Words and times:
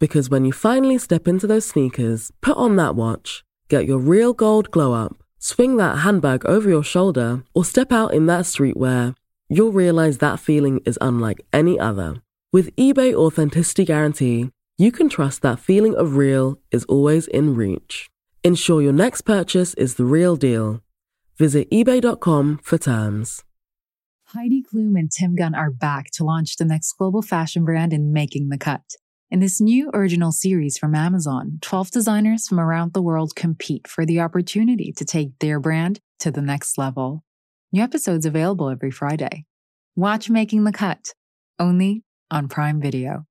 Because 0.00 0.30
when 0.30 0.44
you 0.44 0.52
finally 0.52 0.98
step 0.98 1.28
into 1.28 1.46
those 1.46 1.66
sneakers, 1.66 2.32
put 2.40 2.56
on 2.56 2.74
that 2.76 2.96
watch, 2.96 3.44
get 3.68 3.86
your 3.86 3.98
real 3.98 4.32
gold 4.32 4.70
glow 4.70 4.94
up, 4.94 5.22
swing 5.38 5.76
that 5.76 5.98
handbag 5.98 6.44
over 6.46 6.68
your 6.68 6.82
shoulder, 6.82 7.44
or 7.54 7.64
step 7.64 7.92
out 7.92 8.14
in 8.14 8.26
that 8.26 8.46
streetwear, 8.46 9.14
you'll 9.50 9.72
realize 9.72 10.18
that 10.18 10.40
feeling 10.40 10.80
is 10.86 10.98
unlike 11.02 11.44
any 11.52 11.78
other. 11.78 12.22
With 12.50 12.74
eBay 12.76 13.14
Authenticity 13.14 13.84
Guarantee, 13.84 14.50
you 14.78 14.90
can 14.90 15.10
trust 15.10 15.42
that 15.42 15.60
feeling 15.60 15.94
of 15.94 16.16
real 16.16 16.58
is 16.72 16.84
always 16.84 17.26
in 17.26 17.54
reach. 17.54 18.08
Ensure 18.42 18.80
your 18.80 18.94
next 18.94 19.22
purchase 19.22 19.74
is 19.74 19.96
the 19.96 20.06
real 20.06 20.34
deal. 20.34 20.80
Visit 21.36 21.70
eBay.com 21.70 22.60
for 22.62 22.78
terms. 22.78 23.44
Heidi 24.28 24.62
Klum 24.62 24.98
and 24.98 25.10
Tim 25.10 25.36
Gunn 25.36 25.54
are 25.54 25.70
back 25.70 26.06
to 26.12 26.24
launch 26.24 26.56
the 26.56 26.64
next 26.64 26.94
global 26.94 27.20
fashion 27.20 27.64
brand 27.66 27.92
in 27.92 28.12
Making 28.12 28.48
the 28.48 28.56
Cut. 28.56 28.94
In 29.30 29.38
this 29.38 29.60
new 29.60 29.90
original 29.94 30.32
series 30.32 30.76
from 30.76 30.92
Amazon, 30.92 31.58
12 31.60 31.92
designers 31.92 32.48
from 32.48 32.58
around 32.58 32.94
the 32.94 33.02
world 33.02 33.36
compete 33.36 33.86
for 33.86 34.04
the 34.04 34.18
opportunity 34.18 34.92
to 34.96 35.04
take 35.04 35.38
their 35.38 35.60
brand 35.60 36.00
to 36.18 36.32
the 36.32 36.42
next 36.42 36.76
level. 36.76 37.22
New 37.70 37.80
episodes 37.80 38.26
available 38.26 38.68
every 38.68 38.90
Friday. 38.90 39.44
Watch 39.94 40.30
Making 40.30 40.64
the 40.64 40.72
Cut, 40.72 41.14
only 41.60 42.02
on 42.28 42.48
Prime 42.48 42.80
Video. 42.80 43.24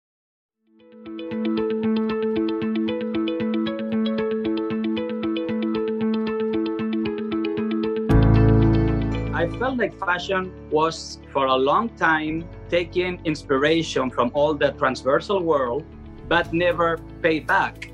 I 9.39 9.47
felt 9.47 9.77
like 9.77 9.97
fashion 9.97 10.51
was 10.69 11.17
for 11.31 11.45
a 11.45 11.55
long 11.55 11.87
time 11.95 12.43
taking 12.69 13.21
inspiration 13.23 14.09
from 14.09 14.31
all 14.33 14.53
the 14.53 14.71
transversal 14.71 15.41
world, 15.41 15.85
but 16.27 16.51
never 16.51 16.97
paid 17.21 17.47
back. 17.47 17.89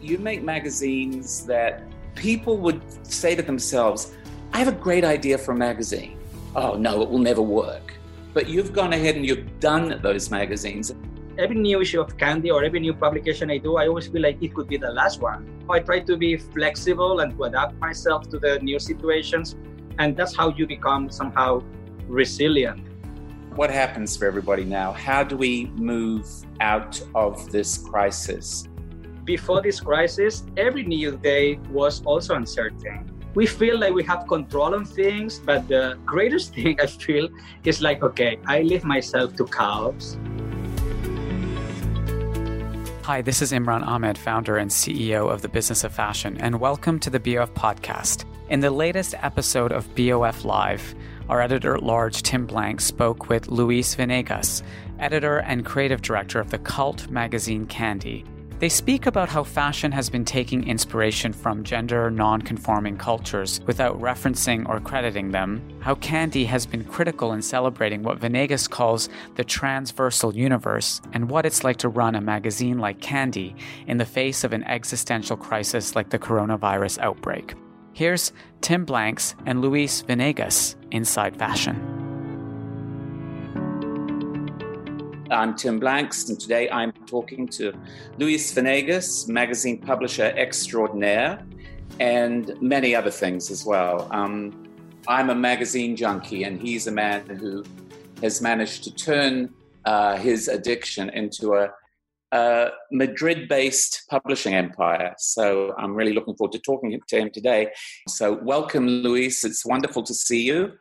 You 0.00 0.18
make 0.18 0.44
magazines 0.44 1.44
that 1.46 1.82
people 2.14 2.58
would 2.58 2.80
say 3.04 3.34
to 3.34 3.42
themselves, 3.42 4.14
I 4.52 4.58
have 4.60 4.68
a 4.68 4.78
great 4.86 5.02
idea 5.02 5.36
for 5.36 5.50
a 5.50 5.56
magazine. 5.56 6.16
Oh, 6.54 6.74
no, 6.76 7.02
it 7.02 7.10
will 7.10 7.18
never 7.18 7.42
work. 7.42 7.94
But 8.32 8.48
you've 8.48 8.72
gone 8.72 8.92
ahead 8.92 9.16
and 9.16 9.26
you've 9.26 9.58
done 9.58 9.98
those 10.00 10.30
magazines. 10.30 10.94
Every 11.36 11.56
new 11.56 11.80
issue 11.80 12.02
of 12.02 12.16
Candy 12.16 12.52
or 12.52 12.62
every 12.62 12.78
new 12.78 12.94
publication 12.94 13.50
I 13.50 13.58
do, 13.58 13.78
I 13.78 13.88
always 13.88 14.06
feel 14.06 14.22
like 14.22 14.40
it 14.40 14.54
could 14.54 14.68
be 14.68 14.76
the 14.76 14.92
last 14.92 15.20
one. 15.20 15.44
I 15.68 15.80
try 15.80 15.98
to 15.98 16.16
be 16.16 16.36
flexible 16.36 17.18
and 17.18 17.36
to 17.36 17.44
adapt 17.50 17.80
myself 17.80 18.28
to 18.28 18.38
the 18.38 18.60
new 18.60 18.78
situations 18.78 19.56
and 19.98 20.16
that's 20.16 20.34
how 20.36 20.48
you 20.50 20.66
become 20.66 21.10
somehow 21.10 21.62
resilient. 22.08 22.86
What 23.54 23.70
happens 23.70 24.16
for 24.16 24.26
everybody 24.26 24.64
now? 24.64 24.92
How 24.92 25.22
do 25.22 25.36
we 25.36 25.66
move 25.76 26.26
out 26.60 27.00
of 27.14 27.50
this 27.52 27.78
crisis? 27.78 28.68
Before 29.24 29.62
this 29.62 29.80
crisis, 29.80 30.44
every 30.56 30.82
new 30.82 31.16
day 31.16 31.56
was 31.70 32.02
also 32.04 32.34
uncertain. 32.34 33.10
We 33.34 33.46
feel 33.46 33.78
like 33.78 33.94
we 33.94 34.04
have 34.04 34.26
control 34.28 34.74
on 34.74 34.84
things, 34.84 35.38
but 35.38 35.66
the 35.68 35.98
greatest 36.04 36.54
thing 36.54 36.80
I 36.80 36.86
feel 36.86 37.28
is 37.64 37.80
like, 37.80 38.02
okay, 38.02 38.38
I 38.46 38.62
leave 38.62 38.84
myself 38.84 39.36
to 39.36 39.46
chaos. 39.46 40.18
Hi, 43.02 43.22
this 43.22 43.42
is 43.42 43.52
Imran 43.52 43.84
Amed, 43.84 44.16
founder 44.16 44.56
and 44.56 44.70
CEO 44.70 45.30
of 45.30 45.42
the 45.42 45.48
Business 45.48 45.84
of 45.84 45.92
Fashion, 45.92 46.36
and 46.38 46.58
welcome 46.58 46.98
to 47.00 47.10
the 47.10 47.20
BOF 47.20 47.52
podcast. 47.54 48.24
In 48.50 48.60
the 48.60 48.70
latest 48.70 49.14
episode 49.22 49.72
of 49.72 49.88
BOF 49.94 50.44
Live, 50.44 50.94
our 51.30 51.40
editor 51.40 51.76
at 51.76 51.82
large, 51.82 52.22
Tim 52.22 52.44
Blanks, 52.44 52.84
spoke 52.84 53.30
with 53.30 53.48
Luis 53.48 53.94
Venegas, 53.94 54.62
editor 54.98 55.38
and 55.38 55.64
creative 55.64 56.02
director 56.02 56.40
of 56.40 56.50
the 56.50 56.58
cult 56.58 57.08
magazine 57.08 57.64
Candy. 57.66 58.22
They 58.58 58.68
speak 58.68 59.06
about 59.06 59.30
how 59.30 59.44
fashion 59.44 59.92
has 59.92 60.10
been 60.10 60.26
taking 60.26 60.68
inspiration 60.68 61.32
from 61.32 61.64
gender 61.64 62.10
non 62.10 62.42
conforming 62.42 62.98
cultures 62.98 63.62
without 63.66 63.98
referencing 63.98 64.68
or 64.68 64.78
crediting 64.78 65.30
them, 65.30 65.62
how 65.80 65.94
Candy 65.94 66.44
has 66.44 66.66
been 66.66 66.84
critical 66.84 67.32
in 67.32 67.40
celebrating 67.40 68.02
what 68.02 68.18
Venegas 68.18 68.68
calls 68.68 69.08
the 69.36 69.44
transversal 69.44 70.36
universe, 70.36 71.00
and 71.14 71.30
what 71.30 71.46
it's 71.46 71.64
like 71.64 71.78
to 71.78 71.88
run 71.88 72.14
a 72.14 72.20
magazine 72.20 72.78
like 72.78 73.00
Candy 73.00 73.56
in 73.86 73.96
the 73.96 74.04
face 74.04 74.44
of 74.44 74.52
an 74.52 74.64
existential 74.64 75.38
crisis 75.38 75.96
like 75.96 76.10
the 76.10 76.18
coronavirus 76.18 76.98
outbreak. 76.98 77.54
Here's 77.94 78.32
Tim 78.60 78.84
Blanks 78.84 79.36
and 79.46 79.60
Luis 79.60 80.00
Venegas 80.00 80.74
inside 80.90 81.36
fashion. 81.36 81.76
I'm 85.30 85.54
Tim 85.54 85.78
Blanks, 85.78 86.28
and 86.28 86.40
today 86.40 86.68
I'm 86.70 86.90
talking 87.06 87.46
to 87.50 87.72
Luis 88.18 88.52
Venegas, 88.52 89.28
magazine 89.28 89.78
publisher 89.78 90.34
extraordinaire, 90.36 91.46
and 92.00 92.60
many 92.60 92.96
other 92.96 93.12
things 93.12 93.52
as 93.52 93.64
well. 93.64 94.08
Um, 94.10 94.66
I'm 95.06 95.30
a 95.30 95.34
magazine 95.36 95.94
junkie, 95.94 96.42
and 96.42 96.60
he's 96.60 96.88
a 96.88 96.92
man 96.92 97.24
who 97.26 97.64
has 98.22 98.42
managed 98.42 98.82
to 98.84 98.94
turn 98.96 99.54
uh, 99.84 100.16
his 100.16 100.48
addiction 100.48 101.10
into 101.10 101.54
a 101.54 101.72
uh, 102.34 102.70
Madrid 102.90 103.48
based 103.48 104.02
publishing 104.10 104.54
empire. 104.54 105.14
So 105.18 105.72
I'm 105.78 105.94
really 105.94 106.12
looking 106.12 106.34
forward 106.34 106.52
to 106.52 106.58
talking 106.58 107.00
to 107.08 107.16
him 107.16 107.30
today. 107.30 107.68
So, 108.08 108.40
welcome, 108.42 108.88
Luis. 108.88 109.44
It's 109.44 109.64
wonderful 109.64 110.02
to 110.02 110.12
see 110.12 110.42
you. 110.42 110.72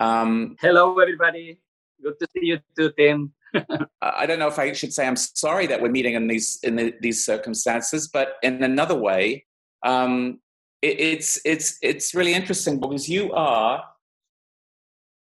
Um, 0.00 0.56
Hello, 0.60 0.98
everybody. 0.98 1.60
Good 2.02 2.18
to 2.20 2.26
see 2.34 2.46
you 2.46 2.58
too, 2.76 2.90
Tim. 2.98 3.32
I 4.02 4.26
don't 4.26 4.40
know 4.40 4.48
if 4.48 4.58
I 4.58 4.72
should 4.72 4.92
say 4.92 5.06
I'm 5.06 5.16
sorry 5.16 5.68
that 5.68 5.80
we're 5.80 5.92
meeting 5.92 6.14
in 6.14 6.26
these 6.26 6.58
in 6.64 6.74
the, 6.74 6.92
these 7.00 7.24
circumstances, 7.24 8.08
but 8.12 8.34
in 8.42 8.62
another 8.64 8.96
way, 8.96 9.46
um, 9.84 10.40
it, 10.82 10.98
it's 10.98 11.40
it's 11.44 11.78
it's 11.82 12.14
really 12.16 12.34
interesting 12.34 12.80
because 12.80 13.08
you 13.08 13.32
are 13.32 13.84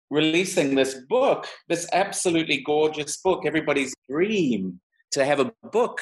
releasing 0.09 0.73
this 0.73 0.95
book, 1.07 1.47
this 1.69 1.87
absolutely 1.93 2.61
gorgeous 2.61 3.17
book, 3.17 3.43
everybody's 3.45 3.93
dream 4.09 4.81
to 5.15 5.25
have 5.25 5.39
a 5.39 5.51
book 5.71 6.01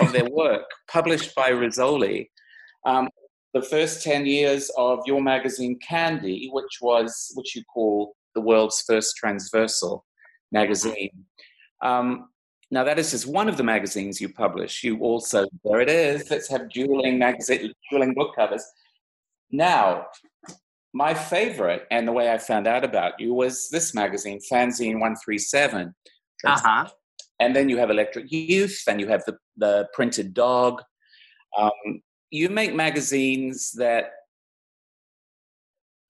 of 0.00 0.12
their 0.12 0.24
work 0.30 0.64
published 0.88 1.34
by 1.34 1.50
Rizzoli. 1.50 2.28
Um, 2.84 3.08
the 3.52 3.62
first 3.62 4.02
10 4.02 4.26
years 4.26 4.70
of 4.76 5.00
your 5.06 5.22
magazine 5.22 5.78
Candy, 5.78 6.48
which 6.52 6.78
was, 6.80 7.32
which 7.34 7.54
you 7.54 7.62
call 7.64 8.16
the 8.34 8.40
world's 8.40 8.82
first 8.82 9.16
transversal 9.16 10.04
magazine. 10.50 11.24
Um, 11.82 12.30
now, 12.70 12.82
that 12.84 12.98
is 12.98 13.10
just 13.10 13.26
one 13.26 13.48
of 13.48 13.56
the 13.56 13.62
magazines 13.62 14.20
you 14.20 14.30
publish. 14.30 14.82
You 14.82 14.98
also, 15.00 15.46
there 15.62 15.80
it 15.80 15.90
is, 15.90 16.30
let's 16.30 16.48
have 16.48 16.70
dueling 16.70 17.18
magazine, 17.18 17.72
dueling 17.90 18.14
book 18.14 18.34
covers. 18.34 18.64
Now, 19.50 20.06
my 20.94 21.12
favorite 21.12 21.86
and 21.90 22.08
the 22.08 22.12
way 22.12 22.32
I 22.32 22.38
found 22.38 22.66
out 22.66 22.82
about 22.82 23.20
you 23.20 23.34
was 23.34 23.68
this 23.68 23.94
magazine, 23.94 24.40
Fanzine 24.50 24.94
137. 24.94 25.94
Uh-huh. 26.44 26.88
And 27.40 27.54
then 27.54 27.68
you 27.68 27.78
have 27.78 27.90
Electric 27.90 28.30
Youth, 28.30 28.82
and 28.86 29.00
you 29.00 29.08
have 29.08 29.24
the, 29.24 29.36
the 29.56 29.88
printed 29.92 30.34
dog. 30.34 30.82
Um, 31.58 32.02
you 32.30 32.48
make 32.48 32.74
magazines 32.74 33.72
that 33.72 34.12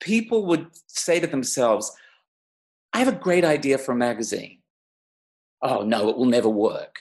people 0.01 0.47
would 0.47 0.67
say 0.87 1.21
to 1.21 1.27
themselves, 1.27 1.91
I 2.93 2.99
have 2.99 3.09
a 3.09 3.19
great 3.19 3.45
idea 3.45 3.79
for 3.79 3.93
a 3.93 3.97
magazine. 3.97 4.59
Oh, 5.63 5.83
no, 5.83 6.09
it 6.09 6.17
will 6.17 6.27
never 6.27 6.49
work. 6.49 7.01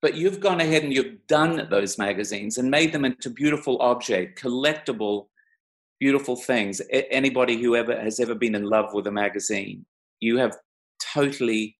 But 0.00 0.14
you've 0.14 0.40
gone 0.40 0.60
ahead 0.60 0.82
and 0.82 0.92
you've 0.92 1.26
done 1.26 1.66
those 1.70 1.98
magazines 1.98 2.56
and 2.56 2.70
made 2.70 2.92
them 2.92 3.04
into 3.04 3.28
beautiful 3.28 3.82
object, 3.82 4.40
collectible, 4.40 5.26
beautiful 5.98 6.36
things. 6.36 6.80
Anybody 6.90 7.60
who 7.60 7.76
ever 7.76 8.00
has 8.00 8.18
ever 8.20 8.34
been 8.34 8.54
in 8.54 8.64
love 8.64 8.94
with 8.94 9.06
a 9.08 9.12
magazine, 9.12 9.84
you 10.20 10.38
have 10.38 10.56
totally 11.12 11.76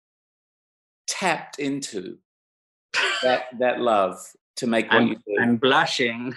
tapped 1.10 1.58
into 1.58 2.16
that 3.22 3.46
that 3.58 3.80
love 3.80 4.18
to 4.56 4.66
make 4.66 4.90
what 4.90 5.02
I'm, 5.02 5.08
you 5.08 5.16
do. 5.16 5.36
I'm 5.40 5.56
blushing. 5.56 6.34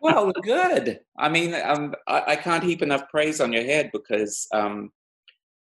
well, 0.00 0.32
good. 0.42 1.00
I 1.18 1.28
mean, 1.28 1.54
um, 1.54 1.94
I, 2.06 2.22
I, 2.28 2.36
can't 2.36 2.64
heap 2.64 2.82
enough 2.82 3.08
praise 3.08 3.40
on 3.40 3.52
your 3.52 3.62
head 3.62 3.90
because, 3.92 4.48
um, 4.52 4.90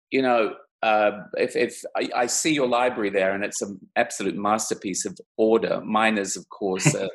you 0.10 0.24
know, 0.24 0.56
uh, 0.82 1.12
if, 1.38 1.56
if 1.56 1.84
I, 1.96 2.10
I, 2.16 2.26
see 2.26 2.54
your 2.54 2.68
library 2.68 3.10
there 3.10 3.34
and 3.34 3.44
it's 3.44 3.62
an 3.62 3.80
absolute 3.96 4.36
masterpiece 4.36 5.06
of 5.06 5.18
order. 5.38 5.82
Mine 5.82 6.18
is, 6.18 6.36
of 6.38 6.48
course. 6.50 6.94
Uh, 6.94 7.08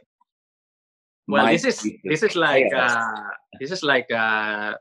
well, 1.28 1.46
this 1.46 1.64
is 1.64 1.88
this 2.04 2.22
is 2.22 2.36
like 2.36 2.66
uh, 2.74 3.12
this 3.60 3.70
is 3.70 3.82
like 3.82 4.10
uh, 4.10 4.74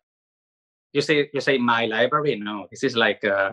you 0.93 1.01
say 1.01 1.29
you 1.33 1.41
say 1.41 1.57
my 1.57 1.85
library. 1.85 2.35
No, 2.35 2.67
this 2.71 2.83
is 2.83 2.95
like 2.95 3.23
uh, 3.23 3.51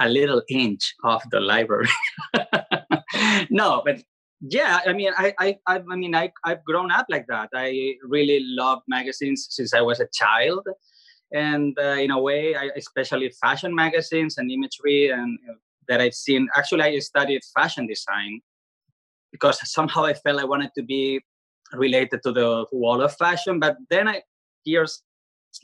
a 0.00 0.08
little 0.08 0.42
inch 0.48 0.94
of 1.04 1.22
the 1.30 1.40
library. 1.40 1.88
no, 3.50 3.82
but 3.84 4.02
yeah, 4.40 4.80
I 4.86 4.92
mean, 4.92 5.12
I, 5.16 5.34
I, 5.38 5.58
I, 5.66 5.78
mean, 5.96 6.14
I, 6.14 6.30
I've 6.44 6.64
grown 6.64 6.92
up 6.92 7.06
like 7.08 7.26
that. 7.28 7.50
I 7.54 7.94
really 8.04 8.40
love 8.42 8.80
magazines 8.86 9.48
since 9.50 9.74
I 9.74 9.80
was 9.80 10.00
a 10.00 10.08
child, 10.12 10.66
and 11.32 11.76
uh, 11.78 11.96
in 11.98 12.10
a 12.10 12.20
way, 12.20 12.54
I, 12.54 12.70
especially 12.76 13.32
fashion 13.40 13.74
magazines 13.74 14.38
and 14.38 14.50
imagery, 14.50 15.10
and 15.10 15.38
uh, 15.48 15.54
that 15.88 16.00
I've 16.00 16.14
seen. 16.14 16.48
Actually, 16.56 16.82
I 16.82 16.98
studied 17.00 17.42
fashion 17.56 17.86
design 17.86 18.40
because 19.32 19.58
somehow 19.70 20.04
I 20.04 20.14
felt 20.14 20.40
I 20.40 20.44
wanted 20.44 20.70
to 20.76 20.84
be 20.84 21.20
related 21.72 22.22
to 22.22 22.32
the 22.32 22.64
world 22.72 23.02
of 23.02 23.16
fashion. 23.16 23.58
But 23.58 23.76
then, 23.90 24.06
I, 24.06 24.22
years 24.64 25.02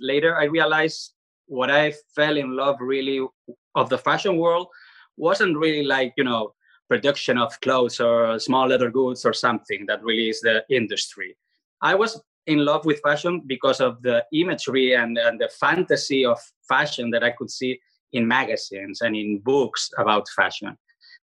later, 0.00 0.36
I 0.36 0.44
realized 0.44 1.14
what 1.46 1.70
I 1.70 1.94
fell 2.14 2.36
in 2.36 2.56
love 2.56 2.76
really 2.80 3.24
of 3.74 3.88
the 3.88 3.98
fashion 3.98 4.36
world 4.36 4.68
wasn't 5.16 5.56
really 5.56 5.84
like 5.84 6.12
you 6.16 6.24
know 6.24 6.54
production 6.88 7.38
of 7.38 7.58
clothes 7.60 8.00
or 8.00 8.38
small 8.38 8.68
leather 8.68 8.90
goods 8.90 9.24
or 9.24 9.32
something 9.32 9.86
that 9.86 10.02
really 10.02 10.28
is 10.28 10.40
the 10.40 10.64
industry. 10.68 11.36
I 11.80 11.94
was 11.94 12.20
in 12.46 12.64
love 12.64 12.84
with 12.84 13.00
fashion 13.00 13.42
because 13.46 13.80
of 13.80 14.02
the 14.02 14.24
imagery 14.32 14.94
and, 14.94 15.16
and 15.16 15.40
the 15.40 15.48
fantasy 15.60 16.24
of 16.24 16.38
fashion 16.68 17.10
that 17.10 17.24
I 17.24 17.30
could 17.30 17.50
see 17.50 17.80
in 18.12 18.28
magazines 18.28 19.00
and 19.00 19.16
in 19.16 19.38
books 19.38 19.90
about 19.98 20.28
fashion. 20.36 20.76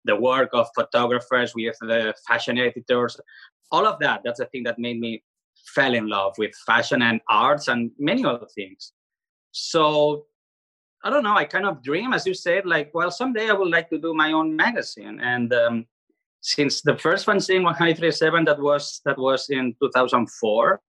The 0.04 0.16
work 0.16 0.50
of 0.54 0.68
photographers 0.74 1.54
with 1.54 1.76
the 1.80 2.14
fashion 2.26 2.58
editors, 2.58 3.20
all 3.70 3.86
of 3.86 3.98
that, 4.00 4.22
that's 4.24 4.40
the 4.40 4.46
thing 4.46 4.62
that 4.64 4.78
made 4.78 4.98
me 4.98 5.22
fell 5.74 5.94
in 5.94 6.08
love 6.08 6.34
with 6.38 6.52
fashion 6.66 7.02
and 7.02 7.20
arts 7.28 7.68
and 7.68 7.90
many 7.98 8.24
other 8.24 8.46
things. 8.54 8.92
So 9.52 10.26
I 11.02 11.08
don't 11.08 11.24
know. 11.24 11.34
I 11.34 11.44
kind 11.44 11.64
of 11.64 11.82
dream, 11.82 12.12
as 12.12 12.26
you 12.26 12.34
said, 12.34 12.66
like, 12.66 12.90
well, 12.92 13.10
someday 13.10 13.48
I 13.48 13.54
would 13.54 13.70
like 13.70 13.88
to 13.90 13.98
do 13.98 14.12
my 14.12 14.32
own 14.32 14.54
magazine. 14.54 15.18
And 15.20 15.52
um, 15.52 15.86
since 16.42 16.82
the 16.82 16.96
first 16.96 17.26
one, 17.26 17.38
in 17.48 17.62
137, 17.62 18.44
that 18.44 18.60
was 18.60 19.00
that 19.04 19.18
was 19.18 19.48
in 19.48 19.74
2004. 19.82 20.80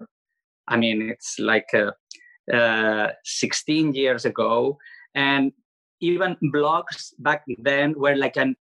I 0.67 0.77
mean, 0.77 1.09
it's 1.09 1.39
like 1.39 1.69
uh, 1.73 1.91
uh, 2.53 3.11
16 3.23 3.93
years 3.93 4.25
ago, 4.25 4.77
and 5.15 5.53
even 6.01 6.35
blogs 6.53 7.13
back 7.19 7.43
then 7.59 7.93
were 7.97 8.15
like 8.15 8.37
an 8.37 8.55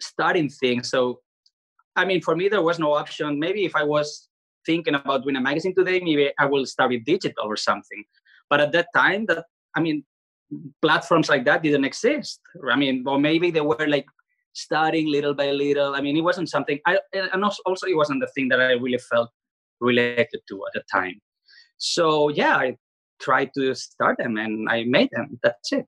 starting 0.00 0.48
thing. 0.48 0.82
So, 0.82 1.20
I 1.94 2.04
mean, 2.06 2.22
for 2.22 2.34
me, 2.36 2.48
there 2.48 2.62
was 2.62 2.78
no 2.78 2.94
option. 2.94 3.38
Maybe 3.38 3.64
if 3.64 3.76
I 3.76 3.82
was 3.82 4.28
thinking 4.64 4.94
about 4.94 5.24
doing 5.24 5.36
a 5.36 5.40
magazine 5.40 5.74
today, 5.74 6.00
maybe 6.00 6.32
I 6.38 6.46
will 6.46 6.64
start 6.64 6.90
with 6.90 7.04
digital 7.04 7.44
or 7.44 7.56
something. 7.56 8.04
But 8.48 8.60
at 8.60 8.72
that 8.72 8.88
time, 8.94 9.26
that 9.26 9.44
I 9.74 9.80
mean, 9.80 10.04
platforms 10.82 11.28
like 11.28 11.44
that 11.44 11.62
didn't 11.62 11.84
exist. 11.84 12.40
I 12.70 12.76
mean, 12.76 13.04
or 13.06 13.18
maybe 13.18 13.50
they 13.50 13.60
were 13.60 13.86
like 13.86 14.06
starting 14.52 15.08
little 15.10 15.34
by 15.34 15.50
little. 15.50 15.94
I 15.94 16.00
mean, 16.00 16.16
it 16.16 16.22
wasn't 16.22 16.48
something. 16.48 16.78
I 16.86 16.98
and 17.12 17.44
also, 17.44 17.86
it 17.86 17.96
wasn't 17.96 18.20
the 18.20 18.30
thing 18.34 18.48
that 18.48 18.60
I 18.60 18.72
really 18.72 18.98
felt 18.98 19.30
related 19.80 20.40
to 20.48 20.62
at 20.66 20.72
the 20.74 20.82
time. 20.92 21.20
So 21.78 22.28
yeah, 22.28 22.56
I 22.56 22.76
tried 23.20 23.50
to 23.56 23.74
start 23.74 24.18
them 24.18 24.36
and 24.36 24.68
I 24.68 24.84
made 24.84 25.10
them. 25.12 25.38
That's 25.42 25.72
it. 25.72 25.86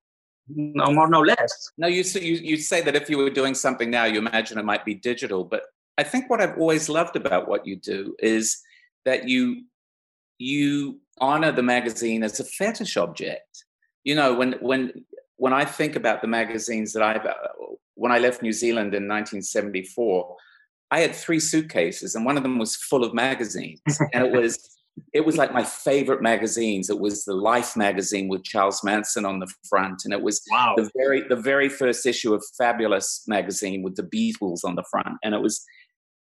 No 0.48 0.92
more, 0.92 1.08
no 1.08 1.20
less. 1.20 1.70
No, 1.78 1.86
you 1.86 2.02
you 2.14 2.36
you 2.36 2.56
say 2.56 2.80
that 2.82 2.96
if 2.96 3.08
you 3.08 3.18
were 3.18 3.30
doing 3.30 3.54
something 3.54 3.90
now, 3.90 4.04
you 4.04 4.18
imagine 4.18 4.58
it 4.58 4.64
might 4.64 4.84
be 4.84 4.94
digital. 4.94 5.44
But 5.44 5.62
I 5.98 6.02
think 6.02 6.28
what 6.28 6.40
I've 6.40 6.58
always 6.58 6.88
loved 6.88 7.16
about 7.16 7.48
what 7.48 7.66
you 7.66 7.76
do 7.76 8.14
is 8.18 8.58
that 9.04 9.28
you 9.28 9.64
you 10.38 11.00
honor 11.20 11.52
the 11.52 11.62
magazine 11.62 12.22
as 12.24 12.40
a 12.40 12.44
fetish 12.44 12.96
object 12.96 13.64
you 14.04 14.14
know 14.14 14.34
when 14.34 14.52
when 14.60 15.04
when 15.36 15.52
I 15.52 15.64
think 15.64 15.96
about 15.96 16.22
the 16.22 16.28
magazines 16.28 16.92
that 16.92 17.02
I've 17.02 17.26
uh, 17.26 17.34
when 17.94 18.12
I 18.12 18.18
left 18.18 18.42
New 18.42 18.52
Zealand 18.52 18.94
in 18.94 19.08
1974, 19.08 20.36
I 20.90 21.00
had 21.00 21.14
three 21.14 21.40
suitcases, 21.40 22.14
and 22.14 22.24
one 22.24 22.36
of 22.36 22.42
them 22.42 22.58
was 22.58 22.76
full 22.76 23.04
of 23.04 23.14
magazines, 23.14 23.80
and 24.12 24.26
it 24.26 24.32
was 24.32 24.58
it 25.12 25.24
was 25.24 25.36
like 25.36 25.52
my 25.52 25.64
favorite 25.64 26.22
magazines. 26.22 26.90
It 26.90 26.98
was 26.98 27.24
the 27.24 27.34
Life 27.34 27.76
magazine 27.76 28.28
with 28.28 28.44
Charles 28.44 28.84
Manson 28.84 29.24
on 29.24 29.38
the 29.38 29.52
front, 29.68 30.02
and 30.04 30.12
it 30.12 30.22
was 30.22 30.42
wow. 30.50 30.74
the 30.76 30.90
very 30.96 31.22
the 31.28 31.36
very 31.36 31.68
first 31.68 32.06
issue 32.06 32.34
of 32.34 32.44
Fabulous 32.58 33.24
magazine 33.26 33.82
with 33.82 33.96
the 33.96 34.02
Beatles 34.02 34.64
on 34.64 34.74
the 34.74 34.84
front, 34.90 35.16
and 35.22 35.34
it 35.34 35.40
was 35.40 35.64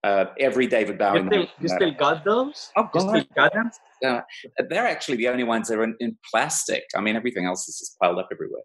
uh, 0.04 0.26
every 0.40 0.68
David 0.68 0.98
Bowie. 0.98 1.22
You 1.22 1.28
still, 1.28 1.48
you 1.60 1.68
still 1.68 1.92
got 1.92 2.26
those? 2.26 2.72
Oh, 2.76 2.90
God. 2.92 3.04
You 3.04 3.10
still 3.10 3.26
got 3.36 3.54
them? 3.54 3.72
Uh, 4.04 4.22
they're 4.70 4.88
actually 4.88 5.18
the 5.18 5.28
only 5.28 5.44
ones 5.44 5.68
that 5.68 5.78
are 5.78 5.84
in, 5.84 5.96
in, 6.00 6.18
plastic. 6.30 6.84
I 6.96 7.02
mean, 7.02 7.16
everything 7.16 7.46
else 7.46 7.68
is 7.68 7.80
just 7.80 8.00
piled 8.00 8.20
up 8.20 8.30
everywhere. 8.32 8.64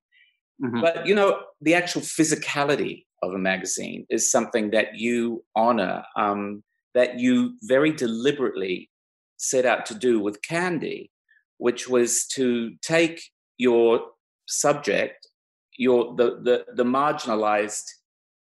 Mm-hmm. 0.63 0.81
But 0.81 1.07
you 1.07 1.15
know, 1.15 1.41
the 1.61 1.75
actual 1.75 2.03
physicality 2.03 3.05
of 3.23 3.33
a 3.33 3.39
magazine 3.39 4.07
is 4.09 4.31
something 4.31 4.71
that 4.71 4.97
you 4.97 5.45
honor, 5.55 6.03
um, 6.17 6.63
that 6.95 7.19
you 7.19 7.57
very 7.63 7.93
deliberately 7.93 8.91
set 9.37 9.67
out 9.67 9.85
to 9.87 9.95
do 9.95 10.21
with 10.21 10.43
Candy, 10.43 11.11
which 11.59 11.89
was 11.89 12.27
to 12.29 12.73
take 12.83 13.23
your 13.59 14.01
subject, 14.47 15.29
your 15.77 16.15
the 16.17 16.41
the, 16.43 16.65
the 16.75 16.85
marginalized 16.85 17.85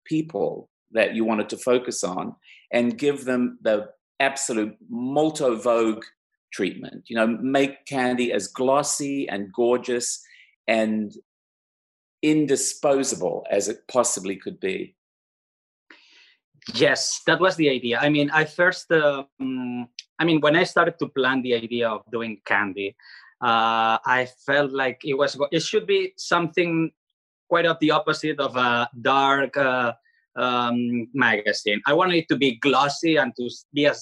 people 0.05 0.69
that 0.91 1.15
you 1.15 1.25
wanted 1.25 1.49
to 1.49 1.57
focus 1.57 2.03
on, 2.03 2.35
and 2.71 2.97
give 2.97 3.25
them 3.25 3.57
the 3.61 3.87
absolute 4.19 4.75
molto 4.89 5.55
vogue 5.57 6.05
treatment. 6.55 7.03
You 7.07 7.17
know, 7.17 7.27
make 7.27 7.85
candy 7.85 8.31
as 8.31 8.47
glossy 8.47 9.27
and 9.27 9.51
gorgeous 9.51 10.23
and 10.67 11.11
indisposable 12.21 13.45
as 13.51 13.67
it 13.67 13.79
possibly 13.91 14.35
could 14.35 14.59
be. 14.59 14.95
Yes, 16.73 17.21
that 17.27 17.39
was 17.39 17.55
the 17.57 17.69
idea. 17.69 17.99
I 17.99 18.09
mean, 18.09 18.31
I 18.31 18.45
first, 18.45 18.91
um, 18.91 19.87
I 20.17 20.23
mean, 20.25 20.41
when 20.41 20.55
I 20.55 20.63
started 20.63 20.97
to 20.99 21.07
plan 21.09 21.43
the 21.43 21.53
idea 21.53 21.87
of 21.89 22.01
doing 22.11 22.41
candy, 22.45 22.95
uh, 23.41 24.01
I 24.01 24.27
felt 24.47 24.71
like 24.71 25.01
it 25.03 25.13
was, 25.13 25.37
it 25.51 25.61
should 25.61 25.85
be 25.85 26.13
something 26.17 26.91
quite 27.49 27.67
of 27.67 27.77
the 27.81 27.91
opposite 27.91 28.39
of 28.39 28.55
a 28.55 28.89
dark, 29.01 29.55
uh, 29.57 29.93
um, 30.35 31.07
magazine. 31.13 31.81
I 31.85 31.93
wanted 31.93 32.17
it 32.17 32.27
to 32.29 32.35
be 32.35 32.57
glossy 32.57 33.17
and 33.17 33.31
to 33.37 33.47
be 33.73 33.85
a 33.85 33.93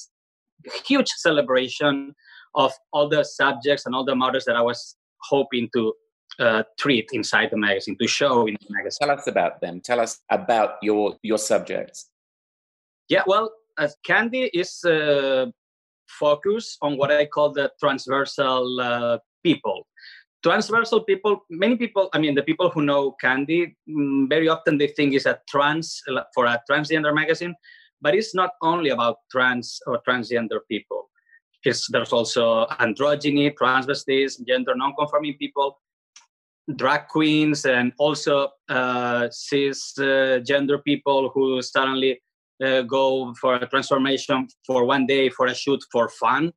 huge 0.88 1.10
celebration 1.18 2.16
of 2.56 2.74
all 2.92 3.10
the 3.10 3.24
subjects 3.24 3.86
and 3.86 3.96
all 3.96 4.06
the 4.06 4.16
matters 4.16 4.46
that 4.46 4.56
I 4.56 4.62
was 4.62 4.96
hoping 5.22 5.70
to 5.74 5.94
uh, 6.40 6.64
treat 6.80 7.10
inside 7.14 7.50
the 7.52 7.58
magazine, 7.58 7.98
to 8.00 8.08
show 8.08 8.48
in 8.48 8.56
the 8.62 8.68
magazine. 8.70 9.08
Tell 9.08 9.18
us 9.18 9.28
about 9.28 9.62
them. 9.62 9.82
Tell 9.82 10.00
us 10.00 10.20
about 10.30 10.76
your 10.82 11.16
your 11.22 11.38
subjects. 11.38 12.10
Yeah, 13.10 13.24
well, 13.28 13.52
as 13.78 13.96
Candy 14.06 14.50
is 14.54 14.84
uh, 14.84 15.48
focused 16.08 16.78
on 16.82 16.98
what 16.98 17.12
I 17.12 17.26
call 17.26 17.52
the 17.52 17.72
transversal 17.80 18.80
uh, 18.80 19.18
people. 19.44 19.88
Transversal 20.44 21.04
people, 21.04 21.46
many 21.50 21.78
people, 21.78 22.10
I 22.14 22.20
mean, 22.20 22.36
the 22.36 22.44
people 22.44 22.70
who 22.70 22.82
know 22.82 23.14
Candy, 23.22 23.78
mm, 23.90 24.28
very 24.28 24.50
often 24.50 24.78
they 24.78 24.88
think 24.88 25.14
it's 25.14 25.26
a 25.26 25.40
trans, 25.50 26.02
for 26.36 26.46
a 26.46 26.62
transgender 26.70 27.16
magazine, 27.16 27.56
but 28.02 28.14
it's 28.14 28.36
not 28.36 28.52
only 28.62 28.90
about 28.90 29.18
trans 29.32 29.80
or 29.88 30.02
transgender 30.08 30.60
people. 30.70 31.10
It's, 31.64 31.88
there's 31.90 32.12
also 32.12 32.66
androgyny, 32.80 33.54
transvestites, 33.54 34.46
gender 34.46 34.74
non-conforming 34.76 35.38
people, 35.38 35.80
drag 36.76 37.08
queens, 37.08 37.66
and 37.66 37.94
also 37.98 38.50
uh, 38.70 39.28
cisgender 39.30 40.78
uh, 40.78 40.82
people 40.82 41.32
who 41.34 41.62
suddenly 41.62 42.22
uh, 42.64 42.82
go 42.82 43.34
for 43.40 43.56
a 43.56 43.68
transformation 43.68 44.48
for 44.66 44.86
one 44.86 45.06
day 45.06 45.30
for 45.30 45.48
a 45.48 45.56
shoot 45.56 45.84
for 45.92 46.10
fun. 46.10 46.52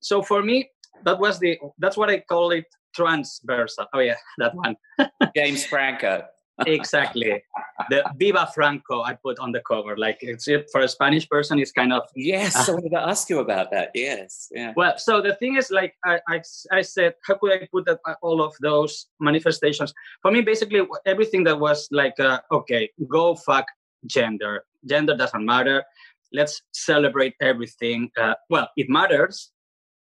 So 0.00 0.22
for 0.22 0.42
me, 0.42 0.70
that 1.04 1.18
was 1.18 1.38
the 1.38 1.58
that's 1.78 1.96
what 1.96 2.10
I 2.10 2.20
call 2.20 2.50
it 2.50 2.66
transversal. 2.94 3.86
Oh 3.94 4.00
yeah, 4.00 4.16
that 4.38 4.54
one. 4.54 4.76
James 5.36 5.64
Franco. 5.64 6.24
Exactly. 6.66 7.42
The 7.90 8.04
Viva 8.16 8.48
Franco 8.54 9.02
I 9.02 9.14
put 9.14 9.38
on 9.38 9.52
the 9.52 9.60
cover. 9.60 9.96
Like 9.96 10.18
it's 10.20 10.48
for 10.72 10.80
a 10.80 10.88
Spanish 10.88 11.28
person, 11.28 11.58
it's 11.58 11.72
kind 11.72 11.92
of 11.92 12.02
Yes, 12.14 12.56
uh, 12.56 12.72
I 12.72 12.74
wanted 12.74 12.90
to 12.90 13.00
ask 13.00 13.30
you 13.30 13.38
about 13.40 13.70
that. 13.70 13.90
Yes. 13.94 14.48
Yeah. 14.50 14.72
Well, 14.76 14.98
so 14.98 15.20
the 15.20 15.34
thing 15.36 15.56
is 15.56 15.70
like 15.70 15.94
I, 16.04 16.20
I, 16.28 16.42
I 16.72 16.82
said, 16.82 17.14
how 17.24 17.34
could 17.34 17.52
I 17.52 17.68
put 17.70 17.86
that, 17.86 18.00
uh, 18.06 18.14
all 18.22 18.42
of 18.42 18.54
those 18.60 19.06
manifestations? 19.20 19.92
For 20.22 20.30
me, 20.30 20.40
basically 20.40 20.86
everything 21.06 21.44
that 21.44 21.58
was 21.58 21.88
like 21.90 22.18
uh, 22.18 22.40
okay, 22.50 22.90
go 23.08 23.34
fuck 23.34 23.66
gender. 24.06 24.64
Gender 24.86 25.16
doesn't 25.16 25.44
matter. 25.44 25.84
Let's 26.32 26.62
celebrate 26.72 27.34
everything. 27.40 28.10
Uh, 28.18 28.34
well, 28.50 28.68
it 28.76 28.88
matters, 28.90 29.50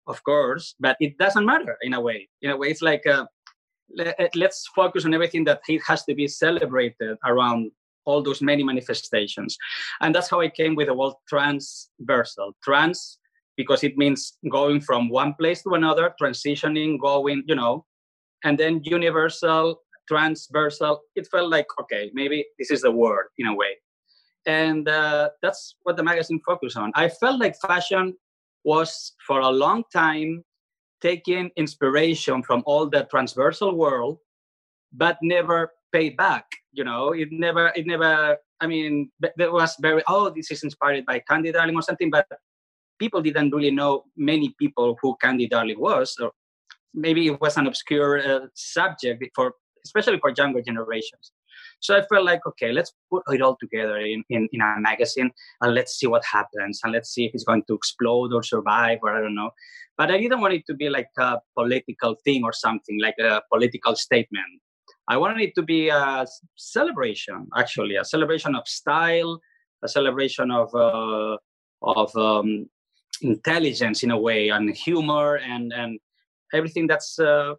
of 0.06 0.22
course, 0.24 0.74
but 0.80 0.96
it 1.00 1.18
doesn't 1.18 1.46
matter 1.46 1.76
in 1.82 1.94
a 1.94 2.00
way. 2.00 2.28
In 2.42 2.50
a 2.50 2.56
way, 2.56 2.68
it's 2.68 2.82
like 2.82 3.06
uh, 3.06 3.26
let's 4.34 4.66
focus 4.74 5.04
on 5.04 5.14
everything 5.14 5.44
that 5.44 5.60
it 5.68 5.82
has 5.86 6.04
to 6.04 6.14
be 6.14 6.28
celebrated 6.28 7.16
around 7.24 7.70
all 8.04 8.22
those 8.22 8.40
many 8.40 8.62
manifestations. 8.62 9.56
And 10.00 10.14
that's 10.14 10.30
how 10.30 10.40
I 10.40 10.48
came 10.48 10.74
with 10.74 10.86
the 10.86 10.94
word 10.94 11.14
transversal. 11.28 12.52
Trans, 12.62 13.18
because 13.56 13.82
it 13.84 13.96
means 13.96 14.38
going 14.50 14.80
from 14.80 15.08
one 15.08 15.34
place 15.34 15.62
to 15.62 15.74
another, 15.74 16.14
transitioning, 16.20 17.00
going, 17.00 17.42
you 17.46 17.54
know, 17.54 17.84
and 18.44 18.58
then 18.58 18.80
universal, 18.84 19.80
transversal. 20.08 21.00
It 21.16 21.26
felt 21.28 21.50
like, 21.50 21.66
okay, 21.80 22.10
maybe 22.14 22.46
this 22.58 22.70
is 22.70 22.82
the 22.82 22.92
word 22.92 23.26
in 23.38 23.46
a 23.46 23.54
way. 23.54 23.76
And 24.46 24.88
uh, 24.88 25.30
that's 25.42 25.74
what 25.82 25.96
the 25.96 26.04
magazine 26.04 26.40
focused 26.46 26.76
on. 26.76 26.92
I 26.94 27.08
felt 27.08 27.40
like 27.40 27.56
fashion 27.60 28.14
was 28.64 29.12
for 29.26 29.40
a 29.40 29.48
long 29.48 29.82
time 29.92 30.44
taking 31.00 31.50
inspiration 31.56 32.42
from 32.42 32.62
all 32.66 32.88
the 32.88 33.06
transversal 33.10 33.76
world, 33.76 34.18
but 34.92 35.18
never 35.22 35.72
pay 35.92 36.10
back. 36.10 36.46
You 36.72 36.84
know, 36.84 37.12
it 37.12 37.28
never, 37.30 37.72
it 37.74 37.86
never. 37.86 38.36
I 38.60 38.66
mean, 38.66 39.10
there 39.36 39.52
was 39.52 39.76
very 39.80 40.02
oh, 40.08 40.30
this 40.30 40.50
is 40.50 40.64
inspired 40.64 41.04
by 41.06 41.20
Candy 41.28 41.52
Darling 41.52 41.76
or 41.76 41.82
something, 41.82 42.10
but 42.10 42.26
people 42.98 43.20
didn't 43.22 43.54
really 43.54 43.70
know 43.70 44.04
many 44.16 44.54
people 44.58 44.96
who 45.00 45.16
Candy 45.20 45.48
Darling 45.48 45.80
was, 45.80 46.16
or 46.20 46.32
maybe 46.94 47.26
it 47.26 47.40
was 47.40 47.56
an 47.56 47.66
obscure 47.66 48.18
uh, 48.18 48.46
subject 48.54 49.22
for, 49.34 49.52
especially 49.84 50.18
for 50.18 50.32
younger 50.36 50.62
generations. 50.62 51.32
So 51.80 51.96
I 51.96 52.02
felt 52.06 52.24
like, 52.24 52.40
okay, 52.46 52.72
let's 52.72 52.92
put 53.10 53.22
it 53.28 53.42
all 53.42 53.56
together 53.60 53.98
in, 53.98 54.24
in, 54.30 54.48
in 54.52 54.60
a 54.60 54.74
magazine 54.78 55.30
and 55.60 55.74
let's 55.74 55.98
see 55.98 56.06
what 56.06 56.24
happens 56.24 56.80
and 56.82 56.92
let's 56.92 57.10
see 57.10 57.26
if 57.26 57.34
it's 57.34 57.44
going 57.44 57.64
to 57.68 57.74
explode 57.74 58.32
or 58.32 58.42
survive 58.42 58.98
or 59.02 59.16
I 59.16 59.20
don't 59.20 59.34
know. 59.34 59.50
But 59.96 60.10
I 60.10 60.18
didn't 60.18 60.40
want 60.40 60.54
it 60.54 60.64
to 60.68 60.74
be 60.74 60.88
like 60.88 61.08
a 61.18 61.38
political 61.54 62.16
thing 62.24 62.44
or 62.44 62.52
something, 62.52 63.00
like 63.00 63.16
a 63.20 63.42
political 63.52 63.94
statement. 63.96 64.60
I 65.08 65.16
wanted 65.16 65.40
it 65.40 65.54
to 65.54 65.62
be 65.62 65.88
a 65.88 66.26
celebration, 66.56 67.46
actually, 67.56 67.96
a 67.96 68.04
celebration 68.04 68.56
of 68.56 68.66
style, 68.66 69.40
a 69.82 69.88
celebration 69.88 70.50
of 70.50 70.74
uh, 70.74 71.36
of 71.82 72.16
um, 72.16 72.68
intelligence 73.22 74.02
in 74.02 74.10
a 74.10 74.18
way, 74.18 74.48
and 74.48 74.74
humor, 74.74 75.36
and 75.36 75.72
and 75.72 76.00
everything 76.52 76.88
that's 76.88 77.18
uh, 77.20 77.54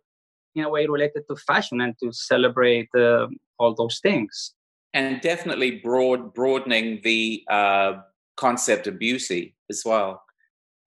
in 0.58 0.66
a 0.66 0.70
way 0.70 0.88
related 0.88 1.24
to 1.30 1.36
fashion 1.36 1.82
and 1.82 1.96
to 2.00 2.12
celebrate 2.12 2.90
uh, 2.96 3.28
all 3.60 3.74
those 3.74 4.00
things. 4.00 4.54
And 4.94 5.22
definitely 5.22 5.72
broad 5.72 6.34
broadening 6.34 7.02
the 7.04 7.44
uh, 7.50 7.94
concept 8.36 8.88
of 8.88 8.98
beauty 8.98 9.56
as 9.70 9.84
well. 9.86 10.24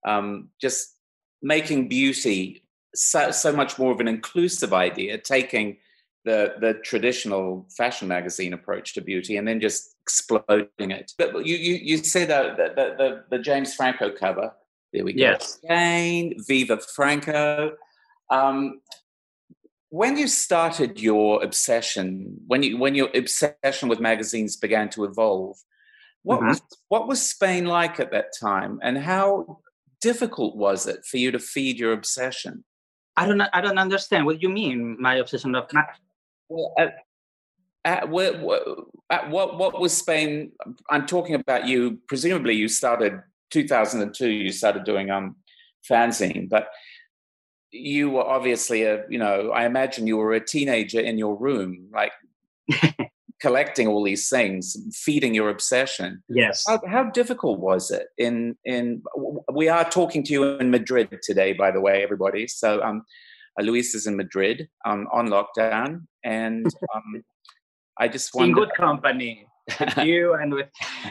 Um, 0.07 0.49
just 0.61 0.97
making 1.43 1.89
beauty 1.89 2.65
so, 2.95 3.31
so 3.31 3.53
much 3.53 3.79
more 3.79 3.93
of 3.93 4.01
an 4.01 4.09
inclusive 4.09 4.73
idea, 4.73 5.19
taking 5.19 5.77
the 6.25 6.55
the 6.61 6.75
traditional 6.85 7.67
fashion 7.77 8.09
magazine 8.09 8.53
approach 8.53 8.95
to 8.95 9.01
beauty 9.01 9.37
and 9.37 9.49
then 9.49 9.61
just 9.61 9.95
exploding 10.03 10.91
it. 10.91 11.13
But 11.17 11.47
you 11.47 11.57
you, 11.57 11.75
you 11.75 11.97
say 11.99 12.25
that 12.25 12.57
the, 12.57 12.95
the, 12.99 13.25
the 13.31 13.39
James 13.39 13.75
Franco 13.75 14.11
cover. 14.11 14.53
There 14.93 15.05
we 15.05 15.13
go. 15.13 15.21
Yes. 15.21 15.61
Again, 15.63 16.35
Viva 16.49 16.79
Franco. 16.79 17.77
Um, 18.31 18.81
when 19.91 20.17
you 20.17 20.29
started 20.29 21.01
your 21.01 21.43
obsession, 21.43 22.37
when 22.47 22.63
you 22.63 22.79
when 22.79 22.95
your 22.95 23.11
obsession 23.15 23.89
with 23.89 24.01
magazines 24.01 24.57
began 24.57 24.89
to 24.91 25.05
evolve, 25.05 25.57
what 26.23 26.39
mm-hmm. 26.39 26.49
was 26.49 26.63
what 26.89 27.09
was 27.09 27.29
Spain 27.29 27.67
like 27.67 27.99
at 28.01 28.13
that 28.13 28.33
time, 28.41 28.79
and 28.83 28.97
how 28.97 29.59
difficult 30.01 30.57
was 30.57 30.87
it 30.87 31.05
for 31.05 31.19
you 31.19 31.31
to 31.33 31.39
feed 31.39 31.79
your 31.79 31.93
obsession? 31.93 32.65
I 33.17 33.27
don't 33.27 33.41
I 33.41 33.61
don't 33.61 33.79
understand 33.79 34.27
what 34.27 34.41
you 34.41 34.49
mean. 34.49 34.97
My 35.01 35.17
obsession 35.17 35.55
of 35.57 35.69
well, 36.49 36.73
at, 36.79 36.95
at, 37.85 38.09
what, 38.09 38.35
at 39.11 39.29
what 39.29 39.59
what 39.59 39.81
was 39.81 39.93
Spain? 39.97 40.53
I'm 40.89 41.07
talking 41.07 41.35
about 41.35 41.67
you. 41.67 41.99
Presumably, 42.07 42.55
you 42.55 42.69
started 42.69 43.21
2002. 43.51 44.29
You 44.29 44.53
started 44.53 44.85
doing 44.85 45.11
um 45.11 45.37
fanzine, 45.91 46.49
but 46.49 46.69
you 47.73 48.11
were 48.11 48.25
obviously 48.25 48.83
a, 48.83 49.05
you 49.09 49.19
know, 49.19 49.51
I 49.51 49.65
imagine 49.65 50.07
you 50.07 50.17
were 50.17 50.33
a 50.33 50.45
teenager 50.45 51.01
in 51.01 51.19
your 51.19 51.37
room, 51.37 51.89
like 51.93 52.13
collecting 53.41 53.89
all 53.89 54.05
these 54.05 54.29
things, 54.29 54.77
feeding 54.93 55.35
your 55.35 55.49
obsession. 55.49 56.23
Yes. 56.29 56.65
How, 56.67 56.81
how, 56.87 57.05
difficult 57.05 57.61
was 57.61 57.91
it? 57.91 58.09
In 58.19 58.57
in 58.65 59.03
we 59.53 59.69
are 59.69 59.89
talking 59.89 60.23
to 60.25 60.33
you 60.33 60.45
in 60.59 60.71
Madrid 60.71 61.19
today, 61.23 61.53
by 61.53 61.71
the 61.71 61.81
way, 61.81 62.03
everybody. 62.03 62.47
So 62.47 62.83
um, 62.83 63.05
uh, 63.59 63.63
Luis 63.63 63.95
is 63.95 64.07
in 64.07 64.17
Madrid 64.17 64.69
um, 64.85 65.09
on 65.13 65.29
lockdown, 65.29 66.07
and 66.25 66.67
um, 66.95 67.25
I 67.99 68.09
just 68.09 68.35
want 68.35 68.49
in 68.49 68.55
good 68.55 68.73
company. 68.77 69.47
with 69.79 69.99
you 70.05 70.35
and 70.35 70.53
with 70.53 70.69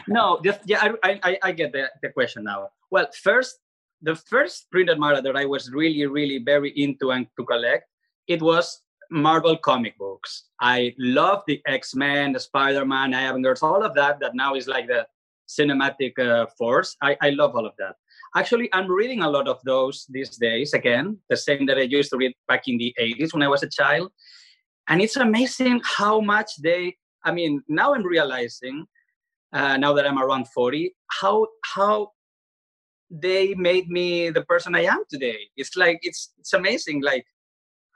no, 0.08 0.40
just 0.44 0.60
yeah, 0.66 0.92
I 1.02 1.20
I, 1.22 1.38
I 1.42 1.52
get 1.52 1.72
the, 1.72 1.90
the 2.02 2.10
question 2.10 2.44
now. 2.44 2.68
Well, 2.90 3.08
first 3.22 3.58
the 4.02 4.16
first 4.16 4.70
printed 4.70 4.98
matter 4.98 5.22
that 5.22 5.36
I 5.36 5.44
was 5.44 5.70
really, 5.70 6.06
really 6.06 6.38
very 6.38 6.70
into 6.70 7.10
and 7.10 7.26
to 7.38 7.44
collect, 7.44 7.84
it 8.26 8.40
was 8.40 8.82
Marvel 9.10 9.56
comic 9.56 9.98
books. 9.98 10.44
I 10.60 10.94
love 10.98 11.42
the 11.46 11.60
X 11.66 11.94
Men, 11.94 12.32
the 12.32 12.40
Spider 12.40 12.84
Man, 12.84 13.12
Avengers, 13.12 13.62
all 13.62 13.82
of 13.82 13.94
that. 13.94 14.20
That 14.20 14.34
now 14.34 14.54
is 14.54 14.68
like 14.68 14.86
the 14.86 15.06
cinematic 15.48 16.18
uh, 16.18 16.46
force. 16.56 16.96
I, 17.02 17.16
I 17.20 17.30
love 17.30 17.56
all 17.56 17.66
of 17.66 17.74
that. 17.78 17.96
Actually, 18.36 18.72
I'm 18.72 18.88
reading 18.88 19.22
a 19.22 19.28
lot 19.28 19.48
of 19.48 19.58
those 19.64 20.06
these 20.08 20.36
days. 20.36 20.72
Again, 20.74 21.18
the 21.28 21.36
same 21.36 21.66
that 21.66 21.78
I 21.78 21.82
used 21.82 22.10
to 22.10 22.16
read 22.16 22.32
back 22.46 22.68
in 22.68 22.78
the 22.78 22.94
80s 23.00 23.32
when 23.32 23.42
I 23.42 23.48
was 23.48 23.64
a 23.64 23.68
child. 23.68 24.12
And 24.88 25.00
it's 25.02 25.16
amazing 25.16 25.80
how 25.84 26.20
much 26.20 26.50
they. 26.62 26.96
I 27.24 27.32
mean, 27.32 27.62
now 27.68 27.94
I'm 27.94 28.04
realizing, 28.04 28.86
uh, 29.52 29.76
now 29.76 29.92
that 29.94 30.06
I'm 30.06 30.18
around 30.18 30.46
40, 30.48 30.94
how 31.20 31.48
how 31.74 32.12
they 33.10 33.54
made 33.54 33.88
me 33.88 34.30
the 34.30 34.42
person 34.42 34.74
I 34.74 34.84
am 34.84 35.02
today. 35.10 35.38
It's 35.56 35.76
like 35.76 35.98
it's 36.02 36.32
it's 36.38 36.52
amazing. 36.52 37.02
Like 37.02 37.26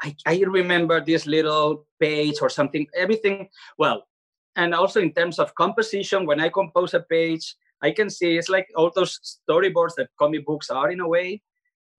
I, 0.02 0.14
I 0.26 0.42
remember 0.46 1.00
this 1.00 1.26
little 1.26 1.86
page 2.00 2.36
or 2.42 2.50
something, 2.50 2.86
everything. 2.96 3.48
Well, 3.78 4.06
and 4.56 4.74
also 4.74 5.00
in 5.00 5.12
terms 5.12 5.38
of 5.38 5.54
composition, 5.54 6.26
when 6.26 6.40
I 6.40 6.48
compose 6.48 6.94
a 6.94 7.00
page, 7.00 7.54
I 7.82 7.90
can 7.92 8.10
see 8.10 8.36
it's 8.36 8.48
like 8.48 8.68
all 8.76 8.90
those 8.94 9.38
storyboards 9.48 9.94
that 9.96 10.08
comic 10.18 10.46
books 10.46 10.70
are 10.70 10.90
in 10.90 11.00
a 11.00 11.08
way. 11.08 11.42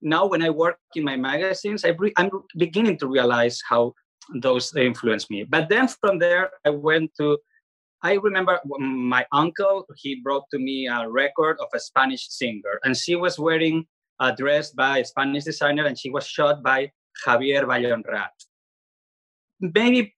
Now, 0.01 0.25
when 0.25 0.41
I 0.41 0.49
work 0.49 0.77
in 0.95 1.03
my 1.03 1.15
magazines, 1.15 1.85
I 1.85 1.95
I'm 2.17 2.29
beginning 2.57 2.97
to 2.99 3.07
realize 3.07 3.61
how 3.67 3.93
those 4.41 4.75
influence 4.75 5.29
me. 5.29 5.43
But 5.43 5.69
then 5.69 5.87
from 5.87 6.19
there, 6.19 6.49
I 6.65 6.71
went 6.71 7.11
to 7.17 7.37
I 8.05 8.13
remember 8.21 8.59
my 8.77 9.25
uncle, 9.31 9.83
he 9.97 10.21
brought 10.21 10.43
to 10.51 10.59
me 10.59 10.87
a 10.87 11.09
record 11.09 11.57
of 11.59 11.69
a 11.73 11.79
Spanish 11.79 12.29
singer, 12.29 12.79
and 12.83 12.95
she 12.95 13.15
was 13.15 13.39
wearing 13.39 13.87
a 14.19 14.31
dress 14.31 14.69
by 14.69 14.99
a 14.99 15.05
Spanish 15.05 15.45
designer, 15.45 15.85
and 15.87 15.97
she 15.97 16.11
was 16.11 16.27
shot 16.27 16.61
by 16.61 16.91
Javier 17.25 17.63
Vallhonrat. 17.71 18.35
Maybe, 19.59 20.13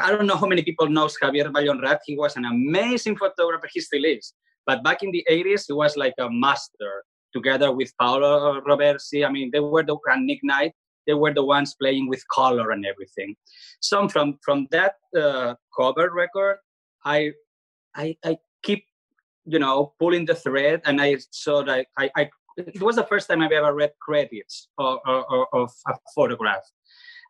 I 0.00 0.10
don't 0.10 0.26
know 0.26 0.38
how 0.42 0.46
many 0.46 0.62
people 0.62 0.88
knows 0.88 1.18
Javier 1.22 1.52
Vallhonrat. 1.52 1.98
He 2.06 2.16
was 2.16 2.34
an 2.36 2.46
amazing 2.46 3.18
photographer, 3.18 3.68
he 3.74 3.82
still 3.82 4.06
is. 4.06 4.32
But 4.64 4.82
back 4.82 5.02
in 5.02 5.10
the 5.10 5.22
80s, 5.30 5.64
he 5.68 5.74
was 5.74 5.98
like 5.98 6.14
a 6.18 6.30
master 6.30 7.04
together 7.34 7.72
with 7.72 7.92
Paolo 8.00 8.62
Roversi. 8.62 9.26
I 9.26 9.30
mean, 9.30 9.50
they 9.52 9.60
were 9.60 9.82
the, 9.82 9.98
and 10.06 10.24
Nick 10.24 10.40
Knight, 10.42 10.72
they 11.06 11.12
were 11.12 11.34
the 11.34 11.44
ones 11.44 11.76
playing 11.78 12.08
with 12.08 12.22
color 12.32 12.70
and 12.70 12.86
everything. 12.86 13.36
So 13.80 14.08
from, 14.08 14.38
from 14.42 14.66
that 14.70 14.94
uh, 15.14 15.56
cover 15.78 16.10
record, 16.14 16.56
I, 17.08 17.32
I, 17.96 18.16
I 18.24 18.38
keep, 18.62 18.84
you 19.46 19.58
know, 19.58 19.94
pulling 19.98 20.26
the 20.26 20.34
thread, 20.34 20.82
and 20.84 21.00
I 21.00 21.16
saw 21.30 21.64
that 21.64 21.86
I, 21.96 22.10
I 22.16 22.30
it 22.56 22.82
was 22.82 22.96
the 22.96 23.04
first 23.04 23.28
time 23.28 23.40
I've 23.40 23.52
ever 23.52 23.72
read 23.72 23.92
credits 24.00 24.68
of, 24.78 24.98
of, 25.06 25.46
of 25.52 25.70
a 25.86 25.94
photograph, 26.14 26.64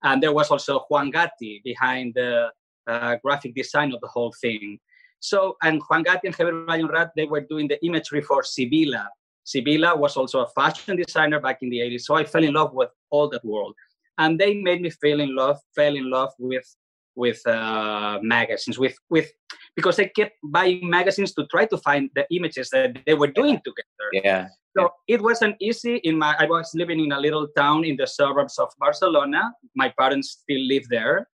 and 0.03 0.23
there 0.23 0.33
was 0.33 0.51
also 0.51 0.81
Juan 0.89 1.11
Gatti 1.11 1.61
behind 1.65 2.15
the 2.15 2.51
uh, 2.89 3.17
graphic 3.23 3.55
design 3.55 3.93
of 3.93 4.01
the 4.01 4.09
whole 4.09 4.35
thing. 4.41 4.79
So, 5.21 5.57
and 5.63 5.81
Juan 5.89 6.03
Gatti 6.03 6.29
and 6.29 6.37
Javier 6.37 6.67
Vallhonrat, 6.67 7.11
they 7.17 7.27
were 7.27 7.41
doing 7.41 7.69
the 7.69 7.85
imagery 7.85 8.23
for 8.23 8.43
Sybilla. 8.43 9.09
Sybilla 9.45 9.97
was 9.97 10.17
also 10.17 10.41
a 10.41 10.49
fashion 10.49 10.97
designer 10.97 11.41
back 11.41 11.59
in 11.63 11.71
the 11.71 11.79
80s. 11.79 12.03
So 12.03 12.15
I 12.15 12.25
fell 12.25 12.45
in 12.45 12.55
love 12.55 12.73
with 12.73 12.91
all 13.11 13.29
that 13.31 13.45
world. 13.45 13.75
And 14.19 14.39
they 14.39 14.55
made 14.55 14.81
me 14.81 14.91
feel 14.91 15.21
in 15.21 15.35
love, 15.35 15.59
fell 15.75 15.95
in 15.95 16.11
love 16.11 16.33
with 16.39 16.69
with 17.19 17.45
uh, 17.47 18.21
magazines, 18.23 18.79
with 18.79 18.97
with 19.11 19.31
because 19.77 19.99
I 19.99 20.07
kept 20.07 20.33
buying 20.43 20.89
magazines 20.89 21.35
to 21.35 21.47
try 21.47 21.67
to 21.67 21.79
find 21.79 22.11
the 22.15 22.27
images 22.31 22.71
that 22.71 22.99
they 23.07 23.15
were 23.15 23.29
doing 23.29 23.61
together. 23.65 24.09
Yeah. 24.13 24.49
So 24.77 24.91
it 25.09 25.21
wasn't 25.23 25.57
easy. 25.61 25.97
In 26.05 26.19
my, 26.19 26.37
I 26.39 26.47
was 26.47 26.71
living 26.75 27.01
in 27.01 27.13
a 27.13 27.21
little 27.21 27.49
town 27.57 27.85
in 27.85 27.97
the 27.97 28.07
suburbs 28.07 28.59
of 28.59 28.69
Barcelona. 28.79 29.53
My 29.75 29.93
parents 29.99 30.39
still 30.43 30.61
live 30.67 30.85
there, 30.89 31.29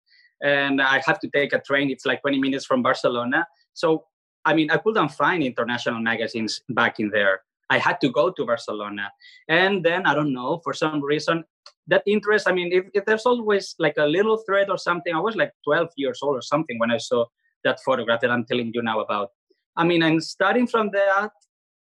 and 0.43 0.81
I 0.81 1.01
have 1.05 1.19
to 1.19 1.29
take 1.33 1.53
a 1.53 1.61
train. 1.61 1.89
It's 1.89 2.05
like 2.05 2.21
20 2.21 2.39
minutes 2.39 2.65
from 2.65 2.81
Barcelona. 2.83 3.47
So 3.73 4.05
I 4.45 4.53
mean, 4.53 4.71
I 4.71 4.77
couldn't 4.77 5.09
find 5.09 5.43
international 5.43 6.01
magazines 6.01 6.61
back 6.69 7.00
in 7.00 7.09
there. 7.11 7.41
I 7.69 7.77
had 7.77 8.01
to 8.01 8.09
go 8.09 8.31
to 8.31 8.45
Barcelona, 8.45 9.09
and 9.47 9.83
then 9.83 10.05
I 10.05 10.13
don't 10.13 10.33
know 10.33 10.59
for 10.63 10.73
some 10.73 11.01
reason 11.01 11.43
that 11.88 12.03
interest. 12.05 12.47
I 12.47 12.53
mean, 12.53 12.71
if, 12.71 12.85
if 12.93 13.05
there's 13.05 13.25
always 13.25 13.75
like 13.79 13.95
a 13.97 14.05
little 14.05 14.38
thread 14.45 14.69
or 14.69 14.77
something. 14.77 15.13
I 15.13 15.19
was 15.19 15.35
like 15.35 15.51
12 15.63 15.89
years 15.95 16.19
old 16.21 16.35
or 16.35 16.41
something 16.41 16.79
when 16.79 16.91
I 16.91 16.97
saw 16.97 17.25
that 17.63 17.79
photograph 17.85 18.21
that 18.21 18.31
I'm 18.31 18.45
telling 18.45 18.71
you 18.73 18.81
now 18.81 18.99
about. 18.99 19.29
I 19.77 19.83
mean, 19.83 20.03
I'm 20.03 20.19
starting 20.19 20.67
from 20.67 20.91
that 20.91 21.31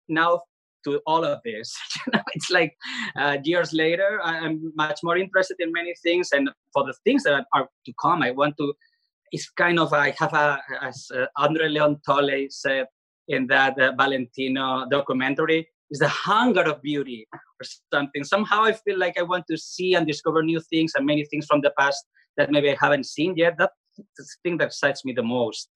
now 0.09 0.43
to 0.85 1.01
all 1.07 1.25
of 1.25 1.41
this. 1.45 1.75
you 2.07 2.13
know, 2.15 2.23
it's 2.35 2.51
like 2.51 2.75
uh, 3.17 3.39
years 3.45 3.73
later, 3.73 4.21
I'm 4.23 4.73
much 4.77 5.01
more 5.03 5.17
interested 5.17 5.57
in 5.61 5.73
many 5.73 5.95
things, 6.03 6.31
and 6.33 6.51
for 6.73 6.85
the 6.85 6.95
things 7.05 7.23
that 7.25 7.45
are 7.55 7.69
to 7.87 7.93
come, 8.01 8.23
I 8.23 8.31
want 8.31 8.57
to. 8.59 8.73
It's 9.33 9.49
kind 9.51 9.79
of 9.79 9.93
I 9.93 10.13
have 10.19 10.35
a 10.35 10.59
as 10.83 11.07
uh, 11.15 11.27
Andre 11.37 11.69
Leon 11.69 12.01
Talley 12.05 12.49
said 12.51 12.87
in 13.29 13.47
that 13.47 13.81
uh, 13.81 13.93
Valentino 13.97 14.87
documentary 14.91 15.69
is 15.91 16.01
the 16.01 16.09
hunger 16.09 16.63
of 16.63 16.83
beauty 16.83 17.27
or 17.33 17.67
something. 17.93 18.25
Somehow 18.25 18.65
I 18.65 18.73
feel 18.73 18.99
like 18.99 19.19
I 19.19 19.23
want 19.23 19.45
to 19.51 19.57
see 19.57 19.95
and 19.95 20.07
discover 20.07 20.43
new 20.43 20.61
things 20.71 20.93
and 20.97 21.07
many 21.07 21.25
things 21.27 21.47
from 21.47 21.61
the 21.61 21.73
past 21.79 22.05
that 22.37 22.51
maybe 22.51 22.71
I 22.71 22.77
haven't 22.81 23.07
seen 23.07 23.35
yet. 23.37 23.55
That's 23.59 23.73
the 23.97 24.25
thing 24.43 24.59
that 24.59 24.69
excites 24.69 25.05
me 25.05 25.13
the 25.13 25.23
most 25.23 25.69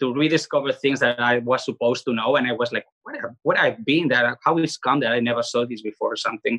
to 0.00 0.14
rediscover 0.14 0.72
things 0.72 1.00
that 1.00 1.20
I 1.20 1.38
was 1.38 1.64
supposed 1.64 2.04
to 2.06 2.14
know. 2.14 2.36
And 2.36 2.46
I 2.46 2.52
was 2.52 2.72
like, 2.72 2.86
what, 3.02 3.16
what 3.42 3.58
I've 3.58 3.84
been 3.84 4.08
there, 4.08 4.38
how 4.44 4.56
it's 4.56 4.78
come 4.78 5.00
that 5.00 5.12
I 5.12 5.20
never 5.20 5.42
saw 5.42 5.66
this 5.66 5.82
before 5.82 6.12
or 6.12 6.16
something. 6.16 6.58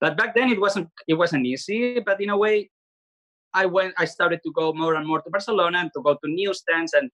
But 0.00 0.16
back 0.18 0.34
then 0.34 0.50
it 0.50 0.60
wasn't, 0.60 0.88
it 1.08 1.14
wasn't 1.14 1.46
easy, 1.46 2.00
but 2.00 2.20
in 2.20 2.30
a 2.30 2.36
way, 2.36 2.70
I 3.54 3.66
went, 3.66 3.94
I 3.96 4.04
started 4.04 4.40
to 4.44 4.52
go 4.52 4.72
more 4.72 4.96
and 4.96 5.06
more 5.06 5.22
to 5.22 5.30
Barcelona 5.30 5.78
and 5.78 5.90
to 5.94 6.02
go 6.02 6.14
to 6.14 6.20
newsstands. 6.24 6.92
And 6.92 7.10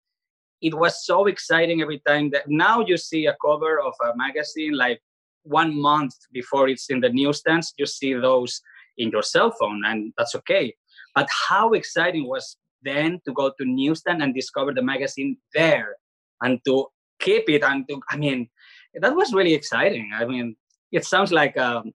it 0.62 0.74
was 0.74 1.06
so 1.06 1.28
exciting 1.28 1.82
every 1.82 2.02
time 2.08 2.32
that 2.32 2.46
now 2.48 2.80
you 2.80 2.98
see 2.98 3.28
a 3.28 3.36
cover 3.46 3.80
of 3.80 3.94
a 4.04 4.16
magazine 4.18 4.76
like 4.76 5.02
one 5.44 5.80
month 5.80 6.16
before 6.32 6.68
it's 6.68 6.90
in 6.90 7.02
the 7.02 7.10
newsstands, 7.10 7.74
you 7.78 7.86
see 7.86 8.14
those 8.14 8.62
in 8.98 9.10
your 9.10 9.24
cell 9.24 9.52
phone, 9.52 9.82
and 9.86 10.14
that's 10.18 10.36
okay. 10.36 10.76
But 11.16 11.28
how 11.48 11.72
exciting 11.72 12.28
was 12.28 12.58
then 12.84 13.20
to 13.26 13.34
go 13.34 13.50
to 13.50 13.66
newsstand 13.66 14.22
and 14.22 14.34
discover 14.34 14.74
the 14.74 14.82
magazine 14.82 15.38
there 15.54 15.96
and 16.42 16.60
to 16.66 16.88
keep 17.20 17.50
it 17.50 17.64
and 17.64 17.88
to 17.88 18.02
i 18.10 18.18
mean 18.18 18.50
that 18.96 19.16
was 19.16 19.34
really 19.34 19.54
exciting. 19.54 20.10
I 20.16 20.26
mean 20.26 20.56
it 20.92 21.06
sounds 21.06 21.32
like 21.32 21.58
um 21.58 21.92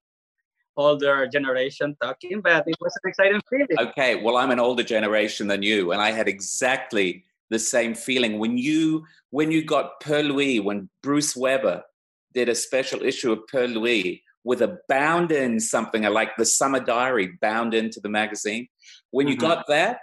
older 0.77 1.27
generation 1.27 1.97
talking 2.01 2.41
but 2.41 2.65
it 2.67 2.77
was 2.81 2.95
an 3.03 3.11
exciting 3.11 3.41
feeling. 3.49 3.89
Okay 3.89 4.17
well 4.17 4.37
i'm 4.37 4.51
an 4.51 4.61
older 4.61 4.83
generation 4.83 5.47
than 5.47 5.63
you 5.63 5.93
and 5.93 6.01
i 6.01 6.11
had 6.11 6.29
exactly 6.29 7.25
the 7.51 7.59
same 7.59 7.95
feeling. 7.95 8.39
When 8.39 8.59
you 8.59 9.05
when 9.31 9.51
you 9.51 9.65
got 9.65 10.01
per 10.01 10.23
lui 10.23 10.61
when 10.61 10.89
bruce 11.03 11.37
weber 11.37 11.83
did 12.33 12.49
a 12.49 12.55
special 12.55 13.03
issue 13.03 13.33
of 13.33 13.47
per 13.47 13.67
lui 13.67 14.23
with 14.43 14.61
a 14.61 14.79
bound 14.89 15.33
in 15.33 15.61
something 15.61 16.03
like 16.03 16.37
the 16.37 16.45
summer 16.45 16.81
diary 16.81 17.39
bound 17.41 17.75
into 17.75 18.01
the 18.01 18.09
magazine 18.09 18.67
when 19.11 19.29
you 19.29 19.37
mm-hmm. 19.37 19.47
got 19.47 19.67
that 19.69 19.99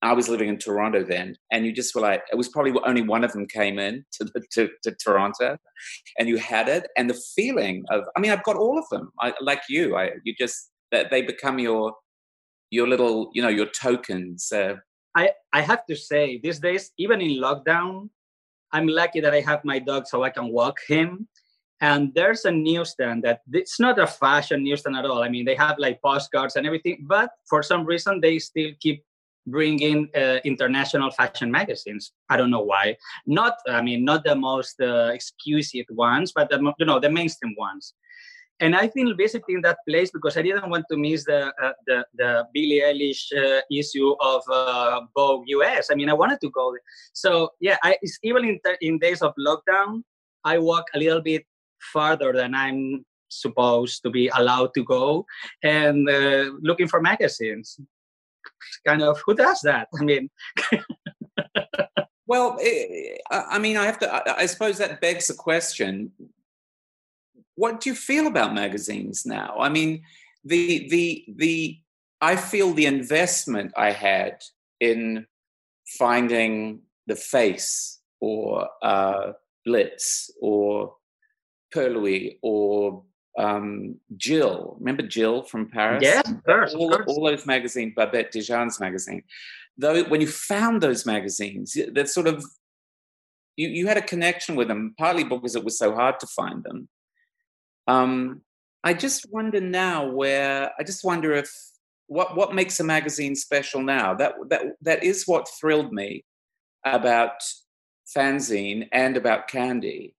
I 0.00 0.12
was 0.12 0.28
living 0.28 0.48
in 0.48 0.58
Toronto 0.58 1.02
then, 1.02 1.36
and 1.50 1.66
you 1.66 1.72
just 1.72 1.94
were 1.94 2.00
like, 2.00 2.22
it 2.30 2.36
was 2.36 2.48
probably 2.48 2.72
only 2.86 3.02
one 3.02 3.24
of 3.24 3.32
them 3.32 3.46
came 3.46 3.78
in 3.78 4.04
to, 4.12 4.30
to, 4.52 4.68
to 4.84 4.94
Toronto, 4.94 5.58
and 6.18 6.28
you 6.28 6.36
had 6.38 6.68
it, 6.68 6.88
and 6.96 7.10
the 7.10 7.20
feeling 7.34 7.84
of, 7.90 8.04
I 8.16 8.20
mean, 8.20 8.30
I've 8.30 8.44
got 8.44 8.56
all 8.56 8.78
of 8.78 8.88
them, 8.90 9.12
I, 9.20 9.34
like 9.40 9.62
you, 9.68 9.96
I, 9.96 10.10
you 10.24 10.34
just 10.38 10.70
that 10.90 11.10
they 11.10 11.22
become 11.22 11.58
your 11.58 11.94
your 12.70 12.86
little, 12.86 13.30
you 13.32 13.40
know, 13.40 13.48
your 13.48 13.66
tokens. 13.66 14.52
Uh, 14.52 14.74
I 15.16 15.30
I 15.52 15.62
have 15.62 15.86
to 15.86 15.96
say, 15.96 16.38
these 16.42 16.58
days, 16.58 16.92
even 16.98 17.20
in 17.20 17.40
lockdown, 17.40 18.10
I'm 18.72 18.86
lucky 18.86 19.20
that 19.20 19.34
I 19.34 19.40
have 19.40 19.64
my 19.64 19.78
dog 19.78 20.06
so 20.06 20.22
I 20.22 20.30
can 20.30 20.48
walk 20.48 20.78
him. 20.86 21.28
And 21.80 22.12
there's 22.14 22.44
a 22.44 22.50
newsstand 22.50 23.22
that 23.22 23.40
it's 23.52 23.78
not 23.78 24.00
a 24.00 24.06
fashion 24.06 24.64
newsstand 24.64 24.96
at 24.96 25.06
all. 25.06 25.22
I 25.22 25.28
mean, 25.28 25.44
they 25.44 25.54
have 25.54 25.78
like 25.78 26.02
postcards 26.02 26.56
and 26.56 26.66
everything, 26.66 27.06
but 27.08 27.30
for 27.48 27.62
some 27.62 27.84
reason 27.84 28.20
they 28.20 28.40
still 28.40 28.72
keep 28.80 29.04
bring 29.50 29.80
in 29.80 30.08
uh, 30.16 30.38
international 30.44 31.10
fashion 31.10 31.50
magazines. 31.50 32.12
I 32.28 32.36
don't 32.36 32.50
know 32.50 32.62
why. 32.62 32.96
Not, 33.26 33.54
I 33.68 33.82
mean, 33.82 34.04
not 34.04 34.24
the 34.24 34.34
most 34.34 34.80
uh, 34.80 35.16
ones, 35.90 36.32
but 36.34 36.50
the 36.50 36.58
you 36.78 36.86
know 36.86 37.00
the 37.00 37.10
mainstream 37.10 37.54
ones. 37.58 37.94
And 38.60 38.74
I've 38.74 38.92
been 38.92 39.16
visiting 39.16 39.62
that 39.62 39.78
place 39.88 40.10
because 40.10 40.36
I 40.36 40.42
didn't 40.42 40.68
want 40.68 40.84
to 40.90 40.96
miss 40.96 41.24
the 41.24 41.52
uh, 41.62 41.72
the, 41.86 42.04
the 42.14 42.44
Billie 42.52 42.82
Eilish 42.84 43.22
uh, 43.32 43.60
issue 43.70 44.14
of 44.20 44.42
uh, 44.50 45.00
Vogue 45.16 45.44
US. 45.48 45.88
I 45.90 45.94
mean, 45.94 46.10
I 46.10 46.14
wanted 46.14 46.40
to 46.40 46.50
go. 46.50 46.74
So 47.12 47.50
yeah, 47.60 47.76
I, 47.82 47.96
even 48.22 48.44
in 48.44 48.58
in 48.80 48.98
days 48.98 49.22
of 49.22 49.32
lockdown, 49.38 50.02
I 50.44 50.58
walk 50.58 50.86
a 50.94 50.98
little 50.98 51.20
bit 51.20 51.44
farther 51.92 52.32
than 52.32 52.54
I'm 52.54 53.04
supposed 53.28 54.02
to 54.02 54.10
be 54.10 54.28
allowed 54.28 54.72
to 54.74 54.82
go 54.84 55.26
and 55.62 56.08
uh, 56.08 56.50
looking 56.60 56.88
for 56.88 57.00
magazines 57.00 57.78
kind 58.86 59.02
of 59.02 59.20
who 59.24 59.34
does 59.34 59.60
that? 59.62 59.88
I 59.98 60.04
mean. 60.04 60.30
well, 62.26 62.56
it, 62.60 63.20
eh, 63.30 63.42
I 63.50 63.58
mean, 63.58 63.76
I 63.76 63.86
have 63.86 63.98
to. 64.00 64.38
I 64.38 64.46
suppose 64.46 64.78
that 64.78 65.00
begs 65.00 65.26
the 65.28 65.34
question: 65.34 66.12
What 67.54 67.80
do 67.80 67.90
you 67.90 67.96
feel 67.96 68.26
about 68.26 68.54
magazines 68.54 69.24
now? 69.26 69.56
I 69.58 69.68
mean, 69.68 70.02
the 70.44 70.88
the 70.88 71.24
the. 71.36 71.78
I 72.20 72.34
feel 72.34 72.72
the 72.72 72.86
investment 72.86 73.72
I 73.76 73.92
had 73.92 74.42
in 74.80 75.26
finding 75.98 76.80
the 77.06 77.14
face 77.14 78.00
or 78.20 78.68
uh, 78.82 79.32
Blitz 79.64 80.30
or 80.40 80.94
Per 81.72 81.88
Lui 81.88 82.38
or 82.42 83.04
um, 83.38 83.94
Jill. 84.16 84.76
Remember 84.80 85.02
Jill 85.02 85.42
from 85.42 85.70
Paris? 85.70 86.02
Yes, 86.02 86.28
of 86.28 86.44
course, 86.44 86.74
all, 86.74 86.92
of 86.92 87.04
course. 87.04 87.16
all 87.16 87.24
those 87.24 87.46
magazines, 87.46 87.94
Babeth 87.96 88.32
Djian's 88.32 88.80
magazine. 88.80 89.22
Though 89.78 90.02
when 90.04 90.20
you 90.20 90.26
found 90.26 90.82
those 90.82 91.06
magazines, 91.06 91.76
that 91.92 92.08
sort 92.08 92.26
of 92.26 92.44
you, 93.56 93.68
you 93.68 93.86
had 93.86 93.96
a 93.96 94.02
connection 94.02 94.56
with 94.56 94.68
them, 94.68 94.94
partly 94.98 95.24
because 95.24 95.54
it 95.54 95.64
was 95.64 95.78
so 95.78 95.94
hard 95.94 96.18
to 96.20 96.26
find 96.26 96.64
them. 96.64 96.88
Um, 97.86 98.42
I 98.82 98.92
just 98.92 99.26
wonder 99.30 99.60
now 99.60 100.08
where 100.10 100.72
I 100.78 100.82
just 100.82 101.04
wonder 101.04 101.32
if 101.32 101.50
what 102.08 102.36
what 102.36 102.54
makes 102.54 102.80
a 102.80 102.84
magazine 102.84 103.36
special 103.36 103.82
now. 103.82 104.14
That 104.14 104.34
that 104.48 104.62
that 104.82 105.04
is 105.04 105.28
what 105.28 105.48
thrilled 105.60 105.92
me 105.92 106.24
about 106.84 107.40
fanzine 108.16 108.88
and 108.90 109.16
about 109.16 109.48
candy 109.48 110.14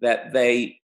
that 0.00 0.32
they 0.32 0.79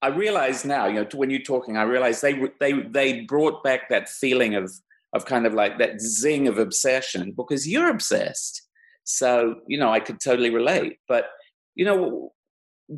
I 0.00 0.08
realize 0.08 0.64
now, 0.64 0.86
you 0.86 0.94
know, 0.94 1.08
when 1.14 1.30
you're 1.30 1.40
talking, 1.40 1.76
I 1.76 1.82
realize 1.82 2.20
they 2.20 2.40
they 2.60 2.72
they 2.72 3.22
brought 3.22 3.64
back 3.64 3.88
that 3.88 4.08
feeling 4.08 4.54
of 4.54 4.70
of 5.12 5.24
kind 5.24 5.46
of 5.46 5.54
like 5.54 5.78
that 5.78 6.00
zing 6.00 6.48
of 6.48 6.58
obsession 6.58 7.32
because 7.32 7.66
you're 7.66 7.88
obsessed. 7.88 8.68
So, 9.04 9.60
you 9.66 9.78
know, 9.78 9.90
I 9.90 10.00
could 10.00 10.20
totally 10.20 10.50
relate. 10.50 10.98
But, 11.08 11.30
you 11.74 11.84
know, 11.86 12.32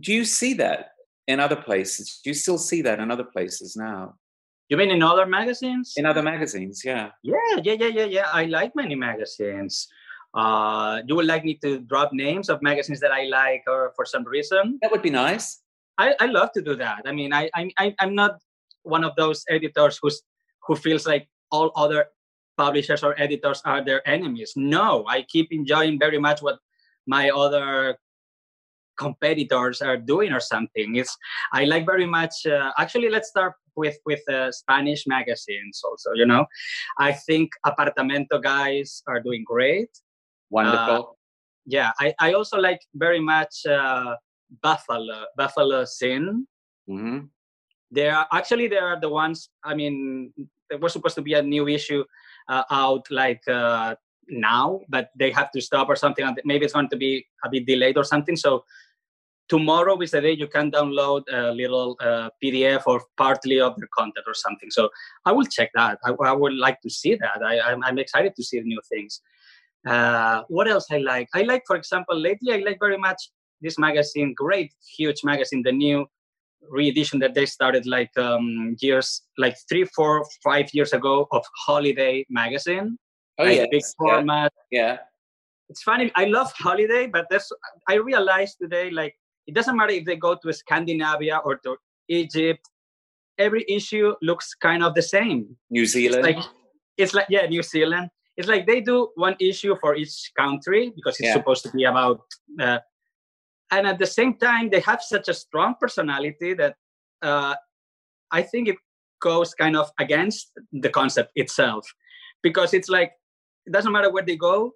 do 0.01 0.13
you 0.13 0.25
see 0.25 0.55
that 0.55 0.91
in 1.29 1.39
other 1.39 1.57
places? 1.57 2.21
Do 2.23 2.31
you 2.31 2.35
still 2.35 2.59
see 2.59 2.83
that 2.83 2.99
in 2.99 3.11
other 3.11 3.25
places 3.25 3.77
now? 3.77 4.17
You 4.69 4.77
mean 4.77 4.91
in 4.91 5.03
other 5.03 5.27
magazines? 5.27 5.95
In 5.97 6.07
other 6.07 6.23
magazines, 6.23 6.83
yeah. 6.85 7.11
Yeah, 7.23 7.35
yeah, 7.63 7.77
yeah, 7.79 7.87
yeah, 7.87 8.05
yeah. 8.05 8.27
I 8.33 8.45
like 8.47 8.75
many 8.75 8.95
magazines. 8.95 9.89
Uh, 10.35 11.03
you 11.07 11.15
would 11.17 11.27
like 11.27 11.45
me 11.45 11.55
to 11.63 11.81
drop 11.81 12.13
names 12.13 12.49
of 12.49 12.63
magazines 12.63 13.01
that 13.01 13.13
I 13.13 13.25
like 13.25 13.63
or 13.67 13.93
for 13.97 14.05
some 14.05 14.25
reason? 14.25 14.79
That 14.83 14.91
would 14.91 15.03
be 15.03 15.11
nice. 15.11 15.61
I, 16.01 16.15
I 16.19 16.27
love 16.27 16.51
to 16.53 16.63
do 16.63 16.75
that. 16.77 17.03
I 17.05 17.13
mean, 17.13 17.33
I, 17.33 17.51
I, 17.55 17.95
I'm 18.01 18.15
not 18.15 18.41
one 18.83 19.05
of 19.05 19.15
those 19.17 19.45
editors 19.49 19.99
who's 20.01 20.23
who 20.67 20.75
feels 20.77 21.07
like 21.07 21.29
all 21.53 21.71
other 21.77 22.07
publishers 22.57 23.03
or 23.03 23.15
editors 23.21 23.61
are 23.65 23.85
their 23.85 24.01
enemies. 24.09 24.53
No, 24.57 25.05
I 25.09 25.23
keep 25.23 25.53
enjoying 25.53 25.99
very 25.99 26.19
much 26.19 26.41
what 26.41 26.59
my 27.07 27.31
other 27.31 27.99
competitors 28.97 29.81
are 29.83 29.97
doing 29.97 30.33
or 30.33 30.41
something. 30.41 30.97
It's 30.97 31.17
I 31.53 31.65
like 31.65 31.85
very 31.85 32.07
much. 32.07 32.47
Uh, 32.47 32.73
actually, 32.79 33.11
let's 33.11 33.29
start 33.29 33.55
with 33.77 33.99
with 34.07 34.23
uh, 34.29 34.53
Spanish 34.53 35.07
magazines 35.07 35.81
also. 35.85 36.11
You 36.15 36.27
know, 36.27 36.47
I 36.99 37.13
think 37.13 37.51
Apartamento 37.67 38.41
guys 38.43 39.03
are 39.07 39.21
doing 39.21 39.45
great. 39.45 39.91
Wonderful. 40.51 41.01
Uh, 41.01 41.13
yeah, 41.67 41.93
I, 42.01 42.15
I 42.19 42.33
also 42.33 42.59
like 42.59 42.81
very 42.95 43.21
much 43.21 43.67
uh, 43.67 44.17
Buffalo 44.63 45.25
Buffalo 45.37 45.83
Zine. 45.85 46.45
Mm-hmm. 46.89 47.27
They 47.91 48.09
are 48.09 48.27
actually 48.33 48.69
they 48.69 48.79
are 48.79 49.01
the 49.01 49.09
ones. 49.09 49.51
I 49.65 49.75
mean, 49.75 50.33
there 50.69 50.79
was 50.79 50.93
supposed 50.93 51.17
to 51.17 51.23
be 51.23 51.35
a 51.35 51.43
new 51.43 51.69
issue 51.69 52.05
uh, 52.49 52.65
out 52.71 53.07
like 53.11 53.43
uh, 53.49 53.95
now, 54.29 54.81
but 54.89 55.11
they 55.19 55.31
have 55.33 55.51
to 55.53 55.61
stop 55.61 55.89
or 55.89 55.97
something. 55.97 56.25
Maybe 56.45 56.65
it's 56.65 56.75
going 56.75 56.89
to 56.89 56.97
be 56.97 57.27
a 57.45 57.51
bit 57.51 57.67
delayed 57.67 57.99
or 57.99 58.05
something. 58.05 58.37
So 58.37 58.65
tomorrow 59.49 60.01
is 60.01 60.13
the 60.13 60.21
day 60.21 60.33
you 60.33 60.47
can 60.47 60.71
download 60.71 61.23
a 61.33 61.53
little 61.53 61.97
uh, 62.01 62.31
PDF 62.43 62.83
or 62.87 63.03
partly 63.17 63.61
of 63.61 63.75
the 63.77 63.89
content 63.99 64.25
or 64.27 64.35
something. 64.35 64.71
So 64.71 64.89
I 65.27 65.33
will 65.33 65.45
check 65.45 65.71
that. 65.75 65.99
I, 66.05 66.13
I 66.25 66.33
would 66.33 66.55
like 66.55 66.81
to 66.83 66.91
see 66.91 67.17
that. 67.17 67.43
I, 67.45 67.73
am 67.73 67.99
excited 67.99 68.37
to 68.37 68.45
see 68.45 68.61
new 68.61 68.81
things. 68.89 69.21
Uh, 69.87 70.43
what 70.49 70.69
else 70.69 70.87
I 70.91 70.99
like? 70.99 71.29
I 71.35 71.43
like, 71.43 71.65
for 71.67 71.75
example, 71.75 72.17
lately 72.17 72.53
I 72.53 72.59
like 72.59 72.79
very 72.79 72.99
much 72.99 73.31
this 73.61 73.79
magazine, 73.79 74.35
great, 74.37 74.73
huge 74.97 75.23
magazine, 75.25 75.63
the 75.63 75.73
new 75.73 76.07
re-edition 76.69 77.19
that 77.21 77.35
they 77.35 77.47
started 77.47 77.87
like 77.87 78.17
um, 78.19 78.77
years, 78.81 79.23
like 79.39 79.57
three, 79.69 79.85
four, 79.85 80.25
five 80.43 80.69
years 80.73 80.93
ago 80.93 81.27
of 81.33 81.45
Holiday 81.67 82.25
magazine. 82.29 82.99
Oh 83.39 83.45
like 83.45 83.57
yeah, 83.57 83.67
big 83.71 83.83
format. 83.99 84.53
Yeah. 84.71 84.81
yeah. 84.81 84.97
It's 85.69 85.83
funny. 85.83 86.11
I 86.17 86.25
love 86.25 86.53
Holiday, 86.53 87.07
but 87.07 87.27
that's 87.31 87.51
I 87.89 87.95
realized 87.95 88.57
today 88.61 88.91
like 88.91 89.15
it 89.47 89.55
doesn't 89.55 89.77
matter 89.77 89.93
if 89.93 90.05
they 90.05 90.17
go 90.17 90.37
to 90.37 90.53
Scandinavia 90.53 91.41
or 91.45 91.57
to 91.59 91.77
Egypt. 92.09 92.69
Every 93.39 93.65
issue 93.69 94.15
looks 94.21 94.55
kind 94.55 94.83
of 94.83 94.95
the 94.95 95.03
same. 95.03 95.57
New 95.71 95.87
Zealand. 95.87 96.27
It's 96.27 96.37
like, 96.37 96.45
it's 96.99 97.15
like 97.15 97.27
yeah, 97.31 97.47
New 97.47 97.63
Zealand. 97.63 98.11
It's 98.37 98.49
like 98.49 98.67
they 98.67 98.81
do 98.81 99.09
one 99.15 99.37
issue 99.41 99.77
for 99.81 99.97
each 99.97 100.33
country 100.37 100.93
because 100.95 101.19
it's 101.21 101.29
yeah. 101.29 101.35
supposed 101.35 101.63
to 101.65 101.71
be 101.71 101.85
about. 101.85 102.21
Uh, 102.61 102.79
and 103.71 103.87
at 103.87 103.99
the 103.99 104.07
same 104.07 104.35
time, 104.35 104.71
they 104.71 104.81
have 104.81 105.03
such 105.03 105.29
a 105.29 105.35
strong 105.35 105.75
personality 105.81 106.55
that 106.55 106.75
uh, 107.23 107.55
I 108.31 108.43
think 108.43 108.69
it 108.69 108.77
goes 109.21 109.55
kind 109.55 109.77
of 109.77 109.91
against 109.99 110.53
the 110.73 110.89
concept 110.89 111.33
itself, 111.37 111.87
because 112.43 112.75
it's 112.75 112.89
like 112.89 113.13
it 113.67 113.73
doesn't 113.73 113.93
matter 113.93 114.11
where 114.11 114.25
they 114.25 114.37
go, 114.37 114.73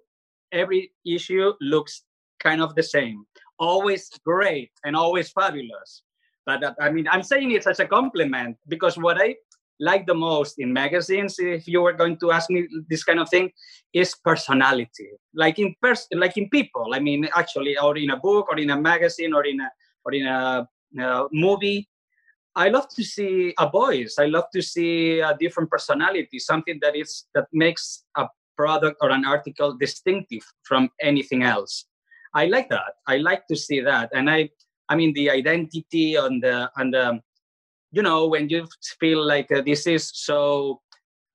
every 0.51 0.91
issue 1.05 1.53
looks 1.59 2.03
kind 2.39 2.61
of 2.61 2.75
the 2.75 2.83
same 2.83 3.25
always 3.59 4.09
great 4.25 4.71
and 4.83 4.95
always 4.95 5.29
fabulous. 5.31 6.03
But 6.45 6.63
uh, 6.63 6.73
I 6.79 6.91
mean, 6.91 7.07
I'm 7.09 7.23
saying 7.23 7.51
it 7.51 7.65
as 7.67 7.79
a 7.79 7.85
compliment 7.85 8.57
because 8.67 8.97
what 8.97 9.21
I 9.21 9.35
like 9.79 10.05
the 10.05 10.13
most 10.13 10.59
in 10.59 10.71
magazines, 10.71 11.35
if 11.39 11.67
you 11.67 11.81
were 11.81 11.93
going 11.93 12.17
to 12.17 12.31
ask 12.31 12.49
me 12.49 12.67
this 12.89 13.03
kind 13.03 13.19
of 13.19 13.29
thing, 13.29 13.51
is 13.93 14.15
personality. 14.23 15.09
Like 15.33 15.59
in 15.59 15.75
pers- 15.81 16.07
like 16.13 16.37
in 16.37 16.49
people. 16.49 16.93
I 16.93 16.99
mean, 16.99 17.27
actually, 17.35 17.77
or 17.77 17.97
in 17.97 18.11
a 18.11 18.17
book, 18.17 18.47
or 18.49 18.57
in 18.59 18.69
a 18.69 18.79
magazine, 18.79 19.33
or 19.33 19.45
in 19.45 19.59
a 19.59 19.69
or 20.05 20.13
in 20.13 20.27
a, 20.27 20.67
a 20.99 21.27
movie. 21.31 21.89
I 22.55 22.69
love 22.69 22.87
to 22.95 23.03
see 23.03 23.53
a 23.59 23.69
voice. 23.69 24.15
I 24.17 24.27
love 24.27 24.45
to 24.53 24.61
see 24.61 25.19
a 25.19 25.35
different 25.37 25.69
personality, 25.69 26.39
something 26.39 26.79
that 26.81 26.95
is 26.95 27.25
that 27.33 27.47
makes 27.51 28.05
a 28.15 28.27
product 28.55 28.97
or 29.01 29.09
an 29.09 29.25
article 29.25 29.73
distinctive 29.73 30.43
from 30.63 30.89
anything 31.01 31.43
else. 31.43 31.85
I 32.33 32.45
like 32.45 32.69
that. 32.69 32.93
I 33.07 33.17
like 33.17 33.47
to 33.47 33.55
see 33.55 33.81
that, 33.81 34.09
and 34.13 34.29
I, 34.29 34.49
I 34.87 34.95
mean, 34.95 35.13
the 35.13 35.29
identity 35.29 36.15
and 36.15 36.41
the 36.41 36.69
and 36.77 36.93
the, 36.93 37.19
you 37.95 38.01
know, 38.01 38.27
when 38.27 38.49
you 38.49 38.67
feel 38.99 39.25
like 39.25 39.51
uh, 39.51 39.61
this 39.65 39.87
is 39.87 40.11
so. 40.13 40.81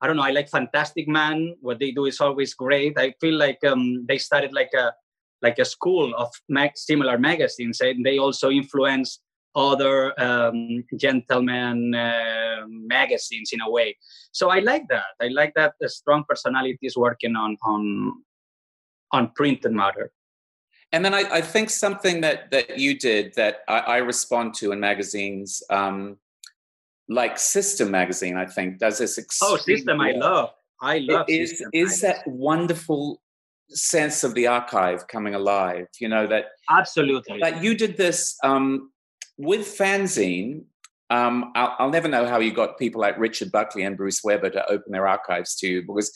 I 0.03 0.07
don't 0.07 0.15
know. 0.15 0.23
I 0.23 0.31
like 0.31 0.49
Fantastic 0.49 1.07
Man. 1.07 1.55
What 1.61 1.77
they 1.79 1.91
do 1.91 2.05
is 2.05 2.19
always 2.19 2.55
great. 2.55 2.97
I 2.97 3.13
feel 3.21 3.35
like 3.35 3.59
um, 3.63 4.03
they 4.07 4.17
started 4.17 4.51
like 4.51 4.71
a 4.75 4.93
like 5.41 5.59
a 5.59 5.65
school 5.65 6.13
of 6.15 6.29
mag- 6.49 6.77
similar 6.77 7.17
magazines, 7.19 7.81
and 7.81 8.03
they 8.05 8.17
also 8.17 8.49
influence 8.49 9.19
other 9.55 10.19
um, 10.19 10.83
gentleman 10.97 11.93
uh, 11.93 12.61
magazines 12.67 13.51
in 13.53 13.61
a 13.61 13.69
way. 13.69 13.97
So 14.31 14.49
I 14.49 14.59
like 14.59 14.87
that. 14.89 15.11
I 15.21 15.27
like 15.27 15.53
that 15.55 15.73
the 15.79 15.89
strong 15.89 16.23
personalities 16.27 16.95
working 16.97 17.35
on 17.35 17.57
on 17.63 18.13
on 19.11 19.31
printed 19.35 19.73
matter. 19.73 20.11
And 20.93 21.05
then 21.05 21.13
I, 21.13 21.23
I, 21.31 21.41
think 21.41 21.69
something 21.69 22.21
that 22.21 22.51
that 22.51 22.77
you 22.77 22.97
did 22.97 23.33
that 23.35 23.59
I, 23.67 23.79
I 23.79 23.97
respond 23.97 24.55
to 24.55 24.71
in 24.71 24.79
magazines, 24.79 25.63
um, 25.69 26.17
like 27.11 27.37
System 27.37 27.91
magazine, 27.91 28.37
I 28.37 28.45
think 28.45 28.79
does 28.79 28.99
this. 28.99 29.19
Oh, 29.41 29.57
System, 29.57 29.99
I 29.99 30.11
love. 30.11 30.51
I 30.81 30.99
love. 30.99 31.25
Is 31.27 31.51
System 31.51 31.69
is 31.73 32.01
that 32.01 32.25
wonderful 32.25 33.21
sense 33.69 34.23
of 34.23 34.33
the 34.33 34.47
archive 34.47 35.07
coming 35.07 35.35
alive? 35.35 35.87
You 35.99 36.09
know 36.09 36.27
that 36.27 36.45
absolutely. 36.69 37.39
Like 37.39 37.61
you 37.61 37.75
did 37.75 37.97
this 37.97 38.37
um, 38.43 38.91
with 39.37 39.61
fanzine. 39.61 40.63
Um, 41.09 41.51
I'll, 41.55 41.75
I'll 41.77 41.89
never 41.89 42.07
know 42.07 42.25
how 42.25 42.39
you 42.39 42.53
got 42.53 42.79
people 42.79 43.01
like 43.01 43.17
Richard 43.17 43.51
Buckley 43.51 43.83
and 43.83 43.97
Bruce 43.97 44.23
Weber 44.23 44.49
to 44.49 44.65
open 44.71 44.93
their 44.93 45.09
archives 45.09 45.55
to 45.57 45.67
you 45.67 45.81
because 45.81 46.09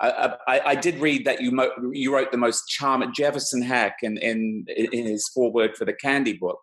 I, 0.00 0.34
I, 0.48 0.60
I, 0.70 0.74
did 0.74 0.98
read 0.98 1.24
that 1.24 1.40
you 1.40 1.52
mo- 1.52 1.70
you 1.92 2.12
wrote 2.12 2.32
the 2.32 2.38
most 2.38 2.66
charming 2.68 3.12
Jefferson 3.12 3.62
Hack 3.62 3.98
in, 4.02 4.16
in 4.16 4.64
in 4.68 5.06
his 5.06 5.28
foreword 5.28 5.76
for 5.76 5.84
the 5.84 5.92
Candy 5.92 6.32
book 6.32 6.58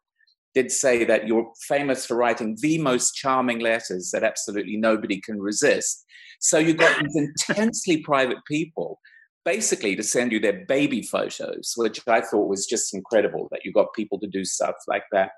did 0.57 0.71
say 0.71 1.03
that 1.03 1.27
you're 1.27 1.51
famous 1.67 2.07
for 2.07 2.17
writing 2.17 2.57
the 2.61 2.79
most 2.79 3.11
charming 3.13 3.59
letters 3.59 4.09
that 4.11 4.23
absolutely 4.23 4.75
nobody 4.75 5.21
can 5.21 5.39
resist. 5.39 6.03
So 6.39 6.57
you 6.57 6.73
got 6.73 6.99
these 6.99 7.15
intensely 7.47 7.97
private 7.97 8.39
people 8.47 8.99
basically 9.45 9.95
to 9.95 10.01
send 10.01 10.31
you 10.31 10.39
their 10.39 10.65
baby 10.65 11.03
photos, 11.03 11.73
which 11.77 12.01
I 12.07 12.21
thought 12.21 12.49
was 12.49 12.65
just 12.65 12.95
incredible 12.95 13.47
that 13.51 13.61
you 13.63 13.71
got 13.71 13.93
people 13.93 14.19
to 14.19 14.27
do 14.27 14.43
stuff 14.43 14.75
like 14.87 15.03
that. 15.11 15.29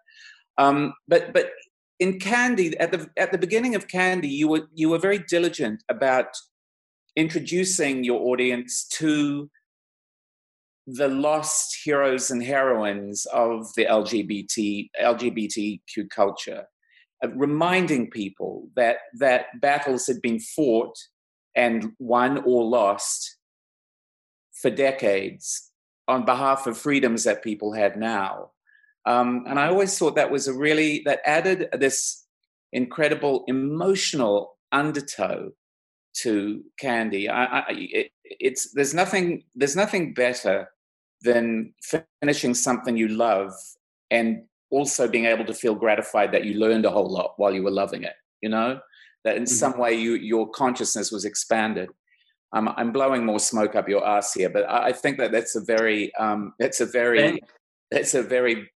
Um, 0.58 0.93
but 1.10 1.34
but 1.34 1.49
in 1.99 2.17
Candy 2.17 2.77
at 2.77 2.93
the 2.93 3.10
at 3.17 3.34
the 3.34 3.38
beginning 3.38 3.75
of 3.75 3.89
Candy, 3.89 4.29
you 4.29 4.47
were 4.47 4.69
you 4.73 4.88
were 4.89 4.99
very 4.99 5.19
diligent 5.19 5.84
about 5.89 6.32
introducing 7.17 8.05
your 8.05 8.21
audience 8.21 8.88
to 8.99 9.49
the 10.95 11.08
lost 11.08 11.78
heroes 11.84 12.32
and 12.32 12.43
heroines 12.43 13.25
of 13.28 13.73
the 13.75 13.86
LGBT 13.86 14.89
LGBTQ 15.02 16.10
culture, 16.10 16.65
uh, 17.23 17.30
reminding 17.36 18.10
people 18.10 18.69
that 18.75 18.97
that 19.19 19.45
battles 19.62 20.08
had 20.08 20.21
been 20.21 20.39
fought 20.39 20.95
and 21.56 21.91
won 21.99 22.38
or 22.45 22.63
lost 22.63 23.38
for 24.54 24.69
decades 24.69 25.71
on 26.08 26.25
behalf 26.25 26.65
of 26.65 26.78
freedoms 26.78 27.23
that 27.23 27.43
people 27.43 27.73
had 27.73 27.95
now. 27.95 28.52
Um, 29.06 29.45
and 29.47 29.60
I 29.60 29.67
always 29.67 29.97
thought 29.97 30.15
that 30.15 30.32
was 30.32 30.47
a 30.47 30.54
really 30.54 31.02
that 31.06 31.19
added 31.25 31.69
this 31.73 32.25
incredible 32.73 33.43
emotional 33.47 34.58
undertow 34.71 35.52
to 36.13 36.63
candy. 36.80 37.30
I, 37.30 37.45
I, 37.45 37.65
it, 37.69 38.12
it's 38.23 38.71
there's 38.73 38.93
nothing 38.93 39.43
there's 39.56 39.75
nothing 39.75 40.13
better 40.13 40.69
than 41.21 41.73
finishing 42.21 42.53
something 42.53 42.95
you 42.95 43.10
love 43.10 43.51
and 44.12 44.43
also 44.71 45.08
being 45.08 45.25
able 45.25 45.45
to 45.45 45.53
feel 45.53 45.75
gratified 45.75 46.32
that 46.32 46.45
you 46.45 46.53
learned 46.55 46.86
a 46.86 46.89
whole 46.89 47.12
lot 47.12 47.34
while 47.38 47.53
you 47.53 47.63
were 47.63 47.71
loving 47.71 48.03
it. 48.03 48.13
You 48.41 48.49
know 48.49 48.79
that 49.23 49.36
in 49.36 49.43
mm-hmm. 49.43 49.53
some 49.53 49.77
way 49.77 49.93
you 49.93 50.15
your 50.15 50.49
consciousness 50.49 51.12
was 51.12 51.25
expanded. 51.25 51.89
Um, 52.51 52.73
I'm 52.77 52.91
blowing 52.91 53.25
more 53.25 53.39
smoke 53.39 53.75
up 53.75 53.88
your 53.88 54.05
ass 54.08 54.34
here, 54.34 54.49
but 54.49 54.67
I, 54.67 54.88
I 54.88 54.91
think 54.91 55.17
that 55.17 55.32
that's 55.32 55.55
a 55.55 55.62
very 55.62 56.13
um, 56.15 56.53
that's 56.60 56.82
a 56.82 56.86
very 56.86 57.41
that's 57.91 58.13
a 58.13 58.23
very 58.23 58.69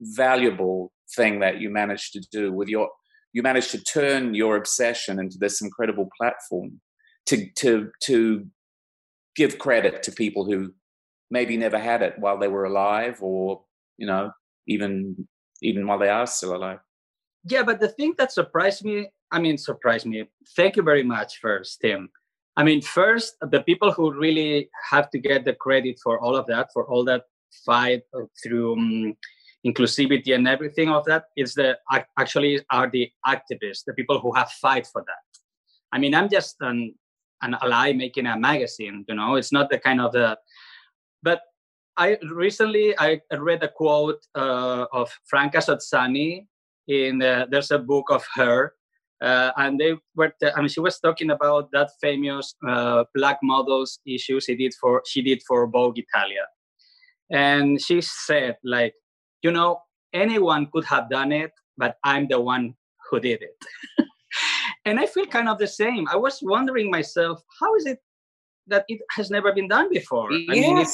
valuable 0.00 0.92
thing 1.14 1.40
that 1.40 1.60
you 1.60 1.70
managed 1.70 2.12
to 2.14 2.20
do 2.32 2.52
with 2.52 2.68
your 2.68 2.88
you 3.32 3.42
managed 3.42 3.70
to 3.70 3.82
turn 3.82 4.34
your 4.34 4.56
obsession 4.56 5.18
into 5.18 5.38
this 5.38 5.60
incredible 5.60 6.08
platform 6.18 6.80
to 7.26 7.48
to 7.56 7.90
to 8.02 8.46
give 9.36 9.58
credit 9.58 10.02
to 10.02 10.12
people 10.12 10.44
who 10.44 10.72
maybe 11.32 11.56
never 11.56 11.78
had 11.78 12.02
it 12.02 12.14
while 12.18 12.38
they 12.38 12.48
were 12.48 12.64
alive, 12.64 13.16
or 13.22 13.64
you 13.96 14.06
know, 14.06 14.30
even 14.68 15.26
even 15.62 15.86
while 15.86 15.98
they 15.98 16.08
are 16.08 16.26
still 16.26 16.54
alive. 16.54 16.80
Yeah, 17.44 17.64
but 17.64 17.80
the 17.80 17.88
thing 17.88 18.14
that 18.18 18.30
surprised 18.30 18.84
me, 18.84 19.08
I 19.32 19.40
mean, 19.40 19.58
surprised 19.58 20.06
me. 20.06 20.28
Thank 20.54 20.76
you 20.76 20.82
very 20.82 21.02
much, 21.02 21.38
first, 21.40 21.80
Tim. 21.80 22.08
I 22.56 22.62
mean, 22.62 22.82
first, 22.82 23.34
the 23.40 23.62
people 23.62 23.90
who 23.90 24.12
really 24.12 24.68
have 24.90 25.10
to 25.10 25.18
get 25.18 25.44
the 25.44 25.54
credit 25.54 25.98
for 26.04 26.20
all 26.20 26.36
of 26.36 26.46
that, 26.48 26.68
for 26.72 26.84
all 26.86 27.04
that 27.06 27.22
fight 27.64 28.02
through 28.42 28.74
um, 28.74 29.16
inclusivity 29.66 30.34
and 30.34 30.46
everything 30.46 30.88
of 30.90 31.04
that, 31.06 31.24
is 31.36 31.54
the 31.54 31.78
actually 32.18 32.60
are 32.70 32.90
the 32.90 33.10
activists, 33.26 33.84
the 33.86 33.94
people 33.94 34.20
who 34.20 34.32
have 34.34 34.50
fight 34.50 34.86
for 34.92 35.02
that. 35.10 35.26
I 35.92 35.98
mean, 35.98 36.14
I'm 36.14 36.28
just 36.28 36.56
an 36.60 36.94
an 37.42 37.56
ally 37.60 37.92
making 37.92 38.26
a 38.26 38.38
magazine. 38.38 39.04
You 39.08 39.16
know, 39.16 39.34
it's 39.36 39.52
not 39.52 39.70
the 39.70 39.78
kind 39.78 40.00
of 40.00 40.12
the. 40.12 40.38
But 41.22 41.40
I 41.96 42.18
recently 42.30 42.94
I 42.98 43.20
read 43.38 43.62
a 43.62 43.68
quote 43.68 44.24
uh, 44.34 44.86
of 44.92 45.10
Franca 45.26 45.58
Sozzani 45.58 46.46
in 46.88 47.22
uh, 47.22 47.46
there's 47.50 47.70
a 47.70 47.78
book 47.78 48.06
of 48.10 48.24
her 48.34 48.72
uh, 49.22 49.52
and 49.56 49.78
they 49.78 49.94
were 50.16 50.32
t- 50.40 50.50
I 50.54 50.58
mean 50.60 50.68
she 50.68 50.80
was 50.80 50.98
talking 50.98 51.30
about 51.30 51.70
that 51.72 51.90
famous 52.00 52.54
uh, 52.66 53.04
black 53.14 53.38
models 53.42 54.00
issue 54.06 54.40
she 54.40 54.56
did 54.56 54.74
for 54.80 55.02
she 55.06 55.22
did 55.22 55.42
for 55.46 55.66
Vogue 55.68 55.98
Italia. 55.98 56.46
And 57.30 57.80
she 57.80 58.00
said 58.00 58.56
like 58.64 58.94
you 59.42 59.52
know 59.52 59.80
anyone 60.12 60.68
could 60.72 60.84
have 60.86 61.10
done 61.10 61.32
it 61.32 61.52
but 61.76 61.96
I'm 62.04 62.26
the 62.28 62.40
one 62.40 62.74
who 63.10 63.20
did 63.20 63.42
it. 63.42 63.56
And 64.84 64.98
I 64.98 65.06
feel 65.06 65.26
kind 65.26 65.48
of 65.48 65.58
the 65.58 65.66
same. 65.66 66.08
I 66.08 66.16
was 66.16 66.40
wondering 66.42 66.90
myself 66.90 67.40
how 67.60 67.74
is 67.76 67.86
it 67.86 67.98
that 68.72 68.84
it 68.88 69.00
has 69.16 69.30
never 69.30 69.52
been 69.52 69.68
done 69.68 69.88
before 69.90 70.32
yes. 70.32 70.48
I 70.50 70.54
mean 70.54 70.86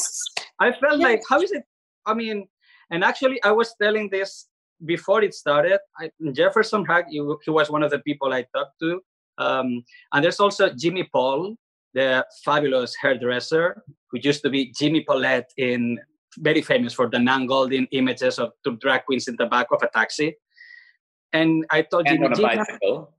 I 0.67 0.69
felt 0.81 1.01
yes. 1.01 1.09
like 1.09 1.23
how 1.29 1.41
is 1.41 1.53
it 1.53 1.65
I 2.05 2.15
mean 2.15 2.47
and 2.91 3.05
actually 3.05 3.43
I 3.43 3.53
was 3.53 3.75
telling 3.81 4.11
this 4.11 4.49
before 4.85 5.23
it 5.23 5.35
started, 5.35 5.81
I, 5.99 6.11
Jefferson 6.33 6.85
Hack, 6.85 7.07
he, 7.11 7.23
he, 7.45 7.51
was 7.51 7.71
one 7.71 7.83
of 7.83 7.91
the 7.91 7.99
people 8.01 8.33
I 8.33 8.45
talked 8.55 8.79
to. 8.81 9.01
Um, 9.39 9.85
and 10.13 10.25
there's 10.25 10.41
also 10.41 10.71
Jimmy 10.71 11.09
Paul, 11.13 11.57
the 11.95 12.27
fabulous 12.45 12.95
hairdresser, 13.01 13.83
who 14.11 14.19
used 14.23 14.43
to 14.43 14.51
be 14.51 14.73
Jimmy 14.79 15.03
Paulette 15.03 15.51
in 15.57 15.99
very 16.39 16.63
famous 16.63 16.93
for 16.93 17.09
the 17.09 17.19
Nan 17.19 17.49
Goldin 17.49 17.89
images 17.93 18.39
of 18.39 18.53
two 18.65 18.77
drag 18.77 19.05
queens 19.05 19.29
in 19.29 19.37
the 19.39 19.47
back 19.47 19.69
of 19.73 19.83
a 19.83 19.89
taxi. 19.89 20.37
And 21.33 21.65
I 21.71 21.83
told 21.83 22.07
and 22.07 22.17
Jimmy, 22.17 22.27
on 22.27 22.33
a 22.33 22.37
Jimmy, 22.37 22.57
bicycle. 22.57 23.15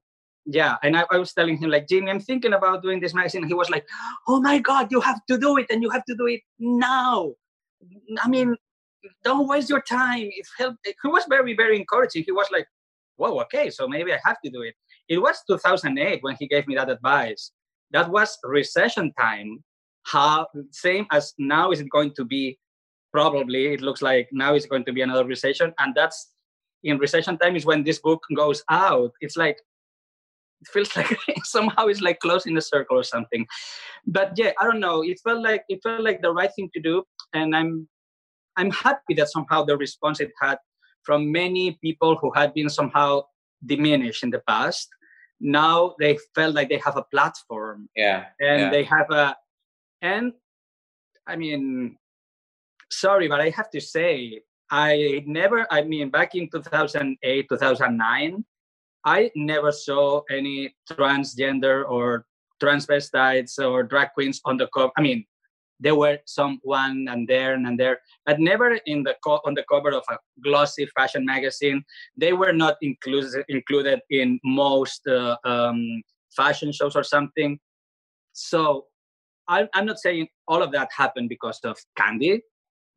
Yeah, 0.51 0.77
and 0.81 0.97
I, 0.97 1.05
I, 1.11 1.17
was 1.17 1.31
telling 1.31 1.57
him 1.57 1.69
like, 1.69 1.87
Jimmy, 1.87 2.09
I'm 2.09 2.19
thinking 2.19 2.53
about 2.53 2.81
doing 2.81 2.99
this 2.99 3.13
magazine. 3.13 3.45
He 3.45 3.53
was 3.53 3.69
like, 3.69 3.85
Oh 4.27 4.41
my 4.41 4.57
God, 4.57 4.91
you 4.91 4.99
have 4.99 5.23
to 5.27 5.37
do 5.37 5.57
it, 5.57 5.67
and 5.69 5.83
you 5.83 5.91
have 5.91 6.03
to 6.05 6.15
do 6.15 6.25
it 6.25 6.41
now. 6.57 7.33
I 8.23 8.27
mean, 8.27 8.55
don't 9.23 9.47
waste 9.47 9.69
your 9.69 9.81
time. 9.81 10.27
It 10.31 10.47
helped. 10.57 10.79
He 10.85 11.07
was 11.07 11.25
very, 11.29 11.55
very 11.55 11.77
encouraging. 11.77 12.23
He 12.25 12.31
was 12.31 12.47
like, 12.51 12.65
whoa, 13.17 13.39
okay, 13.41 13.69
so 13.69 13.87
maybe 13.87 14.13
I 14.13 14.19
have 14.25 14.37
to 14.43 14.49
do 14.49 14.61
it. 14.61 14.75
It 15.07 15.17
was 15.17 15.41
2008 15.47 16.23
when 16.23 16.35
he 16.39 16.47
gave 16.47 16.67
me 16.67 16.75
that 16.75 16.89
advice. 16.89 17.51
That 17.91 18.09
was 18.09 18.37
recession 18.43 19.11
time. 19.19 19.63
How 20.03 20.47
same 20.71 21.05
as 21.11 21.33
now 21.37 21.71
is 21.71 21.81
it 21.81 21.89
going 21.89 22.13
to 22.15 22.25
be? 22.25 22.57
Probably 23.11 23.73
it 23.73 23.81
looks 23.81 24.01
like 24.01 24.29
now 24.31 24.53
is 24.53 24.67
going 24.67 24.85
to 24.85 24.93
be 24.93 25.01
another 25.01 25.25
recession, 25.25 25.73
and 25.79 25.93
that's 25.95 26.31
in 26.83 26.97
recession 26.97 27.37
time 27.37 27.55
is 27.55 27.65
when 27.65 27.83
this 27.83 27.99
book 27.99 28.23
goes 28.35 28.63
out. 28.69 29.11
It's 29.19 29.35
like 29.35 29.57
it 30.61 30.67
feels 30.67 30.95
like 30.97 31.17
somehow 31.43 31.87
it's 31.87 32.01
like 32.01 32.19
closing 32.19 32.55
the 32.55 32.61
circle 32.61 32.97
or 32.97 33.03
something. 33.03 33.45
But 34.05 34.33
yeah, 34.35 34.51
I 34.59 34.65
don't 34.65 34.79
know. 34.79 35.03
It 35.03 35.19
felt 35.23 35.41
like 35.43 35.63
it 35.69 35.79
felt 35.83 36.01
like 36.01 36.21
the 36.21 36.33
right 36.33 36.51
thing 36.55 36.69
to 36.73 36.81
do, 36.81 37.03
and 37.33 37.55
I'm 37.55 37.87
I'm 38.57 38.71
happy 38.71 39.13
that 39.15 39.29
somehow 39.29 39.63
the 39.63 39.77
response 39.77 40.19
it 40.19 40.31
had 40.41 40.57
from 41.03 41.31
many 41.31 41.77
people 41.81 42.17
who 42.21 42.31
had 42.35 42.53
been 42.53 42.69
somehow 42.69 43.23
diminished 43.65 44.23
in 44.23 44.29
the 44.29 44.41
past. 44.47 44.89
Now 45.39 45.95
they 45.99 46.17
felt 46.35 46.55
like 46.55 46.69
they 46.69 46.81
have 46.83 46.97
a 46.97 47.03
platform. 47.03 47.89
Yeah. 47.95 48.25
And 48.39 48.61
yeah. 48.61 48.69
they 48.69 48.83
have 48.83 49.09
a, 49.11 49.35
and 50.01 50.33
I 51.27 51.35
mean, 51.35 51.95
sorry, 52.91 53.27
but 53.27 53.39
I 53.39 53.49
have 53.51 53.69
to 53.71 53.81
say, 53.81 54.41
I 54.71 55.23
never, 55.25 55.65
I 55.71 55.83
mean, 55.83 56.09
back 56.09 56.35
in 56.35 56.49
2008, 56.51 57.47
2009, 57.49 58.45
I 59.05 59.31
never 59.35 59.71
saw 59.71 60.21
any 60.29 60.75
transgender 60.91 61.89
or 61.89 62.25
transvestites 62.61 63.57
or 63.59 63.83
drag 63.83 64.09
queens 64.13 64.41
on 64.45 64.57
the 64.57 64.67
cover. 64.75 64.91
I 64.97 65.01
mean, 65.01 65.25
there 65.79 65.95
were 65.95 66.19
some 66.25 66.59
one 66.63 67.07
and 67.09 67.27
there 67.27 67.53
and 67.53 67.79
there, 67.79 67.99
but 68.25 68.39
never 68.39 68.77
in 68.85 69.03
the 69.03 69.15
co- 69.23 69.39
on 69.45 69.53
the 69.53 69.63
cover 69.71 69.91
of 69.91 70.03
a 70.09 70.17
glossy 70.43 70.85
fashion 70.87 71.25
magazine. 71.25 71.83
They 72.17 72.33
were 72.33 72.51
not 72.51 72.75
included 72.81 73.45
included 73.47 74.01
in 74.09 74.39
most 74.43 75.07
uh, 75.07 75.37
um, 75.45 76.01
fashion 76.35 76.71
shows 76.73 76.95
or 76.95 77.03
something. 77.03 77.59
So 78.33 78.85
I, 79.47 79.67
I'm 79.73 79.85
not 79.85 79.99
saying 79.99 80.27
all 80.47 80.61
of 80.61 80.71
that 80.73 80.89
happened 80.95 81.29
because 81.29 81.59
of 81.63 81.77
Candy, 81.97 82.41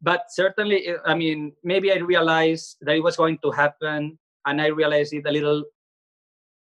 but 0.02 0.24
certainly, 0.30 0.88
I 1.06 1.14
mean, 1.14 1.52
maybe 1.62 1.92
I 1.92 1.96
realized 1.96 2.76
that 2.82 2.96
it 2.96 3.02
was 3.02 3.16
going 3.16 3.38
to 3.44 3.50
happen, 3.52 4.18
and 4.44 4.60
I 4.60 4.66
realized 4.66 5.14
it 5.14 5.24
a 5.26 5.30
little 5.32 5.64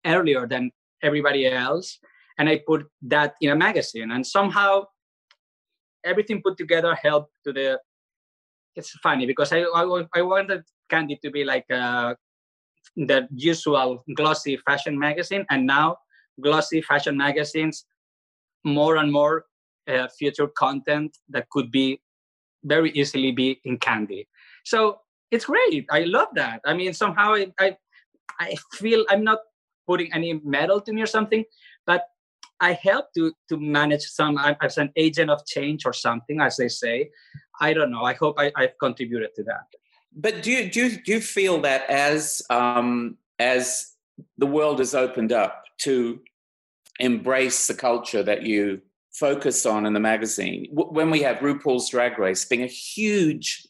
earlier 0.07 0.47
than 0.47 0.71
everybody 1.03 1.47
else, 1.47 1.99
and 2.39 2.49
I 2.49 2.63
put 2.67 2.87
that 3.03 3.35
in 3.41 3.51
a 3.51 3.57
magazine, 3.57 4.11
and 4.11 4.27
somehow 4.27 4.85
everything 6.05 6.43
put 6.43 6.57
together 6.57 6.95
helped 6.95 7.33
to 7.45 7.53
the 7.53 7.79
it's 8.77 8.91
funny 9.03 9.27
because 9.27 9.53
I, 9.53 9.63
I, 9.63 10.05
I 10.15 10.23
wanted 10.23 10.63
Candy 10.89 11.19
to 11.23 11.31
be 11.31 11.45
like 11.45 11.67
uh, 11.71 12.15
the 12.97 13.27
usual 13.35 14.05
glossy 14.15 14.57
fashion 14.59 14.99
magazine, 14.99 15.45
and 15.51 15.67
now 15.67 15.97
glossy 16.41 16.81
fashion 16.81 17.17
magazines 17.17 17.85
more 18.65 18.97
and 18.97 19.11
more 19.13 19.47
uh, 19.89 20.07
feature 20.19 20.49
content 20.57 21.17
that 21.29 21.49
could 21.51 21.71
be 21.71 22.01
very 22.65 22.91
easily 22.93 23.33
be 23.33 23.61
in 23.65 23.79
Candy. 23.79 24.29
So 24.65 25.01
it's 25.31 25.47
great. 25.47 25.87
I 25.91 26.01
love 26.05 26.29
that. 26.35 26.61
I 26.65 26.75
mean, 26.75 26.93
somehow 26.93 27.35
I, 27.35 27.53
I, 27.59 27.77
I 28.41 28.55
feel 28.75 29.05
I'm 29.11 29.25
not 29.25 29.41
putting 29.89 30.13
any 30.13 30.31
metal 30.45 30.81
to 30.83 30.93
me 30.93 31.01
or 31.03 31.11
something, 31.17 31.45
but 31.87 32.03
I 32.61 32.73
help 32.73 33.07
to 33.17 33.33
to 33.49 33.57
manage 33.57 34.03
some 34.19 34.37
i'm 34.39 34.57
as 34.63 34.79
an 34.79 34.91
agent 34.97 35.31
of 35.31 35.45
change 35.47 35.87
or 35.87 35.93
something, 35.93 36.41
as 36.41 36.57
they 36.57 36.69
say. 36.69 37.11
I 37.61 37.73
don't 37.73 37.91
know. 37.91 38.05
I 38.05 38.15
hope 38.15 38.39
I, 38.39 38.53
have 38.57 38.79
contributed 38.81 39.35
to 39.37 39.43
that. 39.45 39.67
But 40.15 40.43
do 40.43 40.51
you 40.51 40.71
do 40.71 40.87
you, 40.87 40.91
do 41.05 41.13
you 41.13 41.21
feel 41.21 41.61
that 41.63 41.89
as 41.89 42.43
um, 42.51 43.17
as 43.39 43.95
the 44.37 44.47
world 44.47 44.79
has 44.81 44.95
opened 44.95 45.33
up 45.33 45.65
to 45.79 46.21
embrace 46.99 47.69
the 47.69 47.75
culture 47.75 48.23
that 48.25 48.43
you 48.43 48.81
focus 49.13 49.67
on 49.67 49.87
in 49.87 49.93
the 49.93 50.01
magazine, 50.01 50.69
when 50.73 51.11
we 51.11 51.23
have 51.23 51.39
RuPaul's 51.39 51.91
Drag 51.91 52.19
Race 52.19 52.45
being 52.45 52.63
a 52.63 52.67
huge 52.67 53.67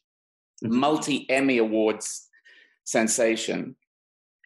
mm-hmm. 0.64 0.74
multi 0.74 1.28
Emmy 1.28 1.58
Awards 1.58 2.28
sensation, 2.84 3.76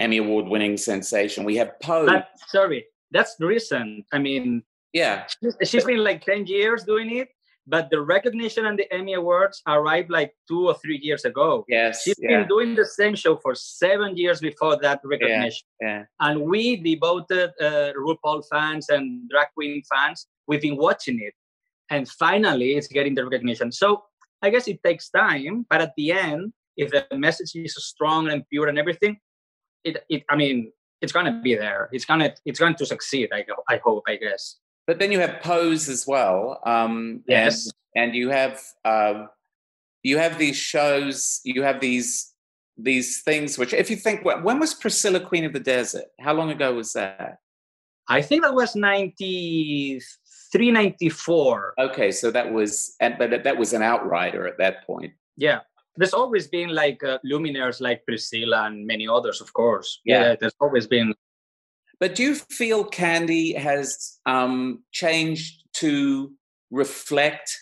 Emmy 0.03 0.19
Award 0.19 0.49
winning 0.49 0.77
sensation, 0.77 1.45
we 1.45 1.57
have 1.57 1.79
Poe. 1.81 2.09
sorry, 2.49 2.87
that's 3.12 3.37
reason. 3.38 4.05
I 4.12 4.19
mean, 4.19 4.62
yeah, 4.93 5.27
she's, 5.41 5.57
she's 5.71 5.85
been 5.85 6.03
like 6.03 6.25
10 6.25 6.47
years 6.47 6.83
doing 6.83 7.17
it, 7.17 7.29
but 7.67 7.88
the 7.91 8.01
recognition 8.01 8.67
and 8.67 8.77
the 8.77 8.93
Emmy 8.93 9.15
Awards 9.15 9.62
arrived 9.69 10.11
like 10.11 10.35
two 10.49 10.67
or 10.67 10.75
three 10.75 10.99
years 11.01 11.25
ago. 11.25 11.65
Yes. 11.69 12.03
she's 12.03 12.17
yeah. 12.19 12.41
been 12.41 12.49
doing 12.49 12.75
the 12.75 12.85
same 12.85 13.15
show 13.15 13.37
for 13.37 13.55
seven 13.55 14.17
years 14.17 14.41
before 14.41 14.77
that 14.83 15.01
recognition. 15.05 15.67
Yeah. 15.81 15.99
yeah. 15.99 16.05
And 16.21 16.43
we, 16.43 16.77
devoted 16.77 17.51
uh, 17.61 17.93
RuPaul 17.97 18.43
fans 18.51 18.88
and 18.88 19.31
drag 19.31 19.49
queen 19.55 19.83
fans, 19.88 20.27
we've 20.49 20.62
been 20.62 20.77
watching 20.77 21.21
it. 21.21 21.35
And 21.91 22.09
finally, 22.09 22.73
it's 22.73 22.88
getting 22.88 23.15
the 23.15 23.25
recognition. 23.25 23.71
So 23.71 24.03
I 24.43 24.51
guess 24.51 24.67
it 24.67 24.83
takes 24.83 25.11
time, 25.11 25.67
but 25.71 25.81
at 25.81 25.93
the 25.97 26.11
end, 26.11 26.53
if 26.77 26.91
the 26.91 27.07
message 27.17 27.53
is 27.55 27.77
strong 27.77 28.31
and 28.31 28.43
pure 28.49 28.67
and 28.67 28.79
everything, 28.79 29.19
it, 29.85 30.05
it 30.09 30.25
I 30.31 30.37
mean, 30.37 30.73
it's 31.01 31.12
going 31.12 31.27
to 31.27 31.40
be 31.40 31.55
there. 31.55 31.88
It's 31.92 32.05
going 32.05 32.21
to 32.21 32.35
it's 32.45 32.59
going 32.59 32.77
to 32.77 32.87
succeed. 32.87 33.31
I 33.33 33.45
I 33.68 33.81
hope. 33.85 34.05
I 34.07 34.16
guess. 34.16 34.57
But 34.87 34.99
then 34.99 35.12
you 35.12 35.21
have 35.21 35.40
Pose 35.42 35.88
as 35.88 36.07
well. 36.07 36.61
Um, 36.66 37.23
yes. 37.29 37.71
And, 37.95 38.07
and 38.07 38.14
you 38.14 38.31
have 38.31 38.61
uh, 38.85 39.27
you 40.03 40.18
have 40.18 40.38
these 40.38 40.57
shows. 40.57 41.40
You 41.45 41.62
have 41.62 41.81
these 41.81 42.33
these 42.77 43.23
things. 43.23 43.59
Which, 43.59 43.73
if 43.73 43.90
you 43.90 43.97
think, 43.97 44.25
when 44.25 44.59
was 44.59 44.75
Priscilla 44.75 45.21
Queen 45.21 45.45
of 45.45 45.53
the 45.53 45.61
Desert? 45.61 46.07
How 46.21 46.33
long 46.33 46.51
ago 46.51 46.75
was 46.75 46.92
that? 46.95 47.38
I 48.09 48.23
think 48.23 48.42
that 48.42 48.55
was 48.55 48.75
ninety 48.75 50.01
three, 50.53 50.71
ninety 50.71 51.09
four. 51.09 51.75
Okay, 51.79 52.11
so 52.11 52.31
that 52.31 52.53
was, 52.53 52.97
but 53.01 53.45
that 53.45 53.57
was 53.57 53.73
an 53.73 53.83
outrider 53.83 54.47
at 54.47 54.59
that 54.59 54.87
point. 54.87 55.12
Yeah 55.37 55.61
there's 55.97 56.15
always 56.15 56.49
been 56.49 56.71
like 56.71 57.03
uh, 57.05 57.19
luminaires 57.25 57.81
like 57.81 58.05
Priscilla 58.07 58.65
and 58.67 58.87
many 58.87 59.07
others, 59.07 59.41
of 59.41 59.53
course. 59.53 60.01
Yeah. 60.05 60.23
yeah, 60.23 60.37
there's 60.41 60.55
always 60.61 60.87
been. 60.87 61.15
But 62.01 62.15
do 62.15 62.23
you 62.23 62.35
feel 62.35 62.85
Candy 62.85 63.53
has 63.53 64.19
um, 64.27 64.83
changed 64.91 65.65
to 65.75 66.33
reflect? 66.71 67.57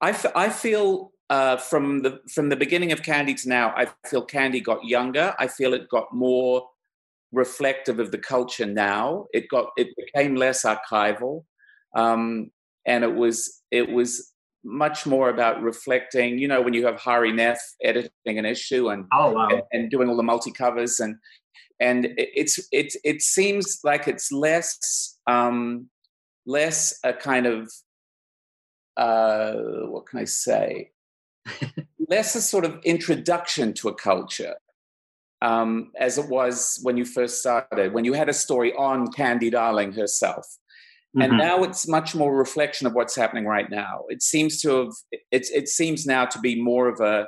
I, 0.00 0.10
f- 0.10 0.34
I 0.34 0.48
feel 0.48 1.12
uh, 1.30 1.56
from 1.56 2.02
the 2.02 2.20
from 2.32 2.48
the 2.48 2.56
beginning 2.56 2.92
of 2.92 3.02
Candy 3.02 3.34
to 3.34 3.48
now, 3.48 3.72
I 3.76 3.88
feel 4.06 4.22
Candy 4.22 4.60
got 4.60 4.84
younger. 4.84 5.34
I 5.38 5.46
feel 5.46 5.74
it 5.74 5.88
got 5.88 6.12
more 6.12 6.68
reflective 7.32 7.98
of 7.98 8.10
the 8.10 8.18
culture 8.18 8.66
now. 8.66 9.26
It 9.32 9.48
got 9.48 9.70
it 9.76 9.88
became 9.96 10.36
less 10.36 10.64
archival, 10.64 11.44
um, 11.94 12.50
and 12.86 13.04
it 13.04 13.14
was 13.14 13.62
it 13.70 13.90
was 13.90 14.33
much 14.64 15.06
more 15.06 15.28
about 15.28 15.62
reflecting. 15.62 16.38
You 16.38 16.48
know, 16.48 16.62
when 16.62 16.74
you 16.74 16.86
have 16.86 16.96
Hari 16.96 17.32
Nef 17.32 17.58
editing 17.82 18.38
an 18.38 18.44
issue 18.44 18.88
and 18.88 19.06
oh, 19.12 19.32
wow. 19.32 19.48
and, 19.48 19.62
and, 19.72 19.90
doing 19.90 20.08
all 20.08 20.16
the 20.16 20.22
multi 20.22 20.50
covers 20.50 21.00
and 21.00 21.16
and 21.80 22.08
it's 22.16 22.58
it 22.72 22.94
it 23.04 23.22
seems 23.22 23.80
like 23.84 24.08
it's 24.08 24.32
less 24.32 25.18
um, 25.26 25.88
less 26.46 26.98
a 27.04 27.12
kind 27.12 27.46
of 27.46 27.70
uh, 28.96 29.54
what 29.88 30.06
can 30.06 30.20
I 30.20 30.24
say? 30.24 30.90
less 32.08 32.34
a 32.34 32.40
sort 32.40 32.64
of 32.64 32.80
introduction 32.84 33.72
to 33.74 33.88
a 33.88 33.94
culture 33.94 34.54
um, 35.42 35.90
as 35.98 36.16
it 36.16 36.28
was 36.28 36.80
when 36.82 36.96
you 36.96 37.04
first 37.04 37.40
started, 37.40 37.92
when 37.92 38.04
you 38.04 38.14
had 38.14 38.28
a 38.28 38.32
story 38.32 38.72
on 38.74 39.12
Candy 39.12 39.50
Darling 39.50 39.92
herself. 39.92 40.46
Mm-hmm. 41.16 41.22
And 41.22 41.38
now 41.38 41.62
it's 41.62 41.86
much 41.86 42.14
more 42.14 42.36
reflection 42.36 42.86
of 42.86 42.94
what's 42.94 43.14
happening 43.14 43.46
right 43.46 43.70
now. 43.70 44.02
It 44.08 44.22
seems 44.22 44.60
to 44.62 44.78
have, 44.78 44.92
it, 45.30 45.46
it 45.52 45.68
seems 45.68 46.06
now 46.06 46.24
to 46.24 46.38
be 46.40 46.60
more 46.60 46.88
of 46.88 47.00
a, 47.00 47.26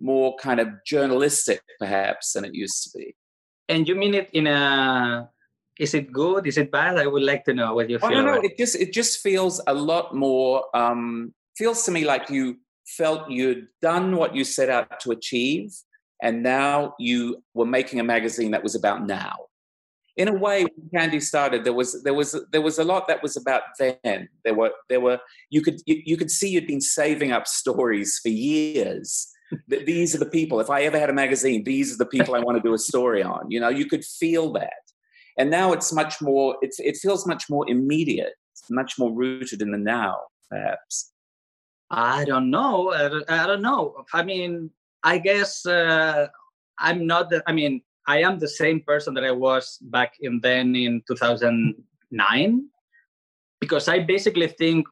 more 0.00 0.36
kind 0.36 0.60
of 0.60 0.68
journalistic 0.86 1.60
perhaps 1.78 2.32
than 2.32 2.44
it 2.44 2.54
used 2.54 2.84
to 2.84 2.98
be. 2.98 3.16
And 3.68 3.86
you 3.88 3.94
mean 3.94 4.14
it 4.14 4.30
in 4.32 4.46
a, 4.46 5.28
is 5.78 5.92
it 5.92 6.12
good? 6.12 6.46
Is 6.46 6.56
it 6.56 6.70
bad? 6.70 6.98
I 6.98 7.06
would 7.06 7.22
like 7.22 7.44
to 7.44 7.54
know 7.54 7.74
what 7.74 7.90
you 7.90 7.98
feel. 7.98 8.10
Oh, 8.10 8.14
no, 8.14 8.22
no, 8.22 8.40
it 8.40 8.56
just, 8.56 8.76
it 8.76 8.92
just 8.92 9.20
feels 9.20 9.60
a 9.66 9.74
lot 9.74 10.14
more, 10.14 10.64
um, 10.74 11.34
feels 11.56 11.82
to 11.84 11.90
me 11.90 12.04
like 12.04 12.30
you 12.30 12.58
felt 12.86 13.28
you'd 13.28 13.66
done 13.82 14.16
what 14.16 14.34
you 14.34 14.44
set 14.44 14.70
out 14.70 15.00
to 15.00 15.10
achieve 15.10 15.74
and 16.22 16.42
now 16.42 16.94
you 16.98 17.42
were 17.54 17.66
making 17.66 18.00
a 18.00 18.04
magazine 18.04 18.52
that 18.52 18.62
was 18.62 18.74
about 18.74 19.06
now 19.06 19.34
in 20.18 20.28
a 20.28 20.34
way 20.34 20.64
when 20.64 20.90
candy 20.92 21.20
started 21.20 21.64
there 21.64 21.72
was 21.72 22.02
there 22.02 22.12
was 22.12 22.36
there 22.50 22.60
was 22.60 22.78
a 22.78 22.84
lot 22.84 23.06
that 23.08 23.22
was 23.22 23.36
about 23.36 23.62
then. 23.78 24.28
There 24.44 24.54
were 24.54 24.72
there 24.88 25.00
were 25.00 25.20
you 25.48 25.62
could 25.62 25.80
you, 25.86 26.02
you 26.04 26.16
could 26.16 26.30
see 26.30 26.50
you'd 26.50 26.66
been 26.66 26.80
saving 26.80 27.32
up 27.32 27.46
stories 27.46 28.18
for 28.22 28.28
years. 28.28 29.28
These 29.68 30.14
are 30.14 30.18
the 30.18 30.26
people 30.26 30.60
if 30.60 30.68
i 30.68 30.82
ever 30.82 30.98
had 30.98 31.08
a 31.08 31.14
magazine 31.14 31.64
these 31.64 31.90
are 31.90 31.96
the 31.96 32.04
people 32.14 32.34
i 32.34 32.38
want 32.38 32.58
to 32.58 32.68
do 32.68 32.74
a 32.74 32.78
story 32.78 33.22
on 33.22 33.50
you 33.50 33.58
know? 33.58 33.70
You 33.70 33.86
could 33.86 34.04
feel 34.04 34.52
that. 34.52 34.84
And 35.38 35.50
now 35.50 35.72
it's 35.72 35.90
much 35.90 36.20
more 36.20 36.56
it's, 36.60 36.78
it 36.80 36.98
feels 36.98 37.26
much 37.26 37.44
more 37.48 37.64
immediate 37.66 38.34
much 38.68 38.98
more 38.98 39.10
rooted 39.10 39.62
in 39.62 39.70
the 39.70 39.78
now 39.78 40.18
perhaps. 40.50 41.12
I 41.90 42.26
don't 42.26 42.50
know 42.50 42.92
i 42.92 43.46
don't 43.46 43.62
know. 43.62 44.04
I 44.12 44.22
mean 44.22 44.70
I 45.02 45.18
guess 45.18 45.64
uh, 45.64 46.26
I'm 46.78 47.06
not. 47.06 47.32
I 47.46 47.52
mean, 47.52 47.82
I 48.08 48.22
am 48.22 48.38
the 48.38 48.48
same 48.48 48.80
person 48.80 49.14
that 49.14 49.24
I 49.24 49.30
was 49.30 49.78
back 49.80 50.14
in 50.20 50.40
then 50.42 50.74
in 50.74 51.02
2009, 51.06 52.68
because 53.60 53.86
I 53.86 54.00
basically 54.00 54.48
think 54.48 54.86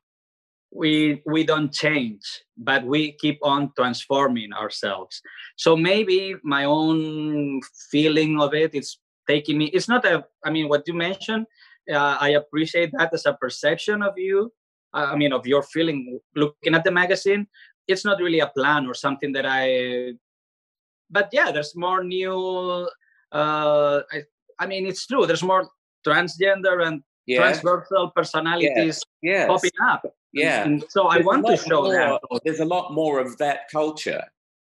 we 0.70 1.22
we 1.26 1.42
don't 1.42 1.72
change, 1.72 2.22
but 2.57 2.85
we 2.85 3.12
keep 3.12 3.38
on 3.42 3.72
transforming 3.76 4.52
ourselves. 4.52 5.20
So 5.57 5.76
maybe 5.76 6.37
my 6.44 6.64
own 6.64 7.61
feeling 7.90 8.38
of 8.40 8.55
it 8.55 8.74
is 8.74 8.98
taking 9.26 9.59
me. 9.59 9.66
It's 9.72 9.88
not 9.88 10.05
a. 10.05 10.24
I 10.44 10.50
mean, 10.50 10.68
what 10.68 10.87
you 10.87 10.94
mentioned. 10.94 11.46
Uh, 11.90 12.18
I 12.20 12.31
appreciate 12.31 12.90
that 12.98 13.14
as 13.14 13.26
a 13.26 13.35
perception 13.35 14.02
of 14.02 14.14
you. 14.18 14.52
Uh, 14.92 15.09
I 15.12 15.16
mean, 15.16 15.33
of 15.33 15.46
your 15.46 15.62
feeling 15.62 16.20
looking 16.35 16.74
at 16.74 16.85
the 16.85 16.90
magazine 16.90 17.46
it's 17.87 18.05
not 18.05 18.20
really 18.20 18.40
a 18.40 18.48
plan 18.48 18.87
or 18.87 18.94
something 18.94 19.33
that 19.33 19.46
I. 19.46 20.14
But 21.11 21.29
yeah, 21.33 21.52
there's 21.52 21.76
more 21.76 22.02
new. 22.02 22.88
Uh, 23.32 24.00
I, 24.12 24.22
I 24.58 24.66
mean, 24.66 24.86
it's 24.86 25.06
true. 25.06 25.26
There's 25.26 25.42
more 25.42 25.68
transgender 26.06 26.86
and 26.86 27.02
yeah. 27.26 27.38
transversal 27.38 28.10
personalities 28.14 29.02
yes. 29.22 29.46
popping 29.48 29.70
up. 29.82 30.06
Yeah. 30.32 30.64
And 30.64 30.84
so 30.88 31.08
there's 31.10 31.22
I 31.22 31.26
want 31.26 31.46
to 31.46 31.56
show 31.56 31.82
more, 31.82 31.92
that. 31.94 32.40
There's 32.44 32.60
a 32.60 32.64
lot 32.64 32.92
more 32.92 33.20
of 33.20 33.36
that 33.38 33.68
culture. 33.70 34.22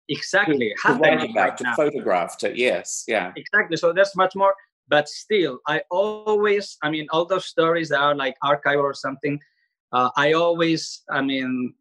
Exactly. 0.09 0.75
To, 0.85 0.93
to 0.95 0.99
write 0.99 1.31
about, 1.31 1.35
right 1.35 1.57
to 1.57 1.65
now. 1.65 1.75
photograph, 1.75 2.37
to 2.39 2.57
yes, 2.57 3.05
yeah. 3.09 3.33
Exactly. 3.37 3.77
So 3.77 3.93
there's 3.93 4.15
much 4.17 4.35
more. 4.35 4.55
But 4.89 5.09
still, 5.09 5.61
I 5.67 5.83
always, 5.91 6.77
I 6.83 6.91
mean, 6.91 7.07
all 7.11 7.25
those 7.25 7.47
stories 7.47 7.89
that 7.89 8.01
are 8.01 8.15
like 8.15 8.35
archive 8.43 8.79
or 8.81 8.93
something, 8.93 9.41
uh, 9.93 10.11
I 10.17 10.33
always, 10.33 11.03
I 11.09 11.23
mean, 11.23 11.73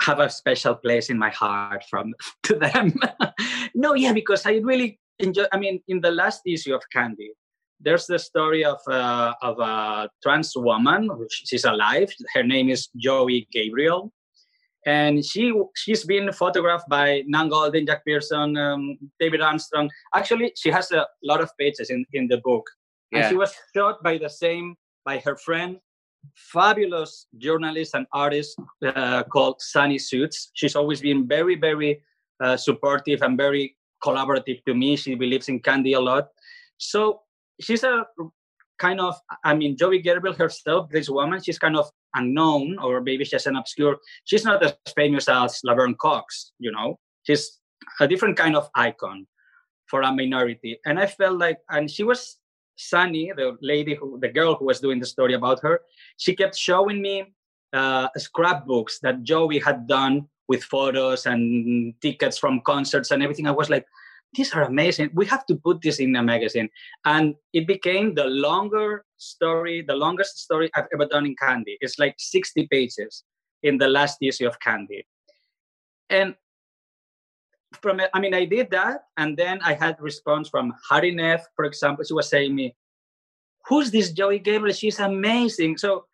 have 0.00 0.20
a 0.20 0.30
special 0.30 0.74
place 0.74 1.10
in 1.10 1.18
my 1.18 1.30
heart 1.30 1.84
from 1.90 2.14
to 2.44 2.54
them. 2.54 2.94
no, 3.74 3.94
yeah, 3.94 4.12
because 4.12 4.46
I 4.46 4.60
really 4.62 4.98
enjoy. 5.18 5.44
I 5.52 5.58
mean, 5.58 5.80
in 5.88 6.00
the 6.00 6.10
last 6.10 6.42
issue 6.46 6.74
of 6.74 6.82
Candy, 6.92 7.32
there's 7.80 8.06
the 8.06 8.18
story 8.18 8.64
of 8.64 8.78
uh, 8.88 9.34
of 9.42 9.58
a 9.60 10.08
trans 10.22 10.52
woman. 10.56 11.10
She's 11.30 11.64
alive. 11.64 12.12
Her 12.34 12.42
name 12.42 12.68
is 12.68 12.88
Joey 12.96 13.48
Gabriel, 13.52 14.12
and 14.86 15.24
she 15.24 15.52
she's 15.76 16.04
been 16.04 16.32
photographed 16.32 16.88
by 16.88 17.22
Nan 17.26 17.50
Goldin, 17.50 17.86
Jack 17.86 18.04
Pierson, 18.04 18.56
um, 18.56 18.98
David 19.20 19.40
Armstrong. 19.40 19.90
Actually, 20.14 20.52
she 20.56 20.70
has 20.70 20.90
a 20.92 21.06
lot 21.22 21.40
of 21.40 21.50
pages 21.58 21.90
in 21.90 22.04
in 22.12 22.28
the 22.28 22.38
book, 22.38 22.64
yeah. 23.12 23.20
and 23.20 23.28
she 23.28 23.36
was 23.36 23.54
shot 23.74 24.02
by 24.02 24.18
the 24.18 24.30
same 24.30 24.76
by 25.04 25.18
her 25.18 25.36
friend 25.36 25.78
fabulous 26.34 27.26
journalist 27.38 27.94
and 27.94 28.06
artist 28.12 28.58
uh, 28.84 29.22
called 29.24 29.60
Sunny 29.60 29.98
Suits. 29.98 30.50
She's 30.54 30.76
always 30.76 31.00
been 31.00 31.26
very, 31.26 31.56
very 31.56 32.02
uh, 32.42 32.56
supportive 32.56 33.22
and 33.22 33.36
very 33.36 33.76
collaborative 34.04 34.64
to 34.64 34.74
me. 34.74 34.96
She 34.96 35.14
believes 35.14 35.48
in 35.48 35.60
Candy 35.60 35.94
a 35.94 36.00
lot. 36.00 36.28
So 36.78 37.22
she's 37.60 37.84
a 37.84 38.06
kind 38.78 39.00
of, 39.00 39.16
I 39.44 39.54
mean, 39.54 39.76
Joey 39.76 40.00
Gabriel 40.00 40.34
herself, 40.34 40.88
this 40.90 41.10
woman, 41.10 41.42
she's 41.42 41.58
kind 41.58 41.76
of 41.76 41.90
unknown 42.14 42.78
or 42.78 43.00
maybe 43.00 43.24
she's 43.24 43.46
an 43.46 43.56
obscure. 43.56 43.98
She's 44.24 44.44
not 44.44 44.62
as 44.62 44.74
famous 44.94 45.28
as 45.28 45.60
Laverne 45.64 45.96
Cox, 45.96 46.52
you 46.58 46.70
know. 46.70 46.98
She's 47.24 47.58
a 48.00 48.08
different 48.08 48.36
kind 48.36 48.56
of 48.56 48.70
icon 48.74 49.26
for 49.86 50.02
a 50.02 50.12
minority. 50.12 50.78
And 50.86 50.98
I 50.98 51.06
felt 51.06 51.38
like, 51.38 51.58
and 51.70 51.90
she 51.90 52.04
was 52.04 52.38
Sunny, 52.76 53.32
the 53.36 53.56
lady 53.60 53.94
who, 53.94 54.18
the 54.20 54.28
girl 54.28 54.54
who 54.54 54.66
was 54.66 54.80
doing 54.80 55.00
the 55.00 55.06
story 55.06 55.34
about 55.34 55.60
her, 55.62 55.80
she 56.16 56.36
kept 56.36 56.56
showing 56.56 57.02
me 57.02 57.34
uh, 57.72 58.08
scrapbooks 58.16 59.00
that 59.00 59.24
Joey 59.24 59.58
had 59.58 59.86
done 59.86 60.28
with 60.48 60.64
photos 60.64 61.26
and 61.26 61.94
tickets 62.00 62.38
from 62.38 62.60
concerts 62.62 63.10
and 63.10 63.22
everything. 63.22 63.46
I 63.46 63.52
was 63.52 63.70
like, 63.70 63.86
these 64.34 64.52
are 64.54 64.62
amazing. 64.62 65.10
We 65.14 65.26
have 65.26 65.46
to 65.46 65.56
put 65.56 65.80
this 65.80 66.00
in 66.00 66.16
a 66.16 66.22
magazine. 66.22 66.68
And 67.04 67.34
it 67.52 67.66
became 67.66 68.14
the 68.14 68.24
longer 68.24 69.04
story, 69.16 69.84
the 69.86 69.94
longest 69.94 70.38
story 70.38 70.70
I've 70.74 70.88
ever 70.92 71.06
done 71.06 71.26
in 71.26 71.34
Candy. 71.36 71.78
It's 71.80 71.98
like 71.98 72.14
60 72.18 72.66
pages 72.70 73.24
in 73.62 73.78
the 73.78 73.88
last 73.88 74.18
issue 74.20 74.46
of 74.46 74.58
Candy. 74.60 75.06
And 76.10 76.34
from 77.82 78.00
I 78.14 78.20
mean, 78.20 78.34
I 78.34 78.44
did 78.44 78.70
that, 78.70 79.04
and 79.16 79.36
then 79.36 79.60
I 79.62 79.74
had 79.74 80.00
response 80.00 80.48
from 80.48 80.72
Hari 80.88 81.14
Nef, 81.14 81.44
for 81.54 81.64
example. 81.66 82.04
She 82.04 82.14
was 82.14 82.28
saying 82.28 82.54
me, 82.54 82.74
"Who's 83.66 83.90
this 83.90 84.12
Joey 84.12 84.38
Gabriel? 84.38 84.74
She's 84.74 84.98
amazing." 84.98 85.76
So, 85.76 86.06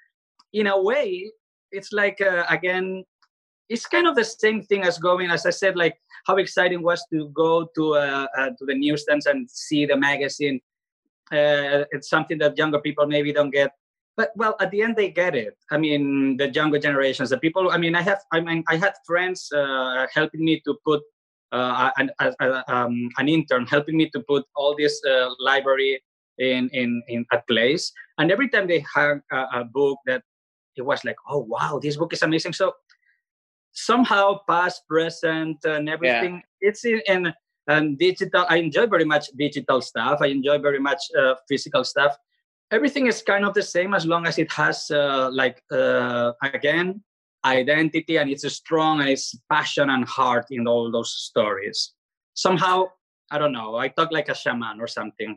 in 0.53 0.66
a 0.66 0.81
way, 0.81 1.31
it's 1.70 1.92
like 1.92 2.20
uh, 2.20 2.44
again, 2.51 3.05
it's 3.68 3.87
kind 3.87 4.07
of 4.07 4.14
the 4.14 4.24
same 4.24 4.62
thing 4.62 4.83
as 4.83 4.98
going, 4.98 5.31
as 5.31 5.46
I 5.46 5.50
said, 5.50 5.77
like 5.77 5.96
how 6.27 6.37
exciting 6.37 6.83
was 6.83 7.05
to 7.12 7.29
go 7.29 7.68
to 7.74 7.94
uh, 7.94 8.27
uh, 8.38 8.50
to 8.59 8.66
the 8.66 8.74
newsstands 8.74 9.27
and 9.27 9.48
see 9.50 9.87
the 9.87 9.96
magazine. 9.96 10.61
Uh, 11.33 11.85
it's 11.90 12.09
something 12.11 12.38
that 12.38 12.59
younger 12.59 12.79
people 12.79 13.07
maybe 13.07 13.33
don't 13.33 13.50
get 13.50 13.72
but 14.14 14.31
well 14.37 14.55
at 14.61 14.70
the 14.70 14.83
end 14.83 14.94
they 14.94 15.11
get 15.11 15.35
it 15.35 15.57
i 15.70 15.79
mean 15.79 16.37
the 16.37 16.50
younger 16.50 16.79
generations 16.79 17.31
the 17.31 17.38
people 17.38 17.70
i 17.70 17.79
mean 17.79 17.94
i 17.94 18.03
have 18.03 18.20
i 18.31 18.38
mean 18.38 18.62
i 18.68 18.77
had 18.77 18.92
friends 19.07 19.50
uh, 19.57 20.07
helping 20.12 20.44
me 20.44 20.61
to 20.66 20.77
put 20.85 21.00
uh, 21.55 21.90
an, 21.96 22.11
um, 22.68 23.09
an 23.18 23.28
intern 23.28 23.66
helping 23.66 23.97
me 23.97 24.11
to 24.11 24.20
put 24.28 24.45
all 24.57 24.74
this 24.76 25.01
uh, 25.09 25.30
library 25.38 26.03
in, 26.38 26.68
in, 26.72 27.03
in 27.09 27.24
a 27.32 27.38
place. 27.49 27.93
And 28.18 28.30
every 28.32 28.49
time 28.49 28.66
they 28.66 28.84
had 28.95 29.20
a, 29.30 29.61
a, 29.61 29.64
book 29.64 29.99
that 30.07 30.22
it 30.76 30.82
was 30.82 31.05
like, 31.05 31.16
oh, 31.28 31.38
wow, 31.38 31.78
this 31.80 31.97
book 31.97 32.12
is 32.12 32.22
amazing. 32.22 32.55
So 32.55 32.72
somehow 33.75 34.39
past, 34.49 34.87
present, 34.89 35.59
and 35.64 35.89
everything, 35.89 36.43
yeah. 36.61 36.68
it's 36.68 36.85
in, 36.85 37.03
in 37.07 37.35
and 37.66 37.99
digital. 37.99 38.47
I 38.49 38.57
enjoy 38.57 38.87
very 38.87 39.05
much 39.05 39.29
digital 39.39 39.81
stuff. 39.81 40.18
I 40.20 40.27
enjoy 40.27 40.59
very 40.59 40.79
much 40.79 41.03
uh, 41.18 41.35
physical 41.49 41.85
stuff. 41.85 42.16
Everything 42.70 43.07
is 43.07 43.22
kind 43.22 43.45
of 43.45 43.55
the 43.55 43.62
same 43.62 43.95
as 43.95 44.07
long 44.07 44.27
as 44.27 44.39
it 44.39 44.51
has, 44.53 44.91
uh, 44.91 45.31
like, 45.33 45.62
uh, 45.70 46.33
again, 46.43 47.03
identity 47.45 48.16
and 48.16 48.31
it's 48.31 48.51
strong 48.53 49.01
and 49.01 49.09
it's 49.09 49.35
passion 49.51 49.91
and 49.91 50.09
heart 50.09 50.47
in 50.51 50.66
all 50.66 50.91
those 50.91 51.12
stories. 51.12 51.93
Somehow, 52.35 52.87
I 53.31 53.39
don't 53.39 53.53
know, 53.53 53.77
I 53.77 53.89
talk 53.89 54.12
like 54.12 54.29
a 54.29 54.35
shaman 54.35 54.81
or 54.81 54.87
something. 54.87 55.37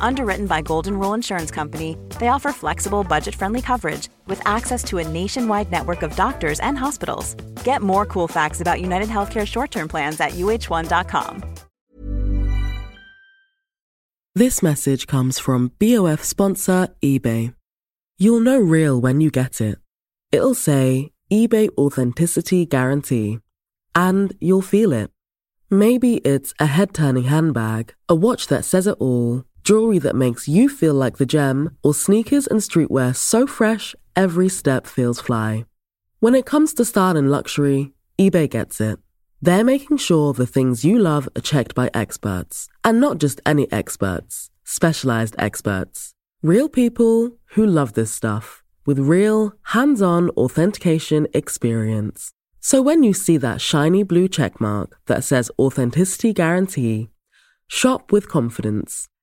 Underwritten 0.00 0.46
by 0.46 0.60
Golden 0.62 0.98
Rule 0.98 1.14
Insurance 1.14 1.50
Company, 1.50 1.96
they 2.20 2.28
offer 2.28 2.52
flexible, 2.52 3.04
budget 3.04 3.34
friendly 3.34 3.62
coverage 3.62 4.08
with 4.26 4.40
access 4.46 4.84
to 4.84 4.98
a 4.98 5.08
nationwide 5.08 5.70
network 5.70 6.02
of 6.02 6.14
doctors 6.16 6.60
and 6.60 6.76
hospitals. 6.76 7.34
Get 7.64 7.80
more 7.80 8.04
cool 8.04 8.28
facts 8.28 8.60
about 8.60 8.80
United 8.82 9.08
Healthcare 9.08 9.46
short 9.46 9.70
term 9.70 9.88
plans 9.88 10.20
at 10.20 10.32
uh1.com. 10.32 11.42
This 14.34 14.62
message 14.62 15.06
comes 15.06 15.38
from 15.38 15.72
BOF 15.78 16.24
sponsor 16.24 16.88
eBay. 17.02 17.54
You'll 18.18 18.40
know 18.40 18.58
real 18.58 18.98
when 18.98 19.20
you 19.20 19.30
get 19.30 19.60
it. 19.60 19.78
It'll 20.30 20.54
say 20.54 21.10
eBay 21.30 21.68
Authenticity 21.76 22.64
Guarantee. 22.64 23.40
And 23.94 24.34
you'll 24.40 24.62
feel 24.62 24.94
it. 24.94 25.10
Maybe 25.70 26.16
it's 26.18 26.54
a 26.58 26.64
head 26.66 26.94
turning 26.94 27.24
handbag, 27.24 27.94
a 28.08 28.14
watch 28.14 28.46
that 28.46 28.64
says 28.64 28.86
it 28.86 28.96
all, 28.98 29.44
jewelry 29.64 29.98
that 30.00 30.16
makes 30.16 30.48
you 30.48 30.68
feel 30.68 30.94
like 30.94 31.18
the 31.18 31.26
gem, 31.26 31.76
or 31.82 31.94
sneakers 31.94 32.46
and 32.46 32.60
streetwear 32.60 33.14
so 33.14 33.46
fresh 33.46 33.94
every 34.14 34.48
step 34.48 34.86
feels 34.86 35.20
fly. 35.20 35.64
When 36.20 36.34
it 36.34 36.46
comes 36.46 36.74
to 36.74 36.84
style 36.84 37.16
and 37.16 37.30
luxury, 37.30 37.92
eBay 38.18 38.48
gets 38.48 38.80
it. 38.80 38.98
They're 39.40 39.64
making 39.64 39.96
sure 39.96 40.32
the 40.32 40.46
things 40.46 40.84
you 40.84 40.98
love 40.98 41.28
are 41.36 41.40
checked 41.40 41.74
by 41.74 41.90
experts, 41.92 42.68
and 42.84 43.00
not 43.00 43.18
just 43.18 43.40
any 43.44 43.70
experts, 43.72 44.50
specialized 44.62 45.34
experts. 45.38 46.12
Real 46.42 46.68
people 46.68 47.38
who 47.54 47.66
love 47.66 47.94
this 47.94 48.12
stuff 48.12 48.62
with 48.86 48.98
real, 48.98 49.52
hands-on 49.64 50.30
authentication 50.30 51.26
experience. 51.34 52.32
So 52.60 52.82
when 52.82 53.02
you 53.02 53.12
see 53.12 53.36
that 53.38 53.60
shiny 53.60 54.02
blue 54.02 54.28
checkmark 54.28 54.92
that 55.06 55.24
says 55.24 55.50
authenticity 55.58 56.32
guarantee, 56.32 57.10
shop 57.66 58.12
with 58.12 58.28
confidence. 58.28 59.08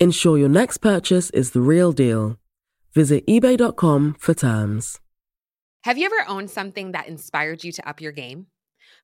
Ensure 0.00 0.36
your 0.36 0.48
next 0.48 0.78
purchase 0.78 1.30
is 1.30 1.52
the 1.52 1.60
real 1.60 1.92
deal. 1.92 2.36
Visit 2.94 3.24
eBay.com 3.28 4.16
for 4.18 4.34
terms. 4.34 4.98
Have 5.84 5.98
you 5.98 6.06
ever 6.06 6.28
owned 6.28 6.50
something 6.50 6.92
that 6.92 7.06
inspired 7.06 7.62
you 7.62 7.70
to 7.70 7.88
up 7.88 8.00
your 8.00 8.10
game? 8.10 8.46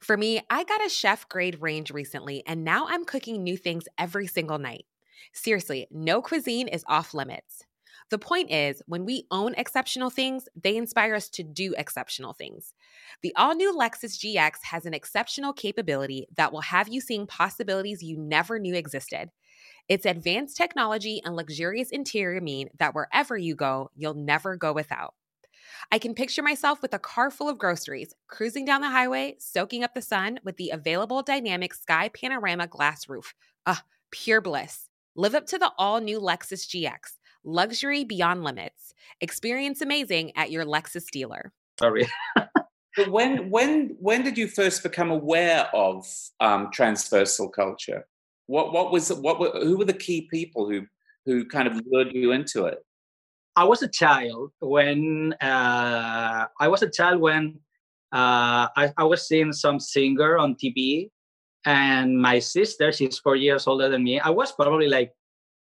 For 0.00 0.16
me, 0.16 0.40
I 0.50 0.64
got 0.64 0.84
a 0.84 0.88
chef 0.88 1.28
grade 1.28 1.58
range 1.60 1.92
recently, 1.92 2.42
and 2.44 2.64
now 2.64 2.86
I'm 2.88 3.04
cooking 3.04 3.44
new 3.44 3.56
things 3.56 3.84
every 3.98 4.26
single 4.26 4.58
night. 4.58 4.84
Seriously, 5.32 5.86
no 5.92 6.22
cuisine 6.22 6.66
is 6.66 6.84
off 6.88 7.14
limits. 7.14 7.64
The 8.10 8.18
point 8.18 8.50
is, 8.50 8.82
when 8.86 9.04
we 9.04 9.26
own 9.30 9.54
exceptional 9.54 10.10
things, 10.10 10.48
they 10.60 10.76
inspire 10.76 11.14
us 11.14 11.28
to 11.30 11.44
do 11.44 11.72
exceptional 11.78 12.32
things. 12.32 12.74
The 13.22 13.32
all 13.36 13.54
new 13.54 13.72
Lexus 13.72 14.18
GX 14.18 14.54
has 14.62 14.86
an 14.86 14.94
exceptional 14.94 15.52
capability 15.52 16.26
that 16.36 16.52
will 16.52 16.62
have 16.62 16.88
you 16.88 17.00
seeing 17.00 17.28
possibilities 17.28 18.02
you 18.02 18.16
never 18.18 18.58
knew 18.58 18.74
existed. 18.74 19.30
Its 19.90 20.06
advanced 20.06 20.56
technology 20.56 21.20
and 21.24 21.34
luxurious 21.34 21.90
interior 21.90 22.40
mean 22.40 22.68
that 22.78 22.94
wherever 22.94 23.36
you 23.36 23.56
go, 23.56 23.90
you'll 23.96 24.14
never 24.14 24.54
go 24.54 24.72
without. 24.72 25.14
I 25.90 25.98
can 25.98 26.14
picture 26.14 26.44
myself 26.44 26.80
with 26.80 26.94
a 26.94 26.98
car 27.00 27.28
full 27.28 27.48
of 27.48 27.58
groceries, 27.58 28.14
cruising 28.28 28.64
down 28.64 28.82
the 28.82 28.88
highway, 28.88 29.34
soaking 29.40 29.82
up 29.82 29.92
the 29.92 30.00
sun 30.00 30.38
with 30.44 30.56
the 30.58 30.70
available 30.70 31.22
dynamic 31.22 31.74
sky 31.74 32.08
panorama 32.08 32.68
glass 32.68 33.08
roof. 33.08 33.34
Ah, 33.66 33.82
pure 34.12 34.40
bliss. 34.40 34.88
Live 35.16 35.34
up 35.34 35.46
to 35.46 35.58
the 35.58 35.72
all 35.76 36.00
new 36.00 36.20
Lexus 36.20 36.68
GX. 36.68 37.16
Luxury 37.42 38.04
beyond 38.04 38.44
limits. 38.44 38.94
Experience 39.20 39.80
amazing 39.80 40.30
at 40.36 40.52
your 40.52 40.64
Lexus 40.64 41.10
dealer. 41.10 41.52
Sorry. 41.80 42.06
but 42.36 43.10
when 43.10 43.50
when 43.50 43.96
when 43.98 44.22
did 44.22 44.38
you 44.38 44.46
first 44.46 44.84
become 44.84 45.10
aware 45.10 45.68
of 45.74 46.06
um, 46.38 46.70
transversal 46.72 47.48
culture? 47.48 48.06
What 48.50 48.72
what 48.72 48.90
was 48.90 49.12
what 49.12 49.38
were, 49.38 49.52
who 49.62 49.78
were 49.78 49.84
the 49.84 50.02
key 50.06 50.26
people 50.28 50.68
who 50.68 50.82
who 51.24 51.46
kind 51.46 51.68
of 51.68 51.80
lured 51.86 52.12
you 52.12 52.32
into 52.32 52.64
it? 52.64 52.78
I 53.54 53.62
was 53.62 53.80
a 53.82 53.88
child 53.88 54.50
when 54.58 55.34
uh, 55.40 56.46
I 56.58 56.66
was 56.66 56.82
a 56.82 56.90
child 56.90 57.20
when 57.20 57.60
uh, 58.12 58.66
I, 58.76 58.92
I, 58.96 59.04
was 59.04 59.28
seeing 59.28 59.52
some 59.52 59.78
singer 59.78 60.36
on 60.36 60.56
TV, 60.56 61.10
and 61.64 62.20
my 62.20 62.40
sister, 62.40 62.90
she's 62.90 63.20
four 63.20 63.36
years 63.36 63.68
older 63.68 63.88
than 63.88 64.02
me. 64.02 64.18
I 64.18 64.30
was 64.30 64.50
probably 64.50 64.88
like 64.88 65.12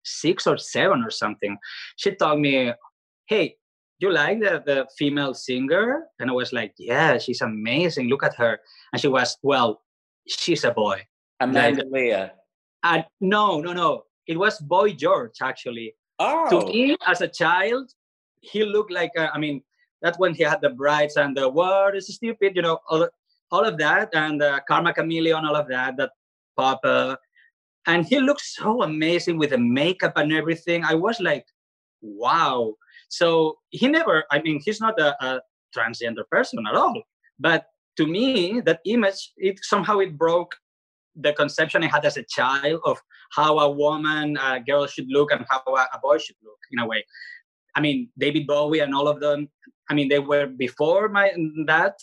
six 0.03 0.47
or 0.47 0.57
seven 0.57 1.03
or 1.03 1.11
something. 1.11 1.59
She 1.97 2.13
told 2.15 2.41
me, 2.41 2.73
"Hey, 3.27 3.57
you 3.99 4.11
like 4.11 4.41
the, 4.41 4.63
the 4.65 4.87
female 4.97 5.35
singer?" 5.35 6.05
And 6.21 6.31
I 6.31 6.33
was 6.33 6.55
like, 6.55 6.73
"Yeah, 6.79 7.19
she's 7.19 7.43
amazing. 7.43 8.09
Look 8.09 8.25
at 8.25 8.37
her." 8.37 8.61
And 8.95 9.03
she 9.03 9.09
was, 9.09 9.37
"Well, 9.43 9.83
she's 10.27 10.65
a 10.65 10.71
boy." 10.71 11.07
Amanda 11.41 11.85
like, 11.85 11.93
Lear. 11.93 12.33
Uh, 12.83 13.03
no, 13.21 13.61
no, 13.61 13.73
no. 13.73 14.05
It 14.27 14.39
was 14.39 14.59
Boy 14.59 14.93
George 14.93 15.37
actually. 15.43 15.95
Oh. 16.19 16.49
To 16.51 16.67
me, 16.67 16.97
as 17.07 17.21
a 17.21 17.29
child, 17.29 17.91
he 18.41 18.65
looked 18.65 18.93
like, 18.93 19.13
a, 19.17 19.33
I 19.33 19.39
mean, 19.39 19.63
that's 20.03 20.19
when 20.19 20.35
he 20.35 20.43
had 20.43 20.61
the 20.61 20.71
brides 20.71 21.17
and 21.17 21.37
the 21.37 21.49
world 21.49 21.95
is 21.95 22.13
stupid, 22.15 22.55
you 22.57 22.63
know, 22.63 22.79
all, 22.89 23.09
all 23.51 23.65
of 23.65 23.79
that, 23.79 24.11
and 24.15 24.43
uh, 24.43 24.61
Karma 24.69 24.93
Chameleon, 24.93 25.45
all 25.45 25.57
of 25.57 25.69
that, 25.69 25.97
that 25.97 26.11
pop. 26.57 26.81
Uh, 26.85 27.17
and 27.87 28.05
he 28.05 28.21
looked 28.21 28.43
so 28.43 28.83
amazing 28.83 29.39
with 29.39 29.51
the 29.51 29.59
makeup 29.59 30.13
and 30.17 30.33
everything. 30.33 30.85
I 30.85 30.95
was 30.95 31.21
like, 31.21 31.47
wow. 32.03 32.75
So 33.09 33.59
he 33.71 33.89
never, 33.89 34.25
I 34.31 34.41
mean, 34.43 34.61
he's 34.65 34.81
not 34.81 35.01
a, 35.01 35.17
a 35.25 35.41
transgender 35.77 36.29
person 36.31 36.65
at 36.69 36.75
all. 36.75 37.03
But 37.39 37.67
to 37.97 38.07
me, 38.07 38.61
that 38.61 38.81
image, 38.85 39.33
it 39.37 39.59
somehow 39.63 39.99
it 39.99 40.19
broke 40.19 40.55
the 41.17 41.33
conception 41.33 41.83
I 41.83 41.89
had 41.89 42.05
as 42.05 42.17
a 42.17 42.25
child 42.25 42.81
of 42.85 42.99
how 43.33 43.59
a 43.59 43.71
woman, 43.71 44.37
a 44.37 44.61
girl 44.61 44.87
should 44.87 45.09
look, 45.09 45.33
and 45.33 45.45
how 45.49 45.63
a, 45.67 45.87
a 45.95 45.99
boy 46.03 46.19
should 46.19 46.37
look 46.43 46.59
in 46.71 46.79
a 46.79 46.87
way. 46.87 47.05
I 47.75 47.81
mean, 47.81 48.09
David 48.19 48.47
Bowie 48.47 48.81
and 48.81 48.95
all 48.95 49.09
of 49.09 49.21
them. 49.21 49.49
I 49.91 49.95
mean, 49.95 50.09
they 50.09 50.19
were 50.19 50.47
before 50.47 51.09
my 51.09 51.33
that, 51.67 51.95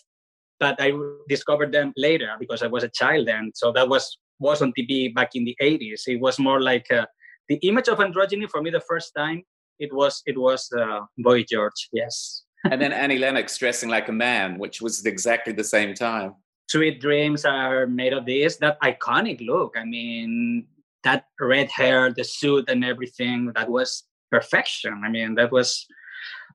but 0.59 0.75
I 0.79 0.93
discovered 1.27 1.71
them 1.71 1.93
later 1.97 2.29
because 2.39 2.63
I 2.63 2.67
was 2.67 2.83
a 2.83 2.89
child 2.89 3.27
then. 3.27 3.51
So 3.53 3.71
that 3.73 3.87
was 3.87 4.17
was 4.39 4.61
on 4.61 4.73
TV 4.77 5.13
back 5.13 5.31
in 5.35 5.45
the 5.45 5.55
80s. 5.61 6.07
It 6.07 6.19
was 6.19 6.39
more 6.39 6.61
like 6.61 6.91
uh, 6.91 7.05
the 7.47 7.55
image 7.57 7.87
of 7.87 7.99
androgyny 7.99 8.49
for 8.49 8.61
me 8.61 8.69
the 8.69 8.81
first 8.81 9.13
time. 9.15 9.43
It 9.79 9.93
was 9.93 10.21
it 10.25 10.37
was 10.37 10.69
uh, 10.77 11.01
Boy 11.17 11.43
George, 11.43 11.89
yes. 11.91 12.43
and 12.71 12.81
then 12.81 12.93
Annie 12.93 13.19
Lennox 13.19 13.57
dressing 13.57 13.89
like 13.89 14.07
a 14.07 14.13
man, 14.13 14.57
which 14.57 14.81
was 14.81 15.05
exactly 15.05 15.53
the 15.53 15.63
same 15.63 15.93
time. 15.93 16.35
Sweet 16.67 16.99
Dreams 16.99 17.45
are 17.45 17.87
made 17.87 18.13
of 18.13 18.25
this. 18.25 18.57
That 18.57 18.81
iconic 18.81 19.45
look. 19.45 19.75
I 19.77 19.85
mean, 19.85 20.67
that 21.03 21.25
red 21.39 21.69
hair, 21.69 22.11
the 22.11 22.23
suit, 22.23 22.69
and 22.69 22.83
everything. 22.83 23.51
That 23.55 23.69
was 23.69 24.03
perfection. 24.31 25.01
I 25.05 25.09
mean, 25.09 25.35
that 25.35 25.51
was. 25.51 25.85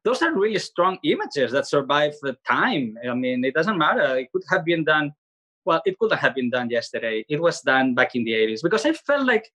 Those 0.02 0.22
are 0.22 0.32
really 0.32 0.58
strong 0.58 0.98
images 1.04 1.52
that 1.52 1.66
survive 1.66 2.14
the 2.22 2.36
time. 2.48 2.96
I 3.08 3.14
mean, 3.14 3.44
it 3.44 3.54
doesn't 3.54 3.76
matter. 3.76 4.16
It 4.18 4.32
could 4.32 4.44
have 4.48 4.64
been 4.64 4.82
done. 4.82 5.12
Well, 5.66 5.82
it 5.84 5.98
could 5.98 6.12
have 6.12 6.34
been 6.34 6.48
done 6.48 6.70
yesterday. 6.70 7.24
It 7.28 7.40
was 7.40 7.60
done 7.60 7.94
back 7.94 8.14
in 8.14 8.24
the 8.24 8.32
80s 8.32 8.62
because 8.62 8.86
I 8.86 8.94
felt 8.94 9.26
like 9.26 9.52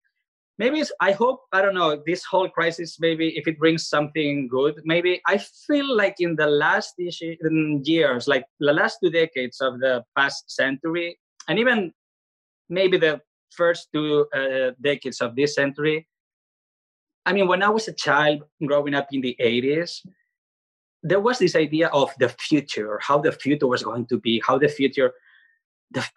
maybe 0.57 0.81
i 1.01 1.11
hope 1.11 1.41
i 1.51 1.61
don't 1.61 1.73
know 1.73 2.01
this 2.05 2.23
whole 2.23 2.49
crisis 2.49 2.97
maybe 2.99 3.37
if 3.37 3.47
it 3.47 3.59
brings 3.59 3.87
something 3.87 4.47
good 4.47 4.75
maybe 4.85 5.21
i 5.27 5.37
feel 5.37 5.95
like 5.95 6.15
in 6.19 6.35
the 6.35 6.47
last 6.47 6.93
years 6.97 8.27
like 8.27 8.45
the 8.59 8.73
last 8.73 8.97
two 9.03 9.09
decades 9.09 9.59
of 9.61 9.79
the 9.79 10.03
past 10.17 10.49
century 10.49 11.17
and 11.47 11.59
even 11.59 11.91
maybe 12.69 12.97
the 12.97 13.21
first 13.51 13.87
two 13.93 14.25
uh, 14.35 14.71
decades 14.81 15.21
of 15.21 15.35
this 15.35 15.55
century 15.55 16.07
i 17.25 17.33
mean 17.33 17.47
when 17.47 17.61
i 17.61 17.69
was 17.69 17.87
a 17.87 17.93
child 17.93 18.43
growing 18.65 18.93
up 18.93 19.07
in 19.11 19.21
the 19.21 19.35
80s 19.39 20.05
there 21.03 21.19
was 21.19 21.37
this 21.37 21.55
idea 21.55 21.87
of 21.89 22.11
the 22.19 22.29
future 22.29 22.99
how 23.01 23.19
the 23.19 23.31
future 23.31 23.67
was 23.67 23.83
going 23.83 24.05
to 24.07 24.19
be 24.19 24.41
how 24.45 24.57
the 24.57 24.67
future 24.67 25.11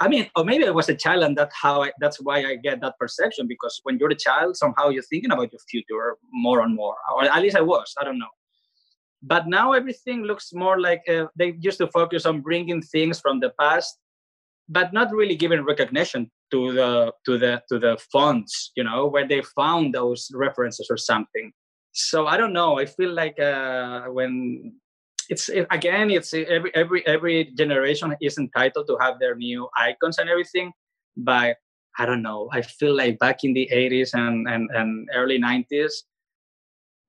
I 0.00 0.08
mean, 0.08 0.28
or 0.34 0.44
maybe 0.44 0.66
I 0.66 0.70
was 0.70 0.88
a 0.88 0.94
child, 0.94 1.22
and 1.22 1.36
that's 1.36 1.54
how 1.54 1.82
I, 1.82 1.92
that's 2.00 2.20
why 2.20 2.44
I 2.44 2.56
get 2.56 2.80
that 2.80 2.98
perception. 2.98 3.46
Because 3.46 3.80
when 3.84 3.98
you're 3.98 4.10
a 4.10 4.16
child, 4.16 4.56
somehow 4.56 4.88
you're 4.88 5.02
thinking 5.02 5.30
about 5.30 5.52
your 5.52 5.60
future 5.70 6.16
more 6.32 6.62
and 6.62 6.74
more, 6.74 6.96
or 7.14 7.24
at 7.24 7.42
least 7.42 7.56
I 7.56 7.60
was. 7.60 7.94
I 8.00 8.04
don't 8.04 8.18
know. 8.18 8.34
But 9.22 9.48
now 9.48 9.72
everything 9.72 10.22
looks 10.22 10.52
more 10.52 10.80
like 10.80 11.02
uh, 11.08 11.26
they 11.36 11.54
used 11.60 11.78
to 11.78 11.88
focus 11.88 12.24
on 12.24 12.40
bringing 12.40 12.80
things 12.82 13.20
from 13.20 13.40
the 13.40 13.50
past, 13.58 13.98
but 14.68 14.92
not 14.92 15.12
really 15.12 15.36
giving 15.36 15.64
recognition 15.64 16.30
to 16.50 16.72
the 16.72 17.12
to 17.26 17.38
the 17.38 17.62
to 17.68 17.78
the 17.78 17.98
fonts, 18.12 18.72
you 18.76 18.84
know, 18.84 19.06
where 19.06 19.26
they 19.26 19.42
found 19.54 19.94
those 19.94 20.30
references 20.34 20.88
or 20.90 20.96
something. 20.96 21.52
So 21.92 22.26
I 22.26 22.36
don't 22.36 22.52
know. 22.52 22.78
I 22.78 22.86
feel 22.86 23.12
like 23.12 23.38
uh, 23.40 24.02
when 24.04 24.74
it's 25.28 25.48
it, 25.48 25.66
again 25.70 26.10
it's 26.10 26.32
every 26.34 26.74
every 26.74 27.06
every 27.06 27.44
generation 27.56 28.14
is 28.20 28.38
entitled 28.38 28.86
to 28.86 28.96
have 29.00 29.18
their 29.18 29.34
new 29.34 29.68
icons 29.76 30.18
and 30.18 30.28
everything 30.28 30.72
but 31.16 31.56
i 31.98 32.06
don't 32.06 32.22
know 32.22 32.48
i 32.52 32.62
feel 32.62 32.94
like 32.94 33.18
back 33.18 33.44
in 33.44 33.52
the 33.52 33.68
80s 33.72 34.14
and 34.14 34.48
and, 34.48 34.70
and 34.74 35.08
early 35.14 35.38
90s 35.38 35.92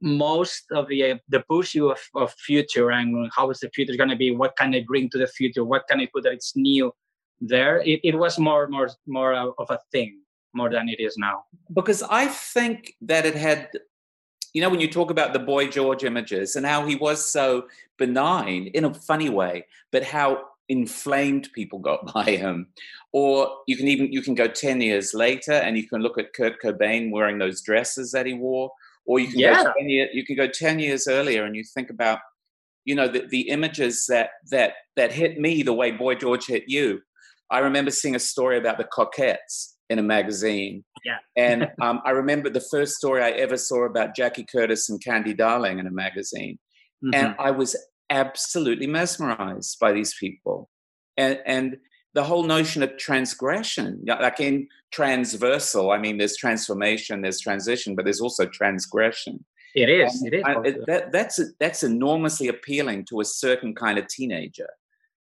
most 0.01 0.63
of 0.71 0.87
the 0.87 1.19
the 1.27 1.41
push 1.49 1.75
you 1.75 1.91
of, 1.91 1.99
of 2.15 2.33
future 2.33 2.91
and 2.91 3.29
how 3.35 3.49
is 3.49 3.59
the 3.59 3.69
future 3.69 3.95
going 3.97 4.09
to 4.09 4.15
be 4.15 4.31
what 4.31 4.55
can 4.57 4.73
i 4.73 4.83
bring 4.87 5.09
to 5.09 5.17
the 5.17 5.27
future 5.27 5.63
what 5.63 5.87
can 5.89 5.99
i 5.99 6.07
put 6.13 6.23
that 6.23 6.33
it's 6.33 6.55
new 6.55 6.91
there 7.41 7.81
it, 7.81 7.99
it 8.03 8.17
was 8.17 8.39
more 8.39 8.67
more 8.67 8.89
more 9.07 9.33
of 9.33 9.69
a 9.69 9.79
thing 9.91 10.19
more 10.53 10.69
than 10.69 10.89
it 10.89 10.99
is 10.99 11.17
now. 11.17 11.43
Because 11.73 12.03
i 12.03 12.25
think 12.27 12.93
that 13.01 13.25
it 13.25 13.35
had 13.35 13.69
you 14.59 14.65
know, 14.65 14.69
when 14.71 14.81
you 14.81 14.89
talk 14.89 15.09
about 15.09 15.31
the 15.31 15.39
boy 15.39 15.69
George 15.69 16.03
images 16.03 16.57
and 16.57 16.65
how 16.65 16.85
he 16.85 16.93
was 16.93 17.25
so 17.25 17.67
benign 17.97 18.67
in 18.73 18.83
a 18.83 18.93
funny 18.93 19.29
way, 19.29 19.65
but 19.89 20.03
how 20.03 20.47
inflamed 20.67 21.47
people 21.53 21.79
got 21.79 22.05
by 22.13 22.25
him. 22.25 22.67
Or 23.13 23.59
you 23.67 23.77
can 23.77 23.87
even 23.87 24.11
you 24.11 24.21
can 24.21 24.35
go 24.35 24.49
10 24.49 24.81
years 24.81 25.13
later 25.13 25.53
and 25.53 25.77
you 25.77 25.87
can 25.87 26.01
look 26.01 26.17
at 26.17 26.33
Kurt 26.33 26.61
Cobain 26.61 27.09
wearing 27.09 27.37
those 27.37 27.61
dresses 27.61 28.11
that 28.11 28.25
he 28.25 28.33
wore. 28.33 28.69
Or 29.05 29.21
you 29.21 29.29
can 29.29 29.39
yeah. 29.39 29.63
go 29.63 29.71
10 29.79 29.89
year, 29.89 30.09
you 30.11 30.25
can 30.25 30.35
go 30.35 30.49
10 30.49 30.79
years 30.79 31.07
earlier 31.07 31.45
and 31.45 31.55
you 31.55 31.63
think 31.63 31.89
about, 31.89 32.19
you 32.83 32.95
know, 32.95 33.07
the, 33.07 33.27
the 33.29 33.47
images 33.47 34.07
that 34.07 34.31
that 34.51 34.73
that 34.97 35.13
hit 35.13 35.39
me 35.39 35.63
the 35.63 35.71
way 35.71 35.91
Boy 35.91 36.15
George 36.15 36.47
hit 36.47 36.65
you. 36.67 36.99
I 37.49 37.59
remember 37.59 37.91
seeing 37.91 38.15
a 38.15 38.19
story 38.19 38.57
about 38.57 38.77
the 38.77 38.89
Cockettes 38.93 39.75
in 39.89 39.99
a 39.99 40.03
magazine. 40.03 40.83
Yeah. 41.05 41.17
and 41.35 41.69
um, 41.81 42.01
I 42.05 42.11
remember 42.11 42.49
the 42.49 42.61
first 42.61 42.95
story 42.95 43.23
I 43.23 43.31
ever 43.31 43.57
saw 43.57 43.85
about 43.85 44.15
Jackie 44.15 44.45
Curtis 44.45 44.89
and 44.89 45.03
Candy 45.03 45.33
Darling 45.33 45.79
in 45.79 45.87
a 45.87 45.91
magazine. 45.91 46.59
Mm-hmm. 47.03 47.15
And 47.15 47.35
I 47.39 47.51
was 47.51 47.75
absolutely 48.09 48.87
mesmerized 48.87 49.77
by 49.79 49.93
these 49.93 50.13
people. 50.19 50.69
And, 51.17 51.39
and 51.45 51.77
the 52.13 52.23
whole 52.23 52.43
notion 52.43 52.83
of 52.83 52.97
transgression, 52.97 54.03
like 54.05 54.39
in 54.39 54.67
transversal, 54.91 55.91
I 55.91 55.97
mean, 55.97 56.17
there's 56.17 56.35
transformation, 56.35 57.21
there's 57.21 57.39
transition, 57.39 57.95
but 57.95 58.05
there's 58.05 58.21
also 58.21 58.45
transgression. 58.45 59.45
It 59.75 59.89
is. 59.89 60.21
And 60.21 60.33
it 60.33 60.37
is. 60.37 60.43
I, 60.45 60.53
that, 60.87 61.11
that's 61.11 61.39
that's 61.59 61.83
enormously 61.83 62.47
appealing 62.47 63.05
to 63.09 63.21
a 63.21 63.25
certain 63.25 63.75
kind 63.75 63.99
of 63.99 64.07
teenager. 64.07 64.69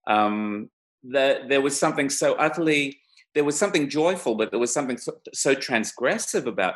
Um, 0.08 0.70
the, 1.04 1.42
there 1.48 1.62
was 1.62 1.78
something 1.78 2.10
so 2.10 2.34
utterly 2.36 3.00
there 3.36 3.44
was 3.44 3.58
something 3.58 3.90
joyful, 3.90 4.36
but 4.36 4.52
there 4.52 4.60
was 4.60 4.74
something 4.74 4.98
so, 4.98 5.14
so 5.34 5.56
transgressive 5.56 6.46
about 6.46 6.76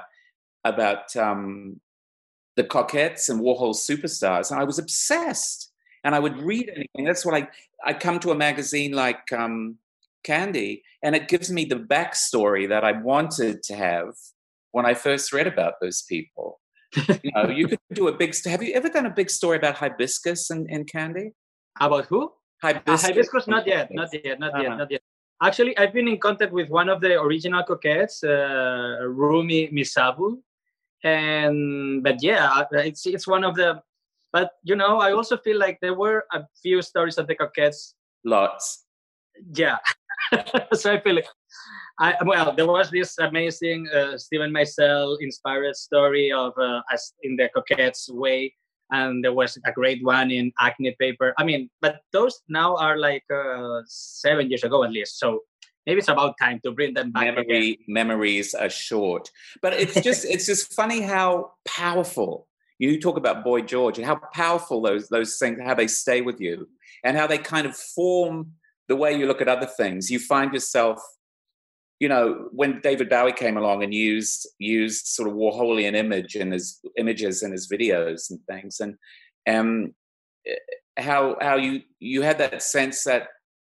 about 0.64 1.16
um, 1.16 1.82
the 2.56 2.64
Cockettes 2.64 3.30
and 3.30 3.42
Warhol's 3.42 3.86
superstars, 3.86 4.52
and 4.52 4.60
I 4.60 4.64
was 4.64 4.80
obsessed. 4.80 5.70
And 6.06 6.14
I 6.14 6.20
would 6.20 6.38
read 6.38 6.70
anything. 6.76 7.06
That's 7.06 7.26
what 7.26 7.36
I 7.36 7.48
I 7.86 7.94
come 7.94 8.20
to 8.20 8.32
a 8.32 8.36
magazine 8.36 8.92
like 8.92 9.32
um, 9.32 9.78
Candy, 10.24 10.84
and 11.02 11.16
it 11.16 11.28
gives 11.28 11.50
me 11.52 11.66
the 11.66 11.78
backstory 11.78 12.68
that 12.68 12.84
I 12.84 12.92
wanted 12.92 13.64
to 13.64 13.76
have 13.76 14.16
when 14.72 14.86
I 14.86 14.96
first 14.96 15.32
read 15.32 15.48
about 15.48 15.76
those 15.82 16.02
people. 16.02 16.60
you 17.24 17.32
know, 17.34 17.50
you 17.50 17.68
could 17.68 17.80
do 17.94 18.08
a 18.10 18.12
big. 18.12 18.36
Have 18.46 18.62
you 18.62 18.74
ever 18.74 18.90
done 18.90 19.06
a 19.06 19.10
big 19.10 19.30
story 19.30 19.58
about 19.58 19.76
hibiscus 19.76 20.50
and, 20.50 20.70
and 20.70 20.88
Candy? 20.92 21.32
About 21.80 22.06
who? 22.06 22.32
Hibiscus. 22.62 23.04
Uh, 23.04 23.08
hibiscus, 23.08 23.48
not 23.48 23.66
yet, 23.66 23.90
not 23.92 24.10
yet, 24.14 24.40
not 24.40 24.54
uh-huh. 24.54 24.64
yet, 24.64 24.78
not 24.78 24.92
yet. 24.92 25.02
Actually, 25.44 25.78
I've 25.78 25.94
been 25.94 26.08
in 26.08 26.20
contact 26.20 26.54
with 26.54 26.70
one 26.70 26.88
of 26.88 27.02
the 27.02 27.20
original 27.20 27.64
Cockettes, 27.64 28.24
uh, 28.24 29.06
Rumi 29.06 29.68
Missabu, 29.70 30.38
and 31.04 32.02
but 32.02 32.24
yeah, 32.24 32.48
uh, 32.50 32.66
it's 32.72 33.06
it's 33.06 33.28
one 33.28 33.44
of 33.44 33.56
the. 33.56 33.82
But 34.32 34.52
you 34.64 34.76
know, 34.76 35.00
I 35.00 35.12
also 35.12 35.38
feel 35.38 35.60
like 35.60 35.80
there 35.82 35.94
were 35.94 36.24
a 36.32 36.44
few 36.62 36.82
stories 36.82 37.18
of 37.18 37.28
the 37.28 37.36
Cockettes. 37.36 37.94
Lots. 38.24 38.86
Yeah, 39.54 39.78
so 40.74 40.94
I 40.94 41.00
feel 41.02 41.16
like. 41.16 41.28
I, 42.00 42.16
well, 42.26 42.56
there 42.56 42.66
was 42.66 42.90
this 42.90 43.20
amazing 43.20 43.88
uh, 43.94 44.18
Steven 44.18 44.52
Meisel 44.52 45.18
inspired 45.22 45.76
story 45.76 46.32
of 46.32 46.54
uh, 46.58 46.82
as 46.92 47.14
in 47.22 47.36
the 47.36 47.50
Cockettes 47.56 48.10
way 48.10 48.56
and 48.94 49.24
there 49.24 49.34
was 49.34 49.58
a 49.66 49.72
great 49.72 50.04
one 50.04 50.32
in 50.32 50.54
acne 50.60 50.96
paper. 51.00 51.34
I 51.38 51.44
mean 51.44 51.70
but 51.82 51.98
those 52.12 52.42
now 52.48 52.78
are 52.78 52.98
like 52.98 53.26
uh, 53.34 53.82
seven 53.86 54.50
years 54.50 54.64
ago 54.64 54.84
at 54.84 54.92
least. 54.92 55.20
So 55.20 55.42
maybe 55.86 56.00
it's 56.00 56.08
about 56.08 56.36
time 56.40 56.60
to 56.64 56.72
bring 56.72 56.94
them 56.94 57.12
back 57.12 57.36
Memory, 57.36 57.80
memories 57.88 58.54
are 58.54 58.70
short. 58.70 59.30
But 59.62 59.74
it's 59.74 60.00
just 60.00 60.26
it's 60.34 60.46
just 60.46 60.74
funny 60.74 61.02
how 61.02 61.52
powerful 61.66 62.48
you 62.80 63.00
talk 63.00 63.18
about 63.18 63.44
boy 63.44 63.62
george 63.62 63.98
and 63.98 64.06
how 64.06 64.20
powerful 64.34 64.82
those 64.82 65.08
those 65.10 65.38
things 65.38 65.60
how 65.64 65.76
they 65.76 65.88
stay 65.88 66.22
with 66.22 66.40
you 66.42 66.68
and 67.04 67.18
how 67.18 67.28
they 67.28 67.38
kind 67.38 67.68
of 67.68 67.76
form 67.76 68.54
the 68.88 68.96
way 68.96 69.14
you 69.18 69.26
look 69.26 69.42
at 69.42 69.48
other 69.48 69.66
things. 69.66 70.10
You 70.12 70.20
find 70.20 70.54
yourself 70.54 71.02
you 72.04 72.10
know, 72.10 72.50
when 72.52 72.82
David 72.82 73.08
Bowie 73.08 73.32
came 73.32 73.56
along 73.56 73.82
and 73.82 73.94
used 73.94 74.46
used 74.60 75.06
sort 75.06 75.30
of 75.30 75.36
Warholian 75.36 75.96
image 75.96 76.36
in 76.36 76.52
his 76.52 76.82
images 76.98 77.44
and 77.44 77.54
his 77.54 77.70
videos 77.70 78.30
and 78.30 78.42
things, 78.46 78.82
and 78.82 78.98
um, 79.48 79.94
how 80.98 81.38
how 81.40 81.56
you 81.56 81.80
you 82.00 82.22
had 82.22 82.40
that 82.40 82.62
sense 82.62 83.06
that 83.06 83.30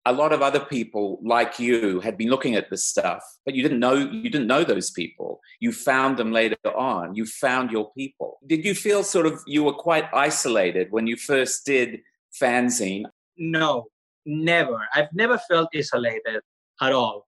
a 0.06 0.12
lot 0.12 0.34
of 0.34 0.42
other 0.42 0.60
people 0.60 1.20
like 1.24 1.58
you 1.58 2.02
had 2.02 2.18
been 2.18 2.28
looking 2.28 2.56
at 2.56 2.70
this 2.70 2.84
stuff, 2.84 3.24
but 3.46 3.56
you 3.56 3.64
didn't 3.64 3.80
know 3.80 3.96
you 3.96 4.30
didn't 4.30 4.48
know 4.48 4.66
those 4.66 4.92
people. 4.92 5.40
You 5.62 5.72
found 5.72 6.18
them 6.18 6.34
later 6.34 6.58
on. 6.76 7.16
You 7.16 7.26
found 7.26 7.72
your 7.72 7.94
people. 7.94 8.40
Did 8.46 8.66
you 8.66 8.76
feel 8.76 9.04
sort 9.04 9.26
of 9.26 9.40
you 9.48 9.64
were 9.64 9.80
quite 9.90 10.14
isolated 10.14 10.92
when 10.92 11.08
you 11.08 11.16
first 11.16 11.66
did 11.66 12.02
fanzine? 12.42 13.06
No, 13.38 13.86
never. 14.26 14.86
I've 14.94 15.14
never 15.14 15.38
felt 15.50 15.70
isolated 15.74 16.42
at 16.82 16.92
all 16.92 17.27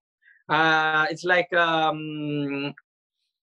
uh, 0.50 1.06
it's 1.10 1.24
like 1.24 1.52
um, 1.54 2.74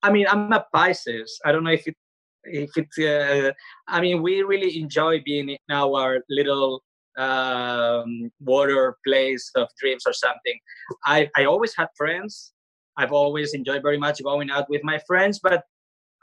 I 0.01 0.11
mean 0.11 0.27
I'm 0.27 0.51
a 0.51 0.65
Pisces. 0.73 1.39
I 1.45 1.51
don't 1.51 1.63
know 1.63 1.71
if 1.71 1.87
it 1.87 1.95
if 2.43 2.71
it's 2.77 2.97
uh, 2.97 3.51
I 3.87 4.01
mean 4.01 4.21
we 4.21 4.43
really 4.43 4.79
enjoy 4.79 5.21
being 5.25 5.49
in 5.49 5.57
our 5.69 6.21
little 6.29 6.83
um, 7.17 8.31
water 8.39 8.97
place 9.05 9.49
of 9.55 9.67
dreams 9.79 10.03
or 10.05 10.13
something. 10.13 10.57
I 11.05 11.29
I 11.37 11.45
always 11.45 11.75
had 11.75 11.87
friends. 11.97 12.53
I've 12.97 13.11
always 13.11 13.53
enjoyed 13.53 13.81
very 13.81 13.97
much 13.97 14.23
going 14.23 14.49
out 14.49 14.69
with 14.69 14.83
my 14.83 14.99
friends, 15.05 15.39
but 15.41 15.63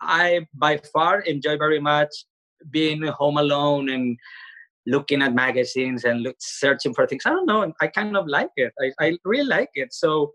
I 0.00 0.46
by 0.54 0.80
far 0.92 1.20
enjoy 1.20 1.58
very 1.58 1.80
much 1.80 2.10
being 2.70 3.02
home 3.02 3.36
alone 3.36 3.88
and 3.88 4.16
looking 4.86 5.22
at 5.22 5.34
magazines 5.34 6.04
and 6.04 6.22
look, 6.22 6.36
searching 6.40 6.94
for 6.94 7.06
things. 7.06 7.22
I 7.26 7.30
don't 7.30 7.46
know. 7.46 7.72
I 7.80 7.86
kind 7.86 8.16
of 8.16 8.26
like 8.26 8.50
it. 8.56 8.72
I, 8.80 9.06
I 9.06 9.18
really 9.24 9.46
like 9.46 9.70
it. 9.74 9.92
So 9.92 10.32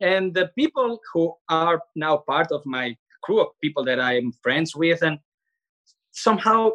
and 0.00 0.34
the 0.34 0.50
people 0.56 0.98
who 1.12 1.34
are 1.48 1.80
now 1.94 2.16
part 2.16 2.50
of 2.50 2.64
my 2.64 2.96
crew 3.22 3.40
of 3.40 3.48
people 3.62 3.84
that 3.84 4.00
i'm 4.00 4.32
friends 4.42 4.74
with 4.74 5.02
and 5.02 5.18
somehow 6.12 6.70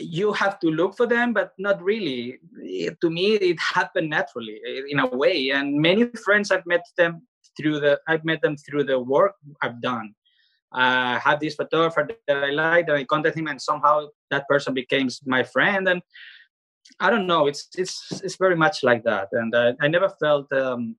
you 0.00 0.32
have 0.32 0.58
to 0.60 0.68
look 0.68 0.96
for 0.96 1.06
them 1.06 1.32
but 1.32 1.52
not 1.58 1.82
really 1.82 2.38
to 3.00 3.10
me 3.10 3.34
it 3.34 3.58
happened 3.60 4.10
naturally 4.10 4.60
in 4.90 4.98
a 4.98 5.06
way 5.06 5.50
and 5.50 5.74
many 5.74 6.04
friends 6.24 6.50
i've 6.50 6.66
met 6.66 6.84
them 6.96 7.22
through 7.56 7.80
the 7.80 7.98
i've 8.08 8.24
met 8.24 8.42
them 8.42 8.56
through 8.56 8.84
the 8.84 8.98
work 8.98 9.34
i've 9.62 9.80
done 9.80 10.14
uh, 10.74 11.14
I 11.14 11.20
had 11.22 11.38
this 11.38 11.54
photographer 11.54 12.08
that 12.26 12.36
I 12.36 12.50
liked, 12.50 12.88
and 12.88 12.98
I 12.98 13.04
contacted 13.04 13.38
him, 13.38 13.46
and 13.46 13.62
somehow 13.62 14.08
that 14.32 14.48
person 14.48 14.74
became 14.74 15.08
my 15.24 15.44
friend. 15.44 15.88
And 15.88 16.02
I 16.98 17.10
don't 17.10 17.28
know, 17.28 17.46
it's 17.46 17.68
it's 17.78 18.20
it's 18.24 18.36
very 18.36 18.56
much 18.56 18.82
like 18.82 19.04
that. 19.04 19.28
And 19.32 19.54
uh, 19.54 19.74
I 19.80 19.86
never 19.86 20.08
felt 20.08 20.52
um, 20.52 20.96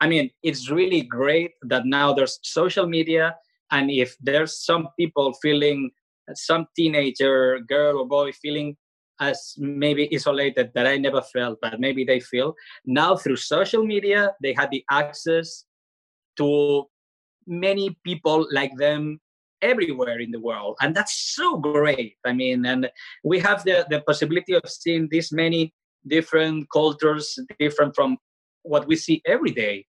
I 0.00 0.08
mean, 0.08 0.30
it's 0.42 0.70
really 0.70 1.02
great 1.02 1.52
that 1.62 1.86
now 1.86 2.12
there's 2.12 2.38
social 2.42 2.86
media, 2.86 3.36
and 3.70 3.90
if 3.90 4.16
there's 4.20 4.64
some 4.64 4.88
people 4.98 5.32
feeling, 5.42 5.90
uh, 6.30 6.34
some 6.34 6.66
teenager 6.76 7.58
girl 7.60 7.98
or 7.98 8.06
boy 8.06 8.32
feeling 8.32 8.76
as 9.20 9.54
maybe 9.58 10.08
isolated 10.14 10.70
that 10.74 10.86
I 10.86 10.96
never 10.96 11.20
felt, 11.20 11.58
but 11.60 11.80
maybe 11.80 12.04
they 12.04 12.20
feel 12.20 12.54
now 12.86 13.16
through 13.16 13.36
social 13.36 13.84
media, 13.84 14.32
they 14.40 14.52
had 14.52 14.70
the 14.70 14.84
access 14.90 15.64
to 16.36 16.84
many 17.46 17.98
people 18.04 18.46
like 18.52 18.76
them 18.76 19.20
everywhere 19.60 20.20
in 20.20 20.30
the 20.30 20.38
world 20.38 20.76
and 20.80 20.94
that's 20.94 21.34
so 21.34 21.56
great. 21.56 22.14
I 22.24 22.32
mean 22.32 22.64
and 22.64 22.88
we 23.24 23.40
have 23.40 23.64
the, 23.64 23.84
the 23.90 24.02
possibility 24.02 24.52
of 24.54 24.62
seeing 24.66 25.08
this 25.10 25.32
many 25.32 25.74
different 26.06 26.68
cultures 26.72 27.36
different 27.58 27.96
from 27.96 28.18
what 28.68 28.86
we 28.86 28.96
see 28.96 29.22
every 29.26 29.50
day. 29.50 29.86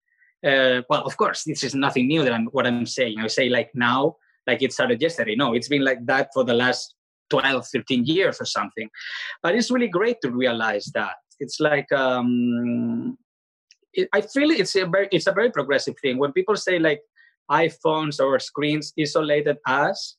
Uh, 0.45 0.82
well 0.88 1.03
of 1.03 1.17
course 1.17 1.43
this 1.45 1.63
is 1.63 1.73
nothing 1.73 2.07
new 2.07 2.23
that 2.23 2.32
i'm 2.32 2.45
what 2.47 2.67
i'm 2.67 2.86
saying. 2.86 3.17
I 3.19 3.28
say 3.28 3.49
like 3.49 3.71
now 3.73 4.15
like 4.45 4.61
it 4.61 4.71
started 4.73 5.01
yesterday. 5.01 5.36
No 5.36 5.53
it's 5.53 5.67
been 5.67 5.84
like 5.84 6.05
that 6.05 6.30
for 6.34 6.43
the 6.43 6.53
last 6.53 6.93
12 7.30 7.67
13 7.73 8.05
years 8.05 8.38
or 8.39 8.45
something. 8.45 8.89
But 9.41 9.55
it's 9.55 9.71
really 9.71 9.88
great 9.88 10.17
to 10.21 10.32
realize 10.32 10.91
that. 10.93 11.15
It's 11.39 11.59
like 11.59 11.91
um 11.91 13.17
it, 13.93 14.07
i 14.13 14.21
feel 14.21 14.51
it's 14.51 14.75
a 14.75 14.86
very 14.86 15.07
it's 15.11 15.28
a 15.28 15.32
very 15.32 15.51
progressive 15.51 15.95
thing. 16.01 16.17
When 16.17 16.32
people 16.34 16.55
say 16.55 16.78
like 16.80 17.01
iPhones 17.49 18.19
or 18.19 18.39
screens 18.39 18.93
isolated 18.99 19.57
us. 19.65 20.17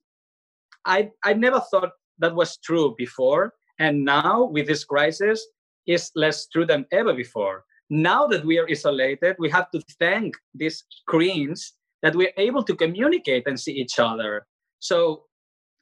I 0.85 1.11
I 1.25 1.35
never 1.35 1.61
thought 1.71 1.93
that 2.19 2.35
was 2.35 2.59
true 2.59 2.95
before, 2.97 3.55
and 3.79 4.05
now 4.05 4.45
with 4.45 4.67
this 4.67 4.85
crisis, 4.85 5.45
is 5.87 6.11
less 6.15 6.47
true 6.49 6.67
than 6.67 6.87
ever 6.93 7.15
before. 7.15 7.65
Now 7.91 8.27
that 8.27 8.45
we 8.45 8.59
are 8.59 8.67
isolated, 8.69 9.37
we 9.39 9.51
have 9.51 9.71
to 9.71 9.83
thank 9.99 10.37
these 10.55 10.85
screens 10.91 11.75
that 12.03 12.15
we're 12.15 12.33
able 12.37 12.63
to 12.63 12.77
communicate 12.77 13.47
and 13.47 13.59
see 13.59 13.73
each 13.73 13.99
other. 13.99 14.47
So 14.79 15.25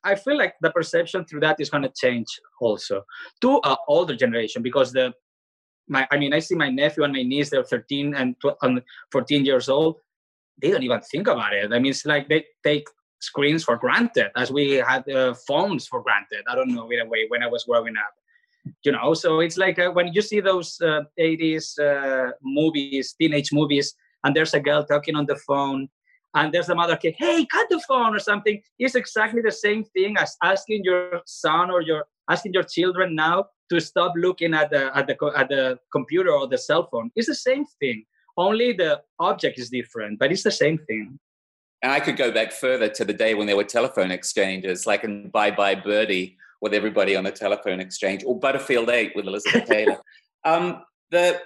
I 0.04 0.14
feel 0.14 0.38
like 0.38 0.54
the 0.60 0.70
perception 0.70 1.24
through 1.24 1.40
that 1.40 1.60
is 1.60 1.68
going 1.68 1.82
to 1.82 1.92
change 1.94 2.28
also 2.60 3.02
to 3.40 3.60
an 3.64 3.76
older 3.88 4.14
generation 4.14 4.62
because 4.62 4.92
the 4.92 5.12
my 5.88 6.06
I 6.10 6.16
mean 6.16 6.32
I 6.32 6.38
see 6.38 6.54
my 6.54 6.70
nephew 6.70 7.04
and 7.04 7.12
my 7.12 7.22
niece 7.22 7.50
they're 7.50 7.64
13 7.64 8.14
and 8.14 8.36
12, 8.40 8.56
and 8.62 8.82
14 9.10 9.44
years 9.44 9.68
old 9.68 9.96
they 10.60 10.70
don't 10.70 10.82
even 10.82 11.00
think 11.00 11.28
about 11.28 11.52
it. 11.52 11.72
I 11.72 11.78
mean, 11.78 11.90
it's 11.90 12.06
like 12.06 12.28
they 12.28 12.44
take 12.64 12.88
screens 13.20 13.64
for 13.64 13.76
granted 13.76 14.30
as 14.36 14.50
we 14.50 14.72
had 14.74 15.08
uh, 15.08 15.34
phones 15.46 15.86
for 15.86 16.02
granted. 16.02 16.42
I 16.48 16.54
don't 16.54 16.74
know 16.74 16.88
in 16.90 17.00
a 17.00 17.06
way 17.06 17.26
when 17.28 17.42
I 17.42 17.46
was 17.46 17.64
growing 17.64 17.96
up, 17.96 18.14
you 18.84 18.92
know. 18.92 19.14
So 19.14 19.40
it's 19.40 19.56
like 19.56 19.78
uh, 19.78 19.90
when 19.90 20.12
you 20.12 20.22
see 20.22 20.40
those 20.40 20.80
uh, 20.80 21.02
80s 21.18 21.78
uh, 21.78 22.32
movies, 22.42 23.14
teenage 23.20 23.52
movies, 23.52 23.94
and 24.24 24.34
there's 24.34 24.54
a 24.54 24.60
girl 24.60 24.84
talking 24.84 25.16
on 25.16 25.26
the 25.26 25.36
phone, 25.46 25.88
and 26.34 26.52
there's 26.52 26.68
a 26.68 26.74
mother 26.74 26.96
kid, 26.96 27.14
hey, 27.18 27.46
cut 27.46 27.66
the 27.70 27.80
phone 27.88 28.14
or 28.14 28.18
something. 28.18 28.60
It's 28.78 28.94
exactly 28.94 29.42
the 29.42 29.52
same 29.52 29.84
thing 29.84 30.16
as 30.18 30.36
asking 30.42 30.82
your 30.84 31.22
son 31.26 31.70
or 31.70 31.80
your 31.82 32.04
asking 32.28 32.52
your 32.54 32.64
children 32.64 33.14
now 33.14 33.46
to 33.70 33.80
stop 33.80 34.12
looking 34.16 34.54
at 34.54 34.70
the 34.70 34.96
at 34.96 35.06
the 35.06 35.32
at 35.36 35.48
the 35.48 35.78
computer 35.92 36.32
or 36.32 36.46
the 36.48 36.58
cell 36.58 36.88
phone. 36.90 37.10
It's 37.14 37.28
the 37.28 37.34
same 37.34 37.64
thing 37.80 38.04
only 38.36 38.72
the 38.72 39.02
object 39.18 39.58
is 39.58 39.70
different, 39.70 40.18
but 40.18 40.30
it's 40.30 40.42
the 40.42 40.50
same 40.50 40.78
thing. 40.78 41.18
And 41.82 41.92
I 41.92 42.00
could 42.00 42.16
go 42.16 42.32
back 42.32 42.52
further 42.52 42.88
to 42.88 43.04
the 43.04 43.12
day 43.12 43.34
when 43.34 43.46
there 43.46 43.56
were 43.56 43.64
telephone 43.64 44.10
exchanges, 44.10 44.86
like 44.86 45.04
in 45.04 45.28
Bye 45.28 45.50
Bye 45.50 45.74
Birdie, 45.74 46.36
with 46.60 46.74
everybody 46.74 47.16
on 47.16 47.24
the 47.24 47.30
telephone 47.30 47.80
exchange, 47.80 48.24
or 48.24 48.38
Butterfield 48.38 48.90
8 48.90 49.12
with 49.14 49.26
Elizabeth 49.26 49.68
Taylor. 49.68 49.98
Um, 50.44 50.84
the, 51.10 51.40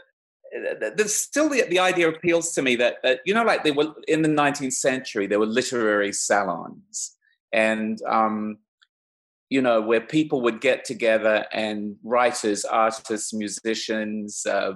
the, 0.97 1.09
still 1.09 1.49
the, 1.49 1.63
the 1.69 1.79
idea 1.79 2.09
appeals 2.09 2.53
to 2.55 2.63
me 2.63 2.77
that, 2.77 2.97
that, 3.03 3.21
you 3.25 3.35
know, 3.35 3.45
like 3.45 3.65
they 3.65 3.71
were 3.71 3.95
in 4.09 4.23
the 4.23 4.29
19th 4.29 4.73
century, 4.73 5.27
there 5.27 5.39
were 5.39 5.47
literary 5.47 6.13
salons. 6.13 7.17
And, 7.53 8.01
um, 8.09 8.59
you 9.49 9.61
know, 9.61 9.81
where 9.81 10.01
people 10.01 10.43
would 10.43 10.61
get 10.61 10.85
together 10.85 11.45
and 11.53 11.97
writers, 12.05 12.65
artists, 12.65 13.33
musicians, 13.33 14.47
uh, 14.47 14.75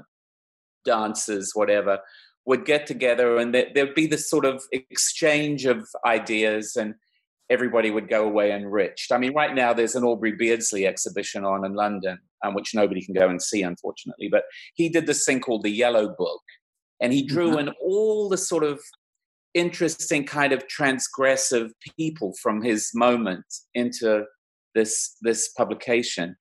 dancers, 0.84 1.52
whatever, 1.54 2.00
would 2.46 2.64
get 2.64 2.86
together 2.86 3.38
and 3.38 3.54
there, 3.54 3.66
there'd 3.74 3.94
be 3.94 4.06
this 4.06 4.28
sort 4.28 4.44
of 4.44 4.62
exchange 4.72 5.64
of 5.64 5.88
ideas 6.04 6.76
and 6.76 6.94
everybody 7.50 7.90
would 7.90 8.08
go 8.08 8.24
away 8.24 8.52
enriched. 8.52 9.12
I 9.12 9.18
mean, 9.18 9.34
right 9.34 9.54
now 9.54 9.72
there's 9.72 9.94
an 9.94 10.04
Aubrey 10.04 10.32
Beardsley 10.32 10.86
exhibition 10.86 11.44
on 11.44 11.64
in 11.64 11.74
London, 11.74 12.18
um, 12.44 12.54
which 12.54 12.74
nobody 12.74 13.04
can 13.04 13.14
go 13.14 13.28
and 13.28 13.40
see, 13.40 13.62
unfortunately. 13.62 14.28
But 14.30 14.44
he 14.74 14.88
did 14.88 15.06
this 15.06 15.24
thing 15.24 15.40
called 15.40 15.62
the 15.62 15.70
Yellow 15.70 16.14
Book, 16.16 16.42
and 17.00 17.12
he 17.12 17.26
drew 17.26 17.50
mm-hmm. 17.50 17.68
in 17.68 17.74
all 17.82 18.28
the 18.28 18.38
sort 18.38 18.64
of 18.64 18.80
interesting 19.52 20.24
kind 20.24 20.52
of 20.52 20.64
transgressive 20.66 21.70
people 21.96 22.34
from 22.42 22.62
his 22.62 22.90
moment 22.94 23.44
into 23.74 24.24
this 24.74 25.16
this 25.22 25.50
publication. 25.50 26.36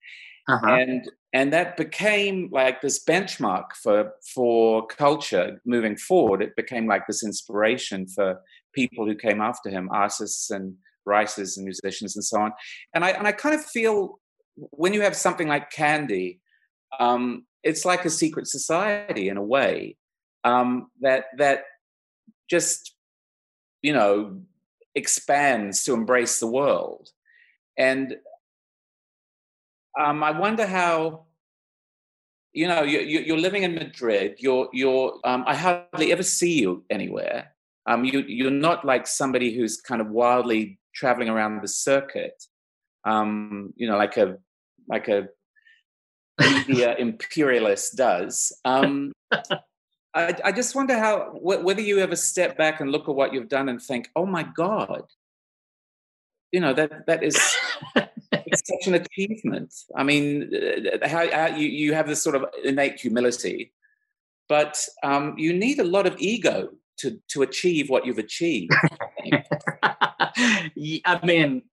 Uh-huh. 0.49 0.67
And 0.67 1.09
and 1.33 1.53
that 1.53 1.77
became 1.77 2.49
like 2.51 2.81
this 2.81 3.03
benchmark 3.03 3.65
for 3.81 4.11
for 4.33 4.85
culture 4.87 5.61
moving 5.65 5.95
forward 5.95 6.43
it 6.43 6.55
became 6.55 6.85
like 6.85 7.07
this 7.07 7.23
inspiration 7.23 8.05
for 8.07 8.39
people 8.73 9.05
who 9.05 9.15
came 9.15 9.39
after 9.41 9.69
him 9.69 9.89
artists 9.91 10.49
and 10.49 10.75
writers 11.05 11.57
and 11.57 11.65
musicians 11.65 12.15
and 12.15 12.23
so 12.23 12.39
on 12.39 12.51
and 12.93 13.03
i 13.03 13.09
and 13.09 13.27
i 13.27 13.31
kind 13.31 13.55
of 13.55 13.63
feel 13.63 14.19
when 14.55 14.93
you 14.93 15.01
have 15.01 15.15
something 15.15 15.47
like 15.47 15.71
candy 15.71 16.39
um, 16.99 17.45
it's 17.63 17.85
like 17.85 18.05
a 18.05 18.09
secret 18.09 18.45
society 18.45 19.27
in 19.29 19.37
a 19.37 19.43
way 19.43 19.97
um, 20.43 20.91
that 21.01 21.25
that 21.37 21.63
just 22.49 22.95
you 23.81 23.93
know 23.93 24.39
expands 24.95 25.83
to 25.83 25.93
embrace 25.93 26.39
the 26.39 26.47
world 26.47 27.09
and 27.77 28.17
um, 29.99 30.23
I 30.23 30.31
wonder 30.31 30.65
how, 30.65 31.25
you 32.51 32.67
know, 32.67 32.83
you, 32.83 32.99
you're 32.99 33.37
living 33.37 33.63
in 33.63 33.75
Madrid. 33.75 34.35
You're, 34.39 34.69
you're. 34.73 35.19
Um, 35.23 35.43
I 35.47 35.55
hardly 35.55 36.11
ever 36.11 36.23
see 36.23 36.59
you 36.59 36.83
anywhere. 36.89 37.51
Um, 37.85 38.05
you, 38.05 38.21
you're 38.21 38.51
not 38.51 38.85
like 38.85 39.07
somebody 39.07 39.53
who's 39.55 39.81
kind 39.81 40.01
of 40.01 40.09
wildly 40.09 40.79
traveling 40.93 41.29
around 41.29 41.61
the 41.61 41.67
circuit. 41.67 42.43
Um, 43.05 43.73
you 43.75 43.87
know, 43.87 43.97
like 43.97 44.17
a, 44.17 44.37
like 44.87 45.07
a 45.07 45.27
media 46.39 46.95
imperialist 46.99 47.95
does. 47.95 48.57
Um, 48.65 49.11
I, 50.15 50.35
I 50.43 50.51
just 50.51 50.75
wonder 50.75 50.97
how 50.97 51.31
whether 51.41 51.81
you 51.81 51.99
ever 51.99 52.15
step 52.15 52.55
back 52.55 52.79
and 52.79 52.91
look 52.91 53.09
at 53.09 53.15
what 53.15 53.33
you've 53.33 53.49
done 53.49 53.67
and 53.67 53.81
think, 53.81 54.09
"Oh 54.15 54.27
my 54.27 54.43
God," 54.43 55.03
you 56.51 56.59
know 56.59 56.73
that 56.73 57.07
that 57.07 57.23
is 57.23 57.35
such 57.95 58.87
an 58.87 58.93
achievement. 58.93 59.73
I 59.95 60.03
mean, 60.03 60.51
uh, 60.55 61.07
how, 61.07 61.29
how, 61.31 61.47
you, 61.47 61.67
you 61.67 61.93
have 61.93 62.07
this 62.07 62.21
sort 62.21 62.35
of 62.35 62.45
innate 62.63 62.99
humility, 62.99 63.73
but 64.47 64.79
um, 65.03 65.35
you 65.37 65.51
need 65.51 65.79
a 65.79 65.83
lot 65.83 66.05
of 66.05 66.15
ego 66.19 66.69
to, 66.97 67.19
to 67.29 67.41
achieve 67.41 67.89
what 67.89 68.05
you've 68.05 68.19
achieved. 68.19 68.71
I, 70.37 71.19
mean, 71.23 71.63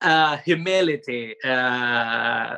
uh, 0.00 0.36
humility. 0.38 1.34
Uh, 1.44 2.56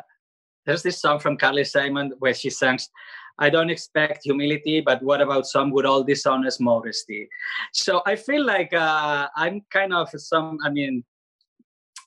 there's 0.65 0.83
this 0.83 1.01
song 1.01 1.19
from 1.21 1.37
Carly 1.37 1.65
Simon 1.65 2.13
where 2.19 2.35
she 2.35 2.51
sings, 2.51 2.91
I 3.39 3.51
don't 3.51 3.71
expect 3.71 4.25
humility, 4.25 4.81
but 4.81 5.03
what 5.03 5.21
about 5.21 5.47
some 5.47 5.71
good 5.71 5.87
old 5.87 6.07
dishonest 6.07 6.61
modesty? 6.61 7.29
So 7.73 8.03
I 8.07 8.17
feel 8.17 8.45
like 8.45 8.73
uh, 8.73 9.29
I'm 9.37 9.63
kind 9.71 9.93
of 9.93 10.09
some, 10.17 10.59
I 10.65 10.71
mean, 10.71 11.05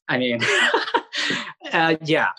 I 0.10 0.18
mean, 0.18 0.42
uh, 1.72 1.96
yeah, 2.04 2.30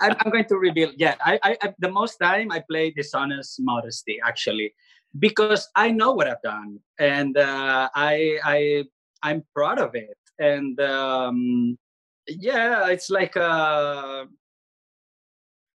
I'm, 0.00 0.16
I'm, 0.24 0.30
going 0.30 0.46
to 0.46 0.56
reveal. 0.56 0.90
Yeah, 0.96 1.16
I, 1.24 1.38
I, 1.42 1.56
I, 1.62 1.74
the 1.78 1.90
most 1.90 2.16
time 2.16 2.50
I 2.50 2.60
play 2.60 2.90
dishonest 2.90 3.60
modesty 3.60 4.18
actually, 4.24 4.72
because 5.18 5.68
I 5.76 5.90
know 5.90 6.12
what 6.12 6.28
I've 6.28 6.42
done, 6.42 6.78
and 6.98 7.36
uh, 7.36 7.90
I, 7.94 8.38
I, 8.42 8.84
I'm 9.22 9.44
proud 9.54 9.78
of 9.78 9.94
it, 9.94 10.16
and 10.38 10.80
um, 10.80 11.78
yeah, 12.26 12.88
it's 12.88 13.10
like, 13.10 13.36
uh, 13.36 14.24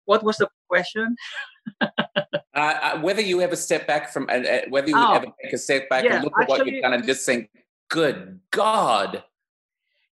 what 0.04 0.22
was 0.22 0.36
the 0.38 0.48
question? 0.68 1.16
Uh, 1.80 1.88
uh, 2.54 3.00
whether 3.00 3.22
you 3.22 3.40
ever 3.40 3.56
step 3.56 3.86
back 3.86 4.12
from, 4.12 4.28
uh, 4.28 4.34
uh 4.34 4.60
whether 4.68 4.88
you 4.88 4.94
oh, 4.94 5.14
ever 5.14 5.26
take 5.42 5.54
a 5.54 5.58
step 5.58 5.88
back 5.88 6.04
yeah, 6.04 6.16
and 6.16 6.24
look 6.24 6.34
at 6.36 6.42
actually, 6.42 6.58
what 6.58 6.66
you've 6.66 6.82
done 6.82 6.92
and 6.92 7.06
just 7.06 7.24
think, 7.24 7.48
"Good 7.88 8.40
God, 8.50 9.24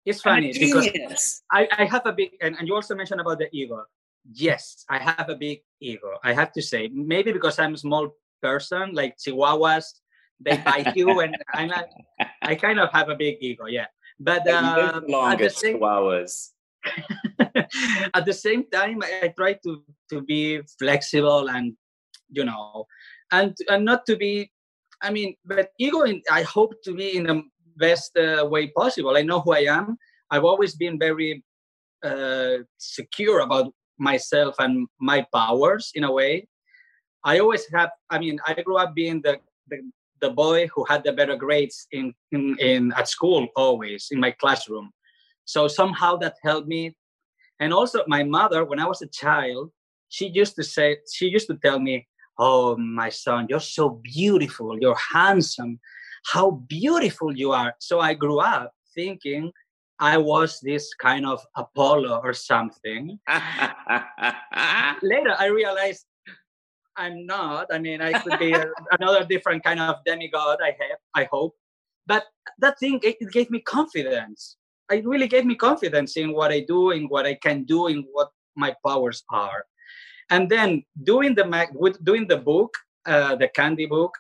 it's 0.06 0.22
funny 0.22 0.54
because 0.54 1.44
I, 1.52 1.68
I 1.78 1.86
have 1.86 2.06
a 2.06 2.14
big 2.14 2.32
and, 2.42 2.56
and 2.58 2.68
you 2.68 2.74
also 2.74 2.96
mentioned 2.96 3.22
about 3.22 3.40
the 3.40 3.50
ego. 3.52 3.86
Yes, 4.32 4.86
I 4.90 4.98
have 5.00 5.30
a 5.30 5.36
big 5.36 5.62
ego. 5.80 6.18
I 6.24 6.34
have 6.34 6.52
to 6.54 6.62
say, 6.62 6.90
maybe 6.94 7.32
because 7.32 7.60
I'm 7.60 7.74
a 7.74 7.78
small 7.78 8.10
person, 8.42 8.94
like 8.94 9.18
Chihuahuas, 9.18 9.86
they 10.40 10.58
bite 10.58 10.96
you, 10.96 11.20
and 11.24 11.38
I'm 11.54 11.72
a, 11.72 11.86
I 12.42 12.56
kind 12.56 12.80
of 12.80 12.92
have 12.92 13.10
a 13.10 13.16
big 13.16 13.38
ego. 13.42 13.66
Yeah, 13.66 13.88
but 14.20 14.48
uh, 14.48 15.02
at 15.28 15.40
the 15.40 15.50
same, 15.50 15.80
Chihuahuas. 15.80 16.50
at 18.14 18.26
the 18.26 18.34
same 18.34 18.66
time, 18.72 19.04
I, 19.04 19.28
I 19.28 19.28
try 19.30 19.54
to 19.66 19.84
to 20.10 20.22
be 20.22 20.62
flexible 20.78 21.50
and 21.50 21.76
you 22.30 22.46
know, 22.46 22.86
and 23.32 23.56
and 23.68 23.86
not 23.86 24.06
to 24.08 24.16
be 24.16 24.52
I 25.02 25.12
mean, 25.12 25.36
but 25.46 25.72
ego, 25.80 26.02
in, 26.02 26.22
I 26.32 26.44
hope 26.44 26.74
to 26.84 26.94
be 26.94 27.16
in 27.16 27.24
the 27.24 27.44
best 27.78 28.18
uh, 28.18 28.46
way 28.46 28.68
possible. 28.68 29.16
I 29.16 29.22
know 29.22 29.40
who 29.40 29.54
I 29.54 29.66
am. 29.70 29.98
I've 30.30 30.44
always 30.44 30.76
been 30.76 31.00
very 31.00 31.44
uh, 32.04 32.58
secure 32.78 33.40
about 33.40 33.74
myself 33.98 34.56
and 34.60 34.88
my 35.00 35.26
powers 35.34 35.92
in 35.96 36.04
a 36.04 36.12
way. 36.12 36.48
I 37.24 37.40
always 37.40 37.66
have, 37.74 37.90
I 38.10 38.20
mean, 38.20 38.40
I 38.46 38.54
grew 38.54 38.78
up 38.78 38.94
being 38.94 39.22
the, 39.22 39.40
the, 39.70 39.78
the 40.22 40.32
boy 40.32 40.68
who 40.74 40.86
had 40.86 41.04
the 41.04 41.14
better 41.14 41.36
grades 41.36 41.88
in, 41.92 42.14
in, 42.32 42.58
in 42.60 42.94
at 42.94 43.08
school 43.08 43.48
always 43.56 44.08
in 44.12 44.20
my 44.20 44.32
classroom. 44.32 44.92
So 45.46 45.68
somehow 45.68 46.18
that 46.18 46.36
helped 46.44 46.68
me. 46.68 46.96
And 47.60 47.74
also 47.74 48.04
my 48.08 48.24
mother, 48.24 48.64
when 48.66 48.80
I 48.80 48.88
was 48.88 49.02
a 49.02 49.08
child, 49.08 49.72
she 50.10 50.28
used 50.28 50.56
to 50.56 50.64
say, 50.64 50.98
she 51.12 51.28
used 51.28 51.48
to 51.48 51.58
tell 51.58 51.80
me, 51.80 52.08
Oh, 52.42 52.78
my 52.78 53.10
son, 53.10 53.48
you're 53.50 53.60
so 53.60 54.00
beautiful, 54.02 54.80
you're 54.80 54.96
handsome, 54.96 55.78
how 56.26 56.52
beautiful 56.70 57.36
you 57.36 57.52
are. 57.52 57.74
So 57.80 58.00
I 58.00 58.14
grew 58.14 58.40
up 58.40 58.72
thinking 58.96 59.52
I 60.00 60.18
was 60.18 60.60
this 60.62 60.94
kind 60.94 61.26
of 61.26 61.46
Apollo 61.58 62.22
or 62.24 62.34
something. 62.34 63.20
Later, 65.02 65.36
I 65.38 65.48
realized 65.52 66.06
I'm 67.00 67.26
not. 67.26 67.68
I 67.72 67.80
mean, 67.80 68.02
I 68.02 68.20
could 68.20 68.38
be 68.38 68.52
a, 68.52 68.66
another 69.00 69.24
different 69.24 69.64
kind 69.64 69.80
of 69.80 69.96
demigod. 70.06 70.60
I 70.62 70.76
have, 70.80 71.00
I 71.16 71.24
hope. 71.32 71.56
But 72.06 72.26
that 72.60 72.78
thing 72.78 73.00
it, 73.02 73.16
it 73.22 73.32
gave 73.32 73.50
me 73.50 73.62
confidence. 73.62 74.58
It 74.92 75.06
really 75.06 75.28
gave 75.28 75.46
me 75.46 75.56
confidence 75.56 76.18
in 76.18 76.34
what 76.34 76.52
I 76.52 76.60
do, 76.68 76.92
in 76.92 77.06
what 77.06 77.26
I 77.26 77.36
can 77.36 77.64
do, 77.64 77.88
in 77.88 78.06
what 78.12 78.30
my 78.56 78.76
powers 78.86 79.24
are. 79.32 79.64
And 80.30 80.50
then 80.50 80.84
doing 81.04 81.36
the 81.36 81.46
doing 82.04 82.28
the 82.28 82.38
book, 82.38 82.74
uh, 83.06 83.36
the 83.36 83.48
candy 83.48 83.86
book. 83.86 84.14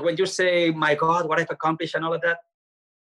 When 0.00 0.16
you 0.16 0.26
say, 0.26 0.70
"My 0.70 0.94
God, 0.94 1.28
what 1.28 1.40
I've 1.40 1.50
accomplished" 1.50 1.94
and 1.94 2.04
all 2.04 2.14
of 2.14 2.22
that, 2.22 2.38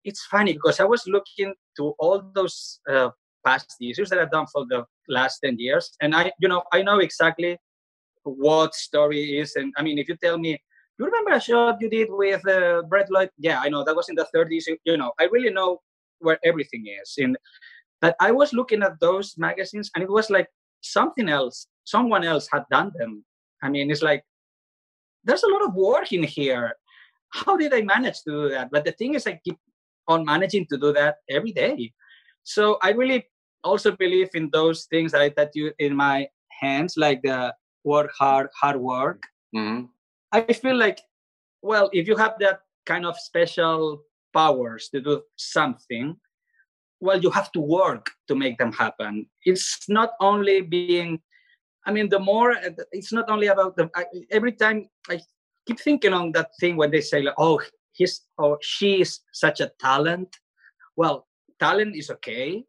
it's 0.04 0.24
funny 0.26 0.54
because 0.54 0.80
I 0.80 0.84
was 0.84 1.06
looking 1.06 1.54
to 1.76 1.94
all 1.98 2.22
those 2.34 2.80
uh, 2.88 3.10
past 3.44 3.76
issues 3.80 4.08
that 4.10 4.18
I've 4.18 4.30
done 4.30 4.46
for 4.52 4.66
the 4.68 4.84
last 5.08 5.40
10 5.44 5.58
years. 5.58 5.92
And 6.00 6.14
I, 6.14 6.32
you 6.40 6.48
know, 6.48 6.62
I 6.72 6.82
know 6.82 6.98
exactly 6.98 7.58
what 8.24 8.74
story 8.74 9.38
is. 9.38 9.56
And 9.56 9.72
I 9.76 9.82
mean, 9.82 9.98
if 9.98 10.08
you 10.08 10.16
tell 10.16 10.38
me, 10.38 10.60
you 10.98 11.04
remember 11.04 11.30
a 11.30 11.40
shot 11.40 11.78
you 11.80 11.88
did 11.88 12.08
with 12.10 12.46
uh, 12.46 12.82
Brett 12.82 13.10
Lloyd? 13.10 13.30
Yeah, 13.38 13.60
I 13.60 13.68
know 13.68 13.84
that 13.84 13.96
was 13.96 14.08
in 14.08 14.14
the 14.14 14.26
30s. 14.34 14.64
You 14.84 14.96
know, 14.96 15.12
I 15.18 15.24
really 15.24 15.50
know 15.50 15.80
where 16.18 16.38
everything 16.44 16.86
is. 17.02 17.14
In, 17.16 17.36
but 18.00 18.16
I 18.20 18.30
was 18.30 18.52
looking 18.52 18.82
at 18.82 19.00
those 19.00 19.34
magazines 19.38 19.90
and 19.94 20.04
it 20.04 20.10
was 20.10 20.30
like 20.30 20.48
something 20.82 21.28
else, 21.28 21.66
someone 21.84 22.24
else 22.24 22.48
had 22.52 22.64
done 22.70 22.92
them. 22.96 23.24
I 23.62 23.68
mean, 23.68 23.90
it's 23.90 24.02
like, 24.02 24.24
there's 25.24 25.42
a 25.42 25.48
lot 25.48 25.64
of 25.64 25.74
work 25.74 26.12
in 26.12 26.22
here. 26.22 26.74
How 27.30 27.56
did 27.56 27.72
I 27.74 27.82
manage 27.82 28.22
to 28.22 28.30
do 28.30 28.48
that? 28.50 28.70
But 28.70 28.84
the 28.84 28.92
thing 28.92 29.14
is, 29.14 29.26
I 29.26 29.40
keep 29.44 29.58
on 30.08 30.24
managing 30.24 30.66
to 30.70 30.78
do 30.78 30.92
that 30.92 31.16
every 31.28 31.52
day. 31.52 31.92
So 32.42 32.78
I 32.82 32.90
really 32.90 33.26
also 33.62 33.92
believe 33.92 34.30
in 34.34 34.50
those 34.52 34.86
things 34.86 35.12
that 35.12 35.20
I 35.20 35.28
tattoo 35.28 35.72
in 35.78 35.94
my 35.94 36.26
hands, 36.48 36.94
like 36.96 37.22
the 37.22 37.54
work 37.84 38.10
hard, 38.18 38.48
hard 38.60 38.76
work. 38.76 39.22
Mm-hmm. 39.54 39.86
I 40.32 40.52
feel 40.52 40.76
like, 40.76 41.00
well, 41.62 41.90
if 41.92 42.06
you 42.06 42.16
have 42.16 42.34
that 42.40 42.60
kind 42.86 43.04
of 43.04 43.18
special 43.18 44.02
powers 44.32 44.88
to 44.90 45.00
do 45.00 45.22
something, 45.36 46.16
well, 47.00 47.18
you 47.18 47.30
have 47.30 47.50
to 47.52 47.60
work 47.60 48.06
to 48.28 48.34
make 48.34 48.58
them 48.58 48.72
happen. 48.72 49.26
It's 49.44 49.88
not 49.88 50.10
only 50.20 50.60
being, 50.60 51.20
I 51.86 51.92
mean, 51.92 52.08
the 52.08 52.18
more, 52.18 52.54
it's 52.92 53.12
not 53.12 53.28
only 53.30 53.48
about 53.48 53.76
the, 53.76 53.90
I, 53.96 54.04
every 54.30 54.52
time 54.52 54.88
I 55.08 55.20
keep 55.66 55.80
thinking 55.80 56.12
on 56.12 56.32
that 56.32 56.50
thing 56.60 56.76
when 56.76 56.90
they 56.90 57.00
say, 57.00 57.22
like, 57.22 57.34
oh, 57.38 57.60
he's 57.92 58.22
or 58.38 58.58
she 58.62 59.00
is 59.02 59.20
such 59.32 59.60
a 59.60 59.70
talent 59.80 60.36
well 60.96 61.26
talent 61.58 61.94
is 61.96 62.10
okay 62.10 62.64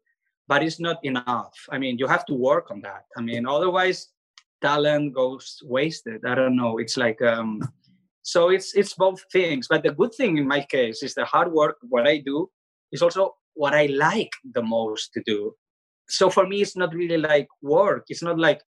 but 0.48 0.62
it's 0.62 0.80
not 0.80 0.98
enough 1.04 1.54
i 1.70 1.78
mean 1.78 1.98
you 1.98 2.06
have 2.06 2.24
to 2.26 2.34
work 2.34 2.70
on 2.70 2.80
that 2.80 3.04
i 3.16 3.20
mean 3.20 3.46
otherwise 3.46 4.08
talent 4.62 5.14
goes 5.14 5.58
wasted. 5.64 6.24
I 6.24 6.34
don't 6.34 6.56
know. 6.56 6.78
It's 6.78 6.96
like 6.96 7.20
um 7.20 7.60
so 8.22 8.50
it's 8.50 8.74
it's 8.74 8.94
both 8.94 9.20
things. 9.32 9.66
But 9.68 9.82
the 9.82 9.92
good 9.92 10.14
thing 10.14 10.38
in 10.38 10.46
my 10.46 10.64
case 10.70 11.02
is 11.02 11.14
the 11.14 11.24
hard 11.24 11.52
work 11.52 11.76
what 11.82 12.06
i 12.06 12.18
do 12.18 12.48
is 12.92 13.02
also 13.02 13.34
what 13.54 13.74
i 13.74 13.86
like 13.86 14.30
the 14.54 14.62
most 14.62 15.12
to 15.14 15.22
do. 15.26 15.54
So 16.08 16.30
for 16.30 16.46
me 16.46 16.62
it's 16.62 16.76
not 16.76 16.94
really 16.94 17.18
like 17.18 17.48
work. 17.62 18.04
It's 18.08 18.22
not 18.22 18.38
like 18.38 18.62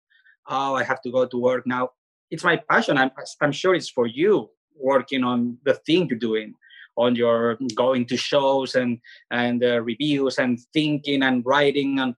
oh 0.49 0.75
i 0.75 0.83
have 0.83 1.01
to 1.03 1.11
go 1.11 1.27
to 1.27 1.39
work 1.39 1.67
now. 1.67 1.91
It's 2.31 2.45
my 2.45 2.61
passion. 2.69 2.99
I'm, 2.99 3.11
I'm 3.41 3.53
sure 3.53 3.75
it's 3.75 3.91
for 3.91 4.07
you 4.07 4.51
working 4.77 5.23
on 5.23 5.59
the 5.65 5.75
thing 5.87 6.09
you're 6.09 6.19
doing 6.19 6.55
on 6.97 7.15
your 7.15 7.59
going 7.75 8.07
to 8.07 8.17
shows 8.17 8.75
and 8.75 8.99
and 9.31 9.63
uh, 9.65 9.81
reviews 9.83 10.39
and 10.39 10.59
thinking 10.73 11.23
and 11.23 11.45
writing. 11.47 12.01
And 12.01 12.15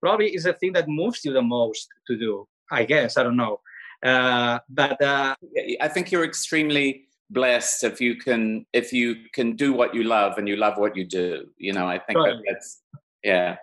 probably 0.00 0.34
is 0.34 0.44
the 0.44 0.52
thing 0.52 0.72
that 0.74 0.88
moves 0.88 1.24
you 1.24 1.32
the 1.32 1.42
most 1.42 1.88
to 2.08 2.16
do 2.18 2.46
i 2.70 2.84
guess 2.84 3.16
i 3.16 3.22
don't 3.22 3.36
know 3.36 3.60
uh, 4.04 4.58
but 4.68 5.00
uh, 5.02 5.34
i 5.80 5.88
think 5.88 6.12
you're 6.12 6.24
extremely 6.24 7.06
blessed 7.30 7.84
if 7.84 8.00
you 8.00 8.16
can 8.16 8.66
if 8.72 8.92
you 8.92 9.16
can 9.32 9.56
do 9.56 9.72
what 9.72 9.94
you 9.94 10.04
love 10.04 10.38
and 10.38 10.48
you 10.48 10.56
love 10.56 10.76
what 10.76 10.96
you 10.96 11.04
do 11.04 11.46
you 11.56 11.72
know 11.72 11.86
i 11.86 11.98
think 11.98 12.18
right. 12.18 12.34
that 12.34 12.42
that's 12.46 12.82
yeah 13.22 13.56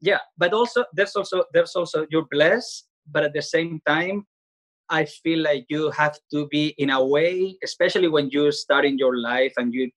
yeah 0.00 0.18
but 0.36 0.52
also 0.52 0.84
there's 0.92 1.14
also 1.14 1.44
there's 1.52 1.74
also 1.76 2.06
you're 2.10 2.26
blessed 2.30 2.88
but 3.10 3.22
at 3.22 3.32
the 3.32 3.42
same 3.42 3.80
time 3.86 4.26
I 4.88 5.04
feel 5.04 5.42
like 5.42 5.66
you 5.68 5.90
have 5.90 6.18
to 6.32 6.46
be 6.46 6.74
in 6.78 6.90
a 6.90 7.04
way, 7.04 7.56
especially 7.64 8.08
when 8.08 8.30
you 8.30 8.52
start 8.52 8.84
in 8.84 8.98
your 8.98 9.18
life 9.18 9.52
and 9.56 9.74
you 9.74 9.90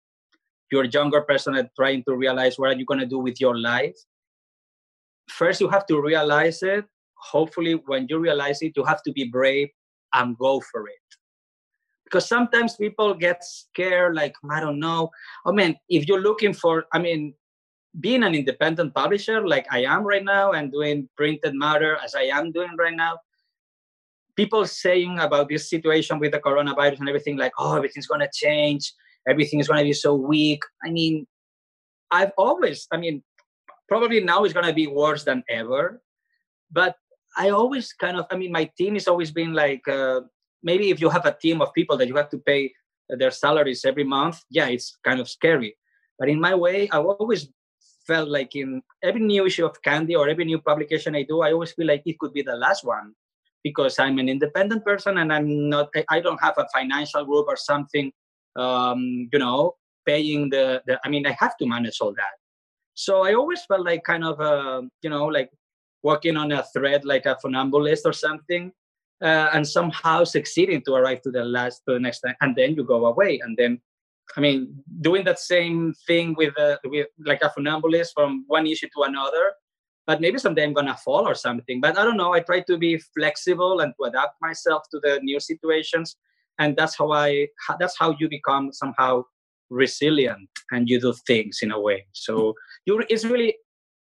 you're 0.72 0.84
a 0.84 0.90
younger 0.90 1.22
person 1.22 1.56
and 1.56 1.70
trying 1.76 2.04
to 2.08 2.16
realize 2.16 2.60
what 2.60 2.70
are 2.70 2.78
you 2.78 2.86
going 2.86 3.00
to 3.00 3.06
do 3.06 3.18
with 3.18 3.42
your 3.42 3.58
life. 3.58 3.96
First, 5.28 5.62
you 5.62 5.70
have 5.70 5.88
to 5.88 6.00
realize 6.00 6.62
it. 6.62 6.86
Hopefully, 7.20 7.74
when 7.86 8.08
you 8.10 8.20
realize 8.20 8.62
it, 8.62 8.74
you 8.76 8.84
have 8.84 9.04
to 9.04 9.12
be 9.12 9.26
brave 9.26 9.70
and 10.14 10.38
go 10.38 10.62
for 10.72 10.88
it. 10.88 10.96
Because 12.04 12.28
sometimes 12.28 12.76
people 12.76 13.14
get 13.14 13.44
scared, 13.44 14.16
like, 14.16 14.34
I 14.50 14.60
don't 14.60 14.80
know. 14.80 15.12
I 15.46 15.52
mean, 15.52 15.76
if 15.90 16.08
you're 16.08 16.22
looking 16.22 16.54
for, 16.54 16.86
I 16.92 17.00
mean, 17.00 17.36
being 18.00 18.24
an 18.24 18.34
independent 18.34 18.94
publisher 18.94 19.48
like 19.48 19.66
I 19.72 19.84
am 19.84 20.04
right 20.04 20.24
now 20.24 20.52
and 20.54 20.72
doing 20.72 21.10
printed 21.18 21.54
matter 21.56 21.98
as 22.04 22.16
I 22.16 22.24
am 22.24 22.52
doing 22.52 22.76
right 22.78 22.96
now, 22.96 23.18
people 24.40 24.66
saying 24.66 25.20
about 25.20 25.50
this 25.50 25.70
situation 25.70 26.18
with 26.18 26.32
the 26.32 26.40
coronavirus 26.40 27.00
and 27.00 27.10
everything 27.10 27.36
like 27.36 27.52
oh 27.60 27.76
everything's 27.76 28.08
going 28.08 28.22
to 28.22 28.30
change 28.34 28.94
everything 29.28 29.60
is 29.60 29.68
going 29.68 29.80
to 29.80 29.84
be 29.84 29.92
so 29.92 30.14
weak 30.16 30.62
i 30.86 30.90
mean 30.90 31.28
i've 32.10 32.32
always 32.38 32.88
i 32.94 32.96
mean 32.96 33.22
probably 33.90 34.22
now 34.22 34.46
it's 34.46 34.54
going 34.54 34.66
to 34.66 34.80
be 34.84 34.88
worse 34.88 35.26
than 35.26 35.44
ever 35.50 36.02
but 36.72 36.96
i 37.38 37.50
always 37.50 37.94
kind 37.94 38.18
of 38.18 38.26
i 38.32 38.36
mean 38.36 38.52
my 38.52 38.70
team 38.78 38.96
is 38.96 39.08
always 39.08 39.32
been 39.32 39.54
like 39.54 39.88
uh, 39.88 40.22
maybe 40.64 40.90
if 40.90 41.00
you 41.02 41.10
have 41.10 41.26
a 41.26 41.38
team 41.42 41.62
of 41.62 41.74
people 41.74 41.98
that 41.98 42.08
you 42.08 42.16
have 42.16 42.30
to 42.30 42.40
pay 42.40 42.72
their 43.10 43.32
salaries 43.32 43.86
every 43.86 44.04
month 44.04 44.42
yeah 44.50 44.68
it's 44.68 44.98
kind 45.04 45.20
of 45.20 45.28
scary. 45.28 45.76
But 46.20 46.30
in 46.30 46.40
my 46.40 46.54
way 46.54 46.90
i've 46.92 47.06
always 47.06 47.48
felt 48.06 48.30
like 48.30 48.56
in 48.56 48.82
every 49.04 49.22
new 49.22 49.46
issue 49.46 49.66
of 49.66 49.82
candy 49.82 50.16
or 50.16 50.28
every 50.28 50.46
new 50.46 50.60
publication 50.60 51.16
i 51.16 51.24
do 51.24 51.42
i 51.42 51.52
always 51.54 51.72
feel 51.72 51.88
like 51.88 52.04
it 52.06 52.20
could 52.20 52.34
be 52.34 52.42
the 52.42 52.56
last 52.56 52.84
one 52.84 53.14
because 53.64 54.00
I'm 54.00 54.20
an 54.20 54.30
independent 54.30 54.86
person 54.86 55.18
and 55.18 55.32
I'm 55.34 55.70
not 55.70 55.90
I 56.10 56.20
don't 56.20 56.42
have 56.42 56.56
a 56.58 56.68
financial 56.74 57.26
group 57.26 57.48
or 57.48 57.58
something 57.58 58.12
um, 58.56 59.30
you 59.32 59.40
know 59.40 59.76
paying 60.06 60.50
the, 60.50 60.82
the 60.86 61.00
I 61.04 61.10
mean 61.10 61.26
I 61.26 61.36
have 61.40 61.58
to 61.58 61.66
manage 61.66 62.00
all 62.02 62.14
that. 62.14 62.36
So 62.94 63.24
I 63.24 63.34
always 63.34 63.64
felt 63.66 63.86
like 63.86 64.04
kind 64.04 64.24
of 64.24 64.40
uh, 64.40 64.82
you 65.02 65.10
know 65.10 65.26
like 65.26 65.50
walking 66.04 66.38
on 66.38 66.52
a 66.52 66.64
thread 66.74 67.06
like 67.06 67.26
a 67.26 67.38
funambulist 67.44 68.02
or 68.06 68.14
something 68.14 68.72
uh, 69.22 69.50
and 69.54 69.68
somehow 69.68 70.24
succeeding 70.24 70.82
to 70.82 70.94
arrive 70.94 71.22
to 71.22 71.32
the 71.32 71.44
last 71.44 71.82
to 71.88 71.94
the 71.94 72.00
next 72.00 72.22
time 72.22 72.36
and 72.42 72.56
then 72.56 72.76
you 72.76 72.84
go 72.84 73.06
away 73.06 73.40
and 73.44 73.58
then 73.58 73.80
I 74.38 74.42
mean 74.42 74.84
doing 75.02 75.24
that 75.26 75.40
same 75.40 75.94
thing 76.08 76.36
with 76.38 76.58
uh, 76.60 76.78
with 76.86 77.08
like 77.26 77.42
a 77.42 77.52
funambulist 77.58 78.10
from 78.14 78.46
one 78.48 78.68
issue 78.68 78.88
to 78.96 79.04
another 79.04 79.54
but 80.10 80.22
maybe 80.22 80.40
someday 80.40 80.64
I'm 80.64 80.74
gonna 80.74 80.98
fall 80.98 81.28
or 81.28 81.36
something. 81.36 81.80
But 81.80 81.96
I 81.96 82.04
don't 82.04 82.18
know. 82.18 82.34
I 82.34 82.40
try 82.40 82.62
to 82.62 82.78
be 82.80 82.98
flexible 83.16 83.82
and 83.82 83.94
to 84.00 84.06
adapt 84.06 84.42
myself 84.42 84.82
to 84.90 85.00
the 85.04 85.20
new 85.22 85.40
situations, 85.40 86.18
and 86.58 86.76
that's 86.76 86.98
how 86.98 87.12
I. 87.12 87.48
That's 87.80 87.96
how 87.96 88.16
you 88.20 88.28
become 88.28 88.74
somehow 88.74 89.26
resilient 89.70 90.50
and 90.72 90.90
you 90.90 91.00
do 91.00 91.14
things 91.28 91.60
in 91.62 91.70
a 91.70 91.80
way. 91.80 92.08
So 92.14 92.56
you're 92.86 93.06
it's 93.08 93.24
really 93.24 93.58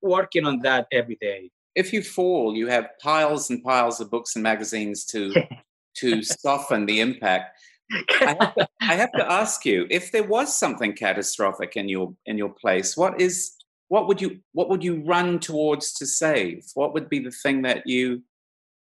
working 0.01 0.47
on 0.47 0.61
that 0.63 0.88
every 0.91 1.17
day. 1.21 1.51
If 1.76 1.93
you 1.93 2.03
fall, 2.03 2.55
you 2.55 2.67
have 2.67 2.89
piles 3.01 3.49
and 3.49 3.63
piles 3.63 3.99
of 3.99 4.11
books 4.11 4.36
and 4.36 4.43
magazines 4.43 5.05
to 5.05 5.34
to 5.97 6.24
soften 6.24 6.86
the 6.86 6.99
impact. 7.01 7.57
I 7.91 8.36
have, 8.39 8.55
to, 8.55 8.67
I 8.82 8.93
have 8.95 9.11
to 9.13 9.32
ask 9.32 9.65
you 9.65 9.86
if 9.91 10.11
there 10.11 10.24
was 10.24 10.55
something 10.57 10.93
catastrophic 10.93 11.76
in 11.76 11.89
your 11.89 12.13
in 12.26 12.38
your 12.38 12.49
place. 12.49 12.97
What 12.97 13.21
is 13.21 13.55
what 13.88 14.07
would 14.07 14.21
you 14.21 14.39
what 14.53 14.69
would 14.69 14.84
you 14.84 15.03
run 15.05 15.39
towards 15.39 15.93
to 15.95 16.05
save? 16.05 16.65
What 16.74 16.93
would 16.93 17.09
be 17.09 17.19
the 17.19 17.32
thing 17.32 17.61
that 17.63 17.86
you 17.86 18.24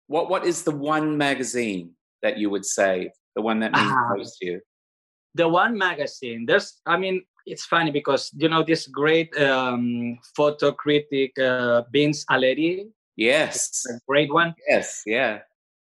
what 0.06 0.28
what 0.28 0.44
is 0.44 0.62
the 0.62 0.76
one 0.76 1.16
magazine 1.16 1.92
that 2.22 2.38
you 2.38 2.50
would 2.50 2.64
save? 2.64 3.10
The 3.34 3.42
one 3.42 3.60
that 3.60 3.72
means 3.72 3.90
uh, 3.90 4.16
most 4.16 4.38
to 4.38 4.46
you. 4.46 4.60
The 5.34 5.48
one 5.48 5.76
magazine. 5.76 6.46
There's, 6.46 6.80
I 6.86 6.96
mean, 6.96 7.24
it's 7.46 7.64
funny 7.64 7.90
because 7.90 8.30
you 8.36 8.48
know 8.48 8.62
this 8.62 8.86
great 8.86 9.36
um, 9.40 10.18
photo 10.36 10.72
critic 10.72 11.38
uh, 11.38 11.82
Vince 11.92 12.24
Aletti. 12.30 12.88
Yes, 13.16 13.84
a 13.88 14.00
great 14.08 14.32
one. 14.32 14.54
Yes, 14.68 15.02
yeah. 15.06 15.40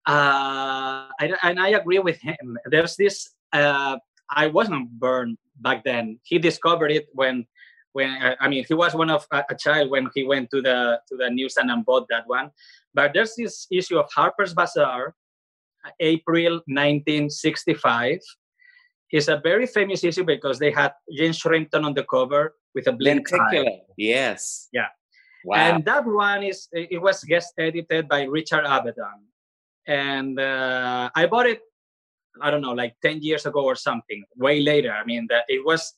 Uh, 0.07 1.05
I, 1.19 1.33
and 1.43 1.59
I 1.59 1.69
agree 1.69 1.99
with 1.99 2.19
him. 2.21 2.57
There's 2.65 2.95
this. 2.95 3.29
Uh, 3.53 3.97
I 4.31 4.47
wasn't 4.47 4.89
burned 4.91 5.37
back 5.61 5.83
then. 5.83 6.19
He 6.23 6.39
discovered 6.39 6.91
it 6.91 7.07
when, 7.13 7.45
when 7.93 8.35
I 8.39 8.47
mean, 8.47 8.65
he 8.67 8.73
was 8.73 8.93
one 8.93 9.09
of 9.09 9.27
a, 9.31 9.43
a 9.49 9.55
child 9.55 9.89
when 9.91 10.09
he 10.15 10.23
went 10.23 10.49
to 10.51 10.61
the 10.61 10.99
to 11.09 11.17
the 11.17 11.29
newsstand 11.29 11.69
and 11.71 11.85
bought 11.85 12.07
that 12.09 12.27
one. 12.27 12.51
But 12.93 13.13
there's 13.13 13.35
this 13.35 13.67
issue 13.71 13.99
of 13.99 14.09
Harper's 14.15 14.53
Bazaar, 14.53 15.13
April 15.99 16.61
1965, 16.65 18.19
it's 19.11 19.27
a 19.27 19.37
very 19.37 19.65
famous 19.65 20.03
issue 20.03 20.23
because 20.23 20.59
they 20.59 20.71
had 20.71 20.93
Jane 21.11 21.31
Shrimpton 21.31 21.83
on 21.83 21.93
the 21.93 22.03
cover 22.03 22.55
with 22.75 22.87
a 22.87 22.91
blink 22.91 23.27
Yes. 23.97 24.69
Yeah. 24.71 24.87
Wow. 25.45 25.57
And 25.57 25.85
that 25.85 26.05
one 26.05 26.43
is 26.43 26.67
it 26.71 27.01
was 27.01 27.23
guest 27.23 27.53
edited 27.57 28.07
by 28.07 28.23
Richard 28.23 28.65
Avedon, 28.65 29.23
and 29.87 30.39
uh, 30.39 31.09
I 31.15 31.25
bought 31.27 31.47
it. 31.47 31.61
I 32.41 32.51
don't 32.51 32.61
know, 32.61 32.73
like 32.73 32.95
ten 33.01 33.21
years 33.21 33.45
ago 33.45 33.63
or 33.63 33.75
something. 33.75 34.23
Way 34.35 34.59
later. 34.61 34.91
I 34.91 35.05
mean, 35.05 35.27
that 35.29 35.45
it 35.47 35.65
was. 35.65 35.93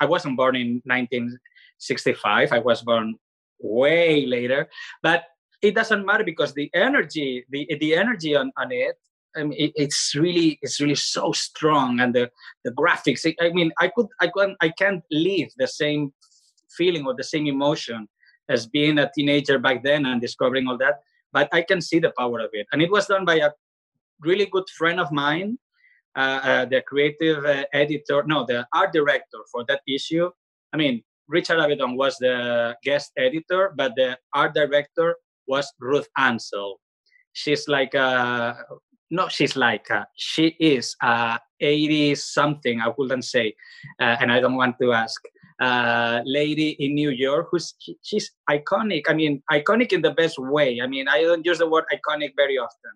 I 0.00 0.04
wasn't 0.04 0.36
born 0.36 0.56
in 0.56 0.82
1965. 0.84 2.52
I 2.52 2.58
was 2.58 2.82
born 2.82 3.14
way 3.60 4.26
later, 4.26 4.68
but 5.02 5.24
it 5.62 5.74
doesn't 5.74 6.04
matter 6.04 6.24
because 6.24 6.52
the 6.52 6.70
energy, 6.74 7.46
the 7.48 7.66
the 7.80 7.94
energy 7.94 8.36
on, 8.36 8.52
on 8.58 8.72
it 8.72 8.96
I 9.36 9.44
mean, 9.44 9.54
it, 9.58 9.72
it's 9.74 10.14
really 10.14 10.58
it's 10.62 10.80
really 10.80 10.94
so 10.94 11.32
strong, 11.32 12.00
and 12.00 12.14
the 12.14 12.30
the 12.64 12.72
graphics. 12.72 13.26
I 13.40 13.48
mean, 13.50 13.72
I 13.80 13.88
could 13.88 14.06
I 14.20 14.28
can 14.28 14.56
I 14.60 14.68
can't 14.70 15.02
leave 15.10 15.50
the 15.56 15.68
same 15.68 16.12
feeling 16.76 17.06
or 17.06 17.14
the 17.14 17.24
same 17.24 17.46
emotion 17.46 18.08
as 18.48 18.66
being 18.66 18.98
a 18.98 19.10
teenager 19.14 19.58
back 19.58 19.82
then 19.82 20.06
and 20.06 20.20
discovering 20.20 20.66
all 20.66 20.78
that. 20.78 21.00
But 21.32 21.48
I 21.52 21.62
can 21.62 21.80
see 21.80 21.98
the 21.98 22.12
power 22.18 22.40
of 22.40 22.50
it, 22.52 22.66
and 22.72 22.82
it 22.82 22.90
was 22.90 23.06
done 23.06 23.24
by 23.24 23.36
a 23.36 23.50
really 24.20 24.46
good 24.46 24.68
friend 24.76 25.00
of 25.00 25.10
mine, 25.10 25.58
uh, 26.16 26.40
uh, 26.42 26.64
the 26.66 26.82
creative 26.82 27.44
uh, 27.44 27.64
editor, 27.72 28.22
no, 28.26 28.44
the 28.46 28.66
art 28.74 28.92
director 28.92 29.38
for 29.50 29.64
that 29.68 29.80
issue. 29.88 30.30
I 30.72 30.76
mean, 30.76 31.02
Richard 31.28 31.58
Avedon 31.58 31.96
was 31.96 32.16
the 32.18 32.76
guest 32.82 33.12
editor, 33.16 33.72
but 33.76 33.92
the 33.96 34.18
art 34.34 34.54
director 34.54 35.16
was 35.46 35.72
Ruth 35.80 36.08
Ansel. 36.18 36.80
She's 37.32 37.66
like 37.66 37.94
a 37.94 38.56
no, 39.12 39.28
she's 39.28 39.56
like 39.56 39.90
uh, 39.90 40.04
she 40.16 40.56
is 40.58 40.96
uh, 41.02 41.38
80 41.60 42.14
something 42.16 42.80
i 42.80 42.90
wouldn't 42.96 43.24
say 43.24 43.54
uh, 44.00 44.16
and 44.20 44.32
i 44.32 44.40
don't 44.40 44.56
want 44.56 44.76
to 44.80 44.92
ask. 44.92 45.20
Uh, 45.60 46.20
lady 46.24 46.70
in 46.80 46.94
new 46.94 47.10
york 47.10 47.46
who's 47.52 47.74
she, 47.78 47.96
she's 48.02 48.32
iconic 48.50 49.02
i 49.08 49.14
mean 49.14 49.40
iconic 49.52 49.92
in 49.92 50.02
the 50.02 50.10
best 50.10 50.36
way. 50.38 50.80
I 50.82 50.86
mean 50.88 51.06
i 51.06 51.22
don't 51.22 51.46
use 51.46 51.58
the 51.58 51.68
word 51.68 51.84
iconic 51.92 52.32
very 52.36 52.58
often 52.58 52.94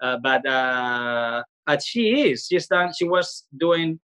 uh, 0.00 0.16
but 0.22 0.44
uh, 0.46 1.42
but 1.66 1.82
she 1.82 2.28
is. 2.28 2.46
She's 2.46 2.66
done 2.66 2.92
she 2.92 3.04
was 3.04 3.44
doing 3.56 4.00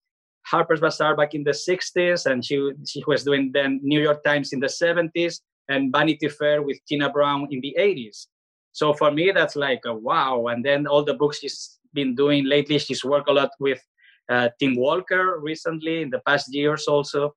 harper's 0.44 0.80
bazaar 0.80 1.16
back 1.16 1.34
in 1.34 1.44
the 1.44 1.50
60s 1.50 2.26
and 2.26 2.44
she 2.44 2.56
she 2.86 3.02
was 3.06 3.24
doing 3.24 3.50
then 3.52 3.80
new 3.82 4.00
york 4.00 4.24
times 4.24 4.52
in 4.52 4.60
the 4.60 4.66
70s 4.66 5.40
and 5.68 5.92
vanity 5.92 6.28
fair 6.28 6.62
with 6.62 6.78
tina 6.88 7.08
brown 7.10 7.46
in 7.50 7.60
the 7.60 7.76
80s 7.78 8.26
so 8.72 8.94
for 8.94 9.10
me, 9.10 9.30
that's 9.32 9.54
like 9.54 9.82
a 9.84 9.94
wow. 9.94 10.46
And 10.46 10.64
then 10.64 10.86
all 10.86 11.04
the 11.04 11.14
books 11.14 11.38
she's 11.38 11.78
been 11.92 12.14
doing 12.14 12.46
lately, 12.46 12.78
she's 12.78 13.04
worked 13.04 13.28
a 13.28 13.32
lot 13.32 13.50
with 13.60 13.80
uh, 14.30 14.48
Tim 14.58 14.76
Walker 14.76 15.38
recently 15.40 16.02
in 16.02 16.10
the 16.10 16.20
past 16.26 16.52
years 16.52 16.86
also. 16.86 17.34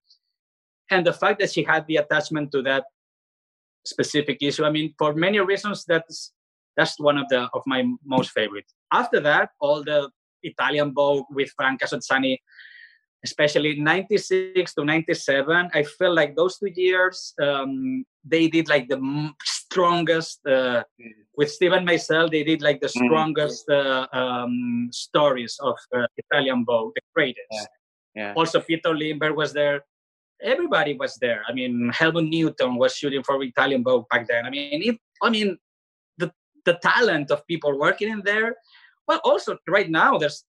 And 0.90 1.06
the 1.06 1.14
fact 1.14 1.40
that 1.40 1.52
she 1.52 1.64
had 1.64 1.86
the 1.88 1.98
attachment 1.98 2.52
to 2.54 2.62
that 2.64 2.86
specific 3.86 4.38
issue, 4.42 4.64
I 4.64 4.72
mean, 4.72 4.94
for 4.98 5.14
many 5.14 5.40
reasons, 5.40 5.84
that's 5.86 6.32
that's 6.78 7.00
one 7.00 7.18
of 7.18 7.28
the 7.30 7.50
of 7.54 7.64
my 7.66 7.84
most 8.06 8.32
favorite. 8.32 8.72
After 8.92 9.20
that, 9.22 9.50
all 9.60 9.84
the 9.84 10.10
Italian 10.44 10.94
Vogue 10.94 11.26
with 11.32 11.50
Franca 11.58 11.86
Sozzani 11.86 12.38
especially 13.24 13.80
96 13.80 14.74
to 14.76 14.86
97 14.86 15.72
i 15.74 15.82
feel 15.82 16.14
like 16.14 16.36
those 16.36 16.60
two 16.60 16.70
years 16.76 17.34
um, 17.42 18.06
they 18.26 18.48
did 18.48 18.68
like 18.68 18.88
the 18.90 19.00
strongest 19.44 20.40
uh, 20.48 20.84
mm. 21.00 21.12
with 21.38 21.52
Steven 21.52 21.86
Meisel. 21.86 22.30
they 22.30 22.44
did 22.44 22.62
like 22.62 22.82
the 22.82 22.88
mm. 22.88 23.06
strongest 23.06 23.70
uh, 23.70 24.08
um, 24.12 24.90
stories 24.92 25.58
of 25.62 25.78
uh, 25.96 26.08
italian 26.18 26.66
vogue 26.66 26.94
the 26.96 27.02
greatest 27.14 27.52
yeah. 27.52 27.66
Yeah. 28.16 28.34
also 28.36 28.60
peter 28.60 28.94
lindbergh 28.94 29.36
was 29.36 29.54
there 29.54 29.82
everybody 30.42 30.94
was 30.98 31.16
there 31.16 31.44
i 31.48 31.54
mean 31.54 31.92
helmut 31.94 32.26
newton 32.26 32.76
was 32.76 32.96
shooting 32.96 33.24
for 33.24 33.42
italian 33.44 33.84
vogue 33.84 34.06
back 34.10 34.28
then 34.28 34.46
i 34.46 34.50
mean 34.50 34.82
it, 34.90 34.98
i 35.22 35.30
mean 35.30 35.58
the 36.18 36.32
the 36.66 36.76
talent 36.82 37.32
of 37.32 37.46
people 37.48 37.78
working 37.80 38.10
in 38.10 38.22
there 38.26 38.56
well 39.08 39.22
also 39.24 39.58
right 39.68 39.90
now 39.90 40.18
there's 40.18 40.44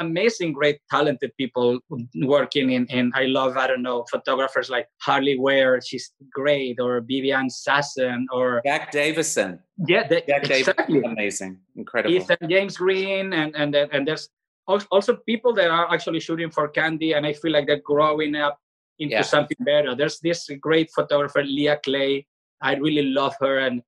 amazing, 0.00 0.52
great, 0.52 0.80
talented 0.90 1.30
people 1.36 1.78
working 2.16 2.72
in, 2.72 2.86
in 2.86 3.12
I 3.14 3.24
love, 3.26 3.56
I 3.56 3.66
don't 3.66 3.82
know, 3.82 4.04
photographers 4.10 4.68
like 4.68 4.88
Harley 5.00 5.38
Weir, 5.38 5.80
she's 5.80 6.12
great, 6.32 6.80
or 6.80 7.00
Viviane 7.02 7.50
Sassen, 7.50 8.24
or 8.32 8.62
Jack 8.64 8.90
Davison. 8.90 9.60
Yeah, 9.86 10.08
the, 10.08 10.24
Jack 10.26 10.50
exactly. 10.50 11.00
Davison, 11.00 11.12
amazing, 11.12 11.58
incredible. 11.76 12.14
Ethan 12.14 12.48
James 12.48 12.76
Green, 12.76 13.32
and 13.32 13.54
and 13.54 13.76
uh, 13.76 13.86
and 13.92 14.08
there's 14.08 14.28
also 14.66 15.16
people 15.26 15.52
that 15.54 15.70
are 15.70 15.92
actually 15.92 16.20
shooting 16.20 16.50
for 16.50 16.68
Candy, 16.68 17.12
and 17.12 17.24
I 17.26 17.32
feel 17.32 17.52
like 17.52 17.66
they're 17.66 17.84
growing 17.84 18.34
up 18.34 18.58
into 18.98 19.14
yeah. 19.14 19.22
something 19.22 19.56
better. 19.60 19.94
There's 19.94 20.18
this 20.20 20.48
great 20.60 20.90
photographer, 20.94 21.42
Leah 21.42 21.80
Clay. 21.84 22.26
I 22.62 22.74
really 22.76 23.02
love 23.02 23.34
her, 23.40 23.58
and 23.58 23.82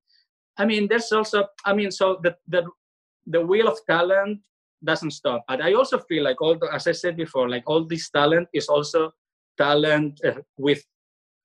I 0.57 0.65
mean, 0.65 0.87
there's 0.87 1.11
also, 1.11 1.47
I 1.65 1.73
mean, 1.73 1.91
so 1.91 2.19
the 2.23 2.35
the 2.47 2.63
the 3.25 3.41
wheel 3.41 3.67
of 3.67 3.77
talent 3.89 4.39
doesn't 4.83 5.11
stop. 5.11 5.43
But 5.47 5.61
I 5.61 5.73
also 5.73 5.99
feel 5.99 6.23
like 6.23 6.41
all, 6.41 6.57
the, 6.57 6.69
as 6.73 6.87
I 6.87 6.91
said 6.91 7.17
before, 7.17 7.49
like 7.49 7.63
all 7.67 7.85
this 7.85 8.09
talent 8.09 8.47
is 8.53 8.67
also 8.67 9.11
talent 9.57 10.19
uh, 10.25 10.41
with 10.57 10.83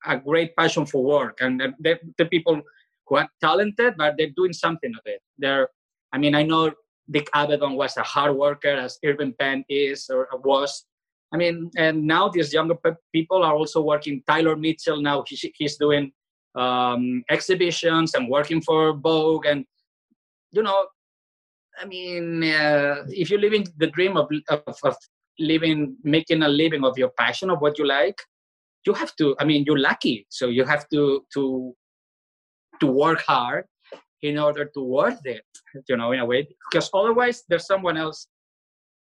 a 0.05 0.17
great 0.17 0.55
passion 0.55 0.85
for 0.85 1.03
work, 1.03 1.39
and 1.41 1.59
the, 1.79 1.99
the 2.17 2.25
people 2.25 2.61
who 3.07 3.15
are 3.17 3.27
talented, 3.41 3.95
but 3.97 4.15
they're 4.17 4.35
doing 4.35 4.53
something 4.53 4.91
of 4.95 5.01
it. 5.05 5.21
They're, 5.37 5.69
I 6.13 6.17
mean, 6.17 6.35
I 6.35 6.43
know 6.43 6.71
Dick 7.09 7.29
Avedon 7.35 7.75
was 7.75 7.97
a 7.97 8.03
hard 8.03 8.35
worker, 8.35 8.69
as 8.69 8.99
Irving 9.03 9.33
Penn 9.39 9.65
is 9.67 10.09
or 10.09 10.27
was. 10.43 10.85
I 11.33 11.37
mean, 11.37 11.69
and 11.77 12.05
now 12.05 12.29
these 12.29 12.53
younger 12.53 12.75
people 13.13 13.43
are 13.43 13.53
also 13.53 13.81
working. 13.81 14.23
Tyler 14.27 14.55
Mitchell 14.55 15.01
now 15.01 15.23
he, 15.27 15.53
he's 15.57 15.77
doing 15.77 16.11
um, 16.55 17.23
exhibitions 17.29 18.13
and 18.15 18.29
working 18.29 18.61
for 18.61 18.93
Vogue, 18.93 19.45
and 19.45 19.65
you 20.51 20.63
know 20.63 20.87
I 21.79 21.85
mean, 21.85 22.43
uh, 22.43 23.05
if 23.07 23.29
you're 23.29 23.39
living 23.39 23.65
the 23.77 23.87
dream 23.87 24.17
of, 24.17 24.29
of, 24.49 24.75
of 24.83 24.95
living, 25.39 25.95
making 26.03 26.43
a 26.43 26.49
living 26.49 26.83
of 26.83 26.97
your 26.97 27.09
passion 27.17 27.49
of 27.49 27.59
what 27.59 27.79
you 27.79 27.87
like, 27.87 28.17
you 28.85 28.93
have 28.93 29.15
to. 29.17 29.35
I 29.39 29.45
mean, 29.45 29.63
you're 29.65 29.79
lucky, 29.79 30.25
so 30.29 30.47
you 30.47 30.65
have 30.65 30.87
to 30.89 31.25
to 31.33 31.73
to 32.79 32.87
work 32.87 33.21
hard 33.21 33.65
in 34.21 34.37
order 34.37 34.65
to 34.73 34.81
worth 34.81 35.25
it. 35.25 35.43
You 35.87 35.97
know, 35.97 36.11
in 36.11 36.19
a 36.19 36.25
way, 36.25 36.47
because 36.69 36.89
otherwise, 36.93 37.43
there's 37.47 37.65
someone 37.65 37.97
else, 37.97 38.27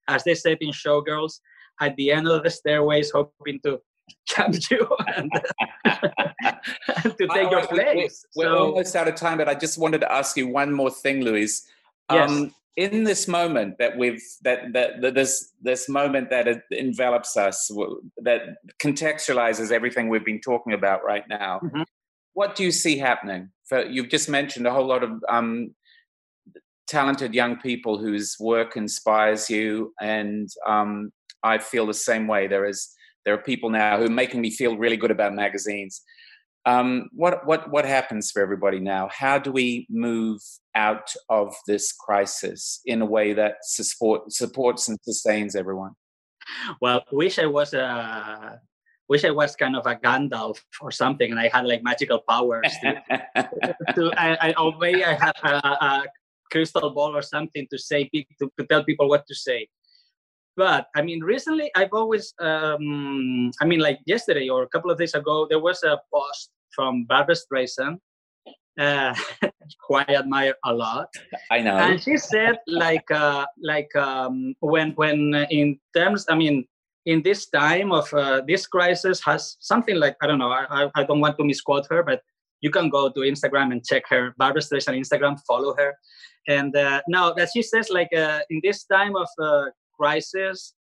as 0.09 0.25
they 0.25 0.35
said 0.35 0.59
in 0.61 0.71
Showgirls, 0.71 1.41
at 1.81 1.97
the 1.97 2.13
end 2.13 2.29
of 2.29 2.43
the 2.43 2.51
stairways, 2.51 3.11
hoping 3.11 3.61
to 3.65 3.79
jump 4.29 4.55
you 4.71 4.89
and, 5.17 5.31
to 7.17 7.27
take 7.35 7.51
your 7.51 7.67
place. 7.67 8.25
We're, 8.37 8.51
we're 8.51 8.57
so, 8.57 8.59
almost 8.59 8.97
out 8.97 9.09
of 9.09 9.15
time, 9.15 9.39
but 9.39 9.49
I 9.49 9.55
just 9.55 9.79
wanted 9.79 10.01
to 10.03 10.13
ask 10.13 10.37
you 10.37 10.49
one 10.49 10.73
more 10.73 10.91
thing, 10.91 11.23
Luis. 11.23 11.67
Yes. 12.11 12.31
Um, 12.31 12.55
in 12.79 13.03
this 13.03 13.27
moment 13.27 13.77
that 13.81 13.99
we've 13.99 14.23
that 14.43 14.73
that, 14.73 15.01
that 15.03 15.15
this 15.15 15.53
this 15.61 15.89
moment 15.89 16.31
that 16.31 16.47
envelops 16.71 17.37
us 17.37 17.69
that 18.19 18.43
contextualizes 18.81 19.73
everything 19.73 20.09
we've 20.09 20.25
been 20.25 20.41
talking 20.41 20.73
about 20.73 21.05
right 21.05 21.25
now 21.29 21.59
mm-hmm. 21.59 21.83
what 22.35 22.55
do 22.55 22.63
you 22.63 22.71
see 22.71 22.97
happening? 22.97 23.51
For 23.69 23.85
you've 23.85 24.09
just 24.09 24.29
mentioned 24.29 24.67
a 24.67 24.73
whole 24.73 24.87
lot 24.87 25.03
of 25.03 25.11
um, 25.29 25.75
talented 26.87 27.35
young 27.35 27.57
people 27.57 27.99
whose 27.99 28.37
work 28.39 28.77
inspires 28.77 29.51
you 29.51 29.93
and 30.01 30.49
um, 30.67 31.11
i 31.43 31.59
feel 31.59 31.85
the 31.85 32.03
same 32.11 32.29
way. 32.29 32.47
There 32.47 32.65
is 32.65 32.95
there 33.25 33.35
are 33.35 33.43
people 33.43 33.71
now 33.71 33.99
who 33.99 34.07
are 34.07 34.21
making 34.23 34.41
me 34.41 34.51
feel 34.51 34.79
really 34.79 34.97
good 34.97 35.11
about 35.11 35.35
magazines 35.35 36.01
um, 36.67 37.09
what 37.13 37.47
what 37.47 37.71
what 37.71 37.85
happens 37.85 38.31
for 38.31 38.43
everybody 38.43 38.81
now? 38.81 39.09
How 39.11 39.39
do 39.39 39.51
we 39.53 39.87
move 39.89 40.41
out 40.75 41.13
of 41.29 41.55
this 41.67 41.93
crisis 41.93 42.81
in 42.85 43.03
a 43.03 43.07
way 43.07 43.33
that 43.33 43.57
support, 43.63 44.33
supports 44.33 44.89
and 44.89 44.99
sustains 45.03 45.57
everyone? 45.57 45.93
Well, 46.81 47.05
wish 47.13 47.39
I 47.39 47.47
was 47.47 47.75
a 47.75 48.61
wish 49.09 49.25
I 49.25 49.31
was 49.31 49.57
kind 49.57 49.77
of 49.77 49.87
a 49.87 49.97
Gandalf 49.97 50.59
or 50.81 50.91
something, 50.91 51.31
and 51.31 51.41
I 51.41 51.49
had 51.49 51.67
like 51.67 51.83
magical 51.83 52.21
powers. 52.29 52.73
To, 52.83 53.03
to 53.95 54.13
I, 54.17 54.49
I, 54.49 54.55
or 54.59 54.77
maybe 54.79 55.05
I 55.05 55.15
had 55.15 55.33
a, 55.43 55.69
a, 55.69 56.05
crystal 56.51 56.89
ball 56.89 57.15
or 57.15 57.21
something 57.21 57.67
to 57.71 57.79
say 57.79 58.09
to, 58.41 58.51
to 58.59 58.67
tell 58.67 58.83
people 58.83 59.07
what 59.09 59.27
to 59.27 59.35
say. 59.35 59.69
But 60.59 60.89
I 60.97 61.03
mean, 61.03 61.21
recently 61.23 61.71
I've 61.77 61.93
always, 61.93 62.35
um, 62.41 63.53
I 63.63 63.65
mean, 63.65 63.79
like 63.79 64.01
yesterday 64.07 64.49
or 64.49 64.65
a 64.65 64.69
couple 64.69 64.91
of 64.91 64.99
days 64.99 65.15
ago, 65.15 65.47
there 65.49 65.61
was 65.61 65.85
a 65.85 66.01
post 66.13 66.51
from 66.75 67.05
Barbra 67.05 67.37
Streisand, 67.37 67.99
uh, 68.77 69.15
who 69.87 69.95
I 69.95 70.07
admire 70.09 70.55
a 70.65 70.75
lot. 70.75 71.15
I 71.53 71.61
know. 71.61 71.77
And 71.77 72.03
she 72.03 72.17
said, 72.17 72.59
like, 72.67 73.09
uh, 73.09 73.47
like 73.63 73.95
um, 73.95 74.57
when, 74.59 74.91
when 74.97 75.47
in 75.49 75.79
terms, 75.97 76.27
I 76.29 76.35
mean, 76.35 76.67
in 77.07 77.23
this 77.23 77.47
time 77.47 77.93
of 77.93 78.13
uh, 78.13 78.43
this 78.49 78.67
crisis 78.67 79.23
has 79.25 79.57
something 79.61 79.95
like 79.95 80.17
I 80.21 80.27
don't 80.27 80.41
know. 80.41 80.51
I, 80.51 80.91
I 80.97 81.05
don't 81.05 81.21
want 81.21 81.39
to 81.39 81.45
misquote 81.45 81.87
her, 81.89 82.03
but 82.03 82.21
you 82.63 82.71
can 82.71 82.91
go 82.91 83.09
to 83.09 83.21
Instagram 83.21 83.71
and 83.71 83.85
check 83.85 84.03
her 84.09 84.35
Barbra 84.37 84.61
Streisand 84.61 84.99
Instagram, 84.99 85.39
follow 85.47 85.75
her, 85.79 85.95
and 86.49 86.75
uh, 86.77 87.01
now 87.09 87.33
that 87.33 87.49
she 87.55 87.63
says 87.63 87.89
like 87.91 88.13
uh, 88.13 88.41
in 88.51 88.61
this 88.63 88.85
time 88.85 89.15
of 89.17 89.29
uh, 89.41 89.67
crisis, 89.99 90.75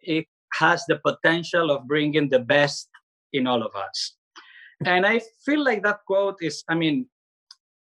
it 0.00 0.26
has 0.54 0.84
the 0.88 1.00
potential 1.04 1.70
of 1.70 1.86
bringing 1.86 2.28
the 2.28 2.38
best 2.38 2.88
in 3.32 3.46
all 3.46 3.62
of 3.62 3.74
us, 3.74 4.16
and 4.86 5.06
I 5.06 5.20
feel 5.44 5.62
like 5.64 5.82
that 5.82 6.00
quote 6.06 6.38
is. 6.40 6.64
I 6.68 6.74
mean, 6.74 7.06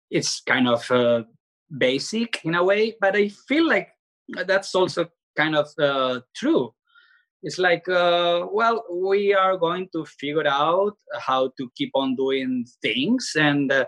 it's 0.10 0.42
kind 0.42 0.68
of 0.68 0.90
uh, 0.92 1.24
basic 1.78 2.42
in 2.44 2.56
a 2.56 2.64
way, 2.64 2.96
but 3.00 3.16
I 3.16 3.30
feel 3.48 3.68
like 3.68 3.90
that's 4.46 4.76
also 4.76 5.08
kind 5.38 5.56
of 5.56 5.68
uh, 5.80 6.20
true 6.36 6.74
it's 7.42 7.58
like 7.58 7.88
uh, 7.88 8.46
well 8.52 8.84
we 8.92 9.34
are 9.34 9.58
going 9.58 9.88
to 9.94 10.06
figure 10.06 10.48
out 10.48 10.96
how 11.20 11.52
to 11.58 11.72
keep 11.76 11.92
on 11.96 12.16
doing 12.16 12.66
things 12.82 13.32
and 13.36 13.72
uh, 13.72 13.86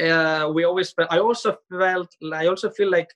uh, 0.00 0.50
we 0.54 0.64
always 0.64 0.94
i 1.10 1.18
also 1.18 1.56
felt 1.70 2.08
i 2.32 2.46
also 2.46 2.70
feel 2.70 2.90
like 2.90 3.08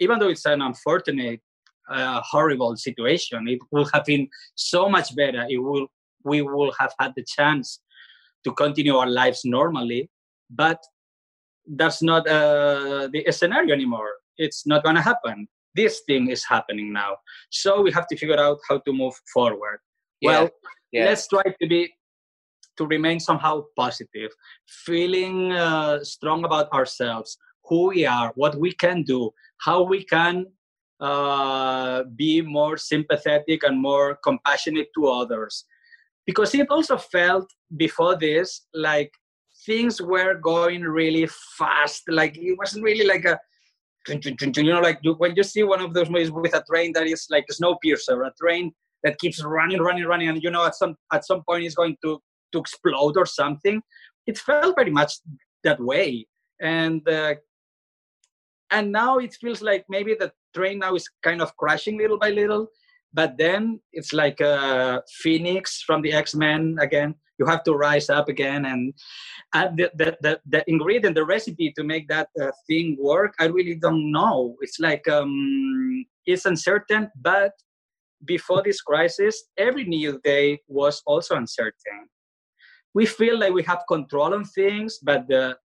even 0.00 0.18
though 0.18 0.28
it's 0.28 0.46
an 0.46 0.62
unfortunate 0.62 1.40
uh, 1.88 2.20
horrible 2.22 2.76
situation. 2.76 3.46
It 3.48 3.60
would 3.70 3.88
have 3.92 4.04
been 4.04 4.28
so 4.54 4.88
much 4.88 5.14
better 5.16 5.46
it 5.48 5.58
will 5.58 5.86
we 6.24 6.42
will 6.42 6.72
have 6.78 6.92
had 6.98 7.12
the 7.16 7.24
chance 7.24 7.80
to 8.44 8.52
continue 8.52 8.96
our 8.96 9.08
lives 9.08 9.42
normally 9.44 10.10
but 10.50 10.82
that's 11.66 12.02
not 12.02 12.28
uh, 12.28 13.08
the 13.12 13.24
scenario 13.30 13.74
anymore. 13.74 14.10
It's 14.36 14.66
not 14.66 14.82
going 14.82 14.96
to 14.96 15.02
happen. 15.02 15.48
This 15.74 16.02
thing 16.06 16.28
is 16.28 16.44
happening 16.44 16.92
now. 16.92 17.16
So 17.50 17.80
we 17.80 17.90
have 17.92 18.06
to 18.08 18.16
figure 18.16 18.38
out 18.38 18.58
how 18.68 18.78
to 18.78 18.92
move 18.92 19.14
forward. 19.32 19.78
Yeah. 20.20 20.30
well 20.30 20.50
yeah. 20.92 21.04
let's 21.06 21.26
try 21.28 21.42
to 21.42 21.66
be 21.68 21.92
to 22.76 22.86
remain 22.86 23.20
somehow 23.20 23.64
positive 23.76 24.30
feeling 24.86 25.52
uh, 25.52 26.02
strong 26.02 26.44
about 26.44 26.72
ourselves 26.72 27.36
who 27.68 27.88
we 27.88 28.06
are 28.06 28.32
what 28.36 28.54
we 28.56 28.72
can 28.72 29.02
do 29.02 29.30
how 29.58 29.82
we 29.82 30.04
can 30.04 30.46
uh, 31.00 32.04
be 32.16 32.40
more 32.40 32.76
sympathetic 32.76 33.62
and 33.64 33.80
more 33.80 34.16
compassionate 34.22 34.88
to 34.94 35.08
others 35.08 35.64
because 36.26 36.54
it 36.54 36.66
also 36.70 36.96
felt 36.96 37.46
before 37.76 38.16
this 38.16 38.62
like 38.74 39.12
things 39.66 40.00
were 40.00 40.34
going 40.34 40.82
really 40.82 41.28
fast 41.58 42.02
like 42.08 42.36
it 42.36 42.56
wasn't 42.58 42.82
really 42.82 43.04
like 43.04 43.24
a 43.24 43.38
you 44.08 44.64
know, 44.64 44.80
like 44.80 45.00
when 45.18 45.34
you 45.34 45.42
see 45.42 45.62
one 45.62 45.80
of 45.80 45.94
those 45.94 46.10
movies 46.10 46.30
with 46.30 46.54
a 46.54 46.62
train 46.68 46.92
that 46.94 47.06
is 47.06 47.26
like 47.30 47.46
a 47.50 47.54
snowpiercer, 47.54 48.26
a 48.26 48.32
train 48.40 48.72
that 49.02 49.18
keeps 49.18 49.42
running, 49.42 49.80
running, 49.80 50.04
running, 50.04 50.28
and 50.28 50.42
you 50.42 50.50
know 50.50 50.66
at 50.66 50.74
some 50.74 50.94
at 51.12 51.24
some 51.24 51.42
point 51.48 51.64
it's 51.64 51.74
going 51.74 51.96
to 52.04 52.20
to 52.52 52.58
explode 52.58 53.16
or 53.16 53.26
something. 53.26 53.82
It 54.26 54.38
felt 54.38 54.74
very 54.76 54.90
much 54.90 55.14
that 55.62 55.80
way, 55.80 56.26
and 56.60 57.06
uh, 57.08 57.34
and 58.70 58.92
now 58.92 59.18
it 59.18 59.34
feels 59.40 59.62
like 59.62 59.84
maybe 59.88 60.14
the 60.18 60.32
train 60.54 60.78
now 60.80 60.94
is 60.94 61.08
kind 61.22 61.42
of 61.42 61.56
crashing 61.56 61.98
little 61.98 62.18
by 62.18 62.30
little, 62.30 62.68
but 63.12 63.36
then 63.38 63.80
it's 63.92 64.12
like 64.12 64.40
a 64.40 65.02
phoenix 65.22 65.82
from 65.82 66.02
the 66.02 66.12
X-Men 66.12 66.76
again. 66.80 67.14
You 67.38 67.46
have 67.46 67.64
to 67.64 67.74
rise 67.74 68.10
up 68.10 68.28
again 68.28 68.64
and 68.64 68.94
the, 69.76 69.90
the, 69.96 70.16
the, 70.20 70.40
the, 70.46 70.64
ingredient 70.70 71.16
the 71.16 71.24
recipe 71.24 71.72
to 71.76 71.82
make 71.82 72.06
that 72.08 72.28
uh, 72.40 72.52
thing 72.68 72.96
work 73.00 73.34
i 73.40 73.46
really 73.46 73.74
don't 73.74 74.12
know. 74.12 74.56
It's 74.60 74.78
like 74.78 75.06
um, 75.08 76.06
it's 76.26 76.44
uncertain 76.46 77.10
but 77.20 77.52
before 78.24 78.62
this 78.62 78.80
crisis 78.80 79.44
every 79.58 79.84
new 79.84 80.20
day 80.22 80.60
was 80.68 81.02
also 81.06 81.34
uncertain. 81.34 82.08
We 82.94 83.04
feel 83.06 83.36
like 83.38 83.52
we 83.52 83.64
have 83.64 83.82
control 83.88 84.32
on 84.32 84.44
things 84.44 84.98
but 85.02 85.26
the 85.28 85.56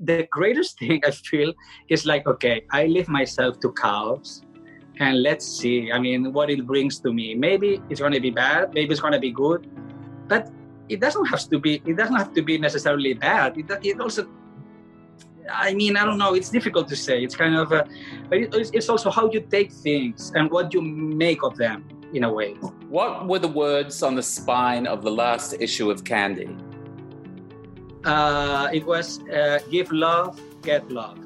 the 0.00 0.26
greatest 0.30 0.78
thing 0.80 1.00
i 1.06 1.10
feel 1.10 1.52
is 1.88 2.06
like 2.06 2.26
okay 2.26 2.64
i 2.70 2.86
leave 2.86 3.08
myself 3.08 3.58
to 3.60 3.72
chaos 3.72 4.42
and 5.00 5.22
let's 5.22 5.46
see 5.46 5.92
i 5.92 5.98
mean 5.98 6.32
what 6.32 6.50
it 6.50 6.66
brings 6.66 6.98
to 6.98 7.12
me. 7.12 7.34
Maybe 7.34 7.80
it's 7.88 8.00
going 8.00 8.12
to 8.12 8.20
be 8.20 8.30
bad 8.30 8.74
maybe 8.74 8.90
it's 8.92 9.00
going 9.00 9.12
to 9.12 9.20
be 9.20 9.30
good 9.30 9.68
but 10.26 10.50
it 10.88 11.00
doesn't 11.00 11.26
have 11.26 11.48
to 11.48 11.58
be 11.58 11.82
it 11.86 11.96
doesn't 11.96 12.16
have 12.16 12.32
to 12.32 12.42
be 12.42 12.58
necessarily 12.58 13.14
bad. 13.14 13.56
It, 13.58 13.70
it 13.82 14.00
also 14.00 14.26
i 15.50 15.72
mean 15.72 15.96
i 15.96 16.04
don't 16.04 16.18
know 16.18 16.34
it's 16.34 16.50
difficult 16.50 16.88
to 16.88 16.96
say. 16.96 17.22
It's 17.22 17.36
kind 17.36 17.54
of 17.56 17.72
a, 17.72 17.86
but 18.28 18.38
it, 18.38 18.70
it's 18.72 18.88
also 18.88 19.10
how 19.10 19.30
you 19.30 19.40
take 19.40 19.72
things 19.72 20.32
and 20.34 20.50
what 20.50 20.74
you 20.74 20.82
make 20.82 21.42
of 21.42 21.56
them 21.56 21.88
in 22.12 22.24
a 22.24 22.32
way. 22.32 22.54
What 22.88 23.28
were 23.28 23.38
the 23.38 23.48
words 23.48 24.02
on 24.02 24.14
the 24.14 24.22
spine 24.22 24.86
of 24.86 25.02
the 25.02 25.10
last 25.10 25.54
issue 25.60 25.90
of 25.90 26.04
candy 26.04 26.56
uh, 28.08 28.68
it 28.72 28.84
was 28.84 29.20
uh, 29.28 29.58
give 29.70 29.92
love 29.92 30.40
get 30.62 30.90
love 30.90 31.18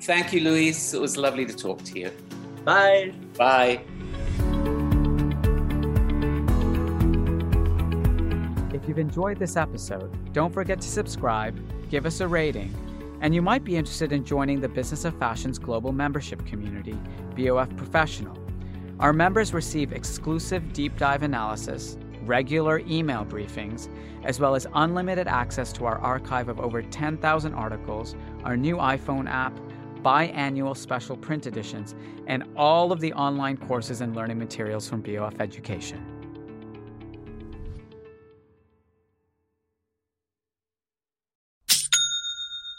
thank 0.00 0.32
you 0.32 0.40
luis 0.40 0.94
it 0.94 1.00
was 1.00 1.16
lovely 1.16 1.44
to 1.44 1.54
talk 1.54 1.82
to 1.84 1.98
you. 1.98 2.10
Bye. 2.68 3.14
Bye. 3.38 3.80
If 8.74 8.86
you've 8.86 8.98
enjoyed 8.98 9.38
this 9.38 9.56
episode, 9.56 10.32
don't 10.34 10.52
forget 10.52 10.78
to 10.82 10.86
subscribe, 10.86 11.58
give 11.88 12.04
us 12.04 12.20
a 12.20 12.28
rating, 12.28 12.74
and 13.22 13.34
you 13.34 13.40
might 13.40 13.64
be 13.64 13.76
interested 13.76 14.12
in 14.12 14.22
joining 14.22 14.60
the 14.60 14.68
Business 14.68 15.06
of 15.06 15.18
Fashion's 15.18 15.58
global 15.58 15.92
membership 15.92 16.44
community, 16.44 16.98
BOF 17.36 17.74
Professional. 17.76 18.36
Our 19.00 19.14
members 19.14 19.54
receive 19.54 19.94
exclusive 19.94 20.74
deep 20.74 20.98
dive 20.98 21.22
analysis, 21.22 21.96
regular 22.28 22.80
email 22.80 23.24
briefings, 23.24 23.88
as 24.22 24.38
well 24.38 24.54
as 24.54 24.66
unlimited 24.74 25.26
access 25.26 25.72
to 25.72 25.86
our 25.86 25.98
archive 25.98 26.48
of 26.48 26.60
over 26.60 26.82
10,000 26.82 27.54
articles, 27.54 28.14
our 28.44 28.56
new 28.56 28.76
iPhone 28.76 29.28
app, 29.28 29.58
biannual 30.02 30.76
special 30.76 31.16
print 31.16 31.46
editions, 31.46 31.94
and 32.26 32.44
all 32.56 32.92
of 32.92 33.00
the 33.00 33.12
online 33.14 33.56
courses 33.56 34.00
and 34.00 34.14
learning 34.14 34.38
materials 34.38 34.88
from 34.88 35.00
BOF 35.00 35.40
Education. 35.40 36.04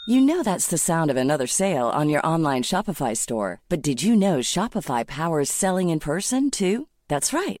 You 0.08 0.20
know 0.20 0.42
that's 0.42 0.66
the 0.66 0.78
sound 0.78 1.10
of 1.10 1.16
another 1.16 1.46
sale 1.46 1.86
on 1.86 2.08
your 2.08 2.26
online 2.26 2.64
Shopify 2.64 3.16
store. 3.16 3.60
But 3.68 3.80
did 3.80 4.02
you 4.02 4.16
know 4.16 4.38
Shopify 4.38 5.06
powers 5.06 5.50
selling 5.50 5.88
in 5.88 6.00
person 6.00 6.50
too? 6.50 6.88
That's 7.06 7.32
right. 7.32 7.60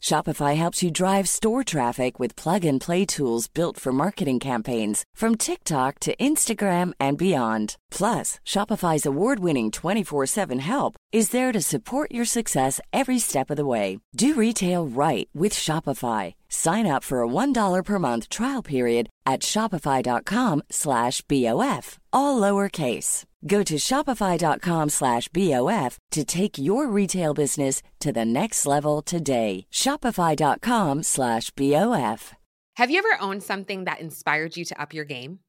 Shopify 0.00 0.56
helps 0.56 0.82
you 0.82 0.90
drive 0.90 1.28
store 1.28 1.64
traffic 1.64 2.18
with 2.18 2.36
plug 2.36 2.64
and 2.64 2.80
play 2.80 3.04
tools 3.04 3.48
built 3.48 3.78
for 3.78 3.92
marketing 3.92 4.38
campaigns 4.38 5.04
from 5.14 5.36
TikTok 5.36 5.98
to 6.00 6.16
Instagram 6.16 6.92
and 6.98 7.18
beyond. 7.18 7.76
Plus, 7.90 8.40
Shopify's 8.44 9.06
award 9.06 9.38
winning 9.40 9.70
24 9.70 10.26
7 10.26 10.58
help 10.60 10.96
is 11.12 11.30
there 11.30 11.52
to 11.52 11.60
support 11.60 12.12
your 12.12 12.24
success 12.24 12.80
every 12.92 13.18
step 13.18 13.50
of 13.50 13.56
the 13.56 13.66
way. 13.66 14.00
Do 14.16 14.34
retail 14.34 14.86
right 14.86 15.28
with 15.34 15.52
Shopify. 15.52 16.34
Sign 16.48 16.86
up 16.86 17.04
for 17.04 17.22
a 17.22 17.28
$1 17.28 17.84
per 17.84 17.98
month 17.98 18.28
trial 18.28 18.62
period 18.62 19.08
at 19.26 19.40
shopify.com 19.40 20.62
slash 20.70 21.20
BOF, 21.22 21.98
all 22.12 22.40
lowercase. 22.40 23.24
Go 23.46 23.62
to 23.62 23.74
shopify.com 23.76 24.88
slash 24.88 25.28
BOF 25.28 25.98
to 26.10 26.24
take 26.24 26.58
your 26.58 26.88
retail 26.88 27.34
business 27.34 27.82
to 28.00 28.12
the 28.12 28.24
next 28.24 28.66
level 28.66 29.02
today. 29.02 29.66
Shopify.com 29.70 31.02
slash 31.02 31.50
BOF. 31.50 32.32
Have 32.76 32.90
you 32.90 32.98
ever 32.98 33.20
owned 33.20 33.42
something 33.42 33.84
that 33.84 34.00
inspired 34.00 34.56
you 34.56 34.64
to 34.64 34.80
up 34.80 34.94
your 34.94 35.04
game? 35.04 35.40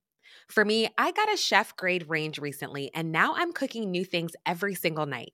For 0.48 0.66
me, 0.66 0.90
I 0.98 1.12
got 1.12 1.32
a 1.32 1.38
chef 1.38 1.76
grade 1.76 2.10
range 2.10 2.40
recently, 2.40 2.90
and 2.96 3.12
now 3.12 3.36
I'm 3.38 3.54
cooking 3.54 3.92
new 3.92 4.04
things 4.04 4.32
every 4.48 4.74
single 4.74 5.06
night. 5.06 5.34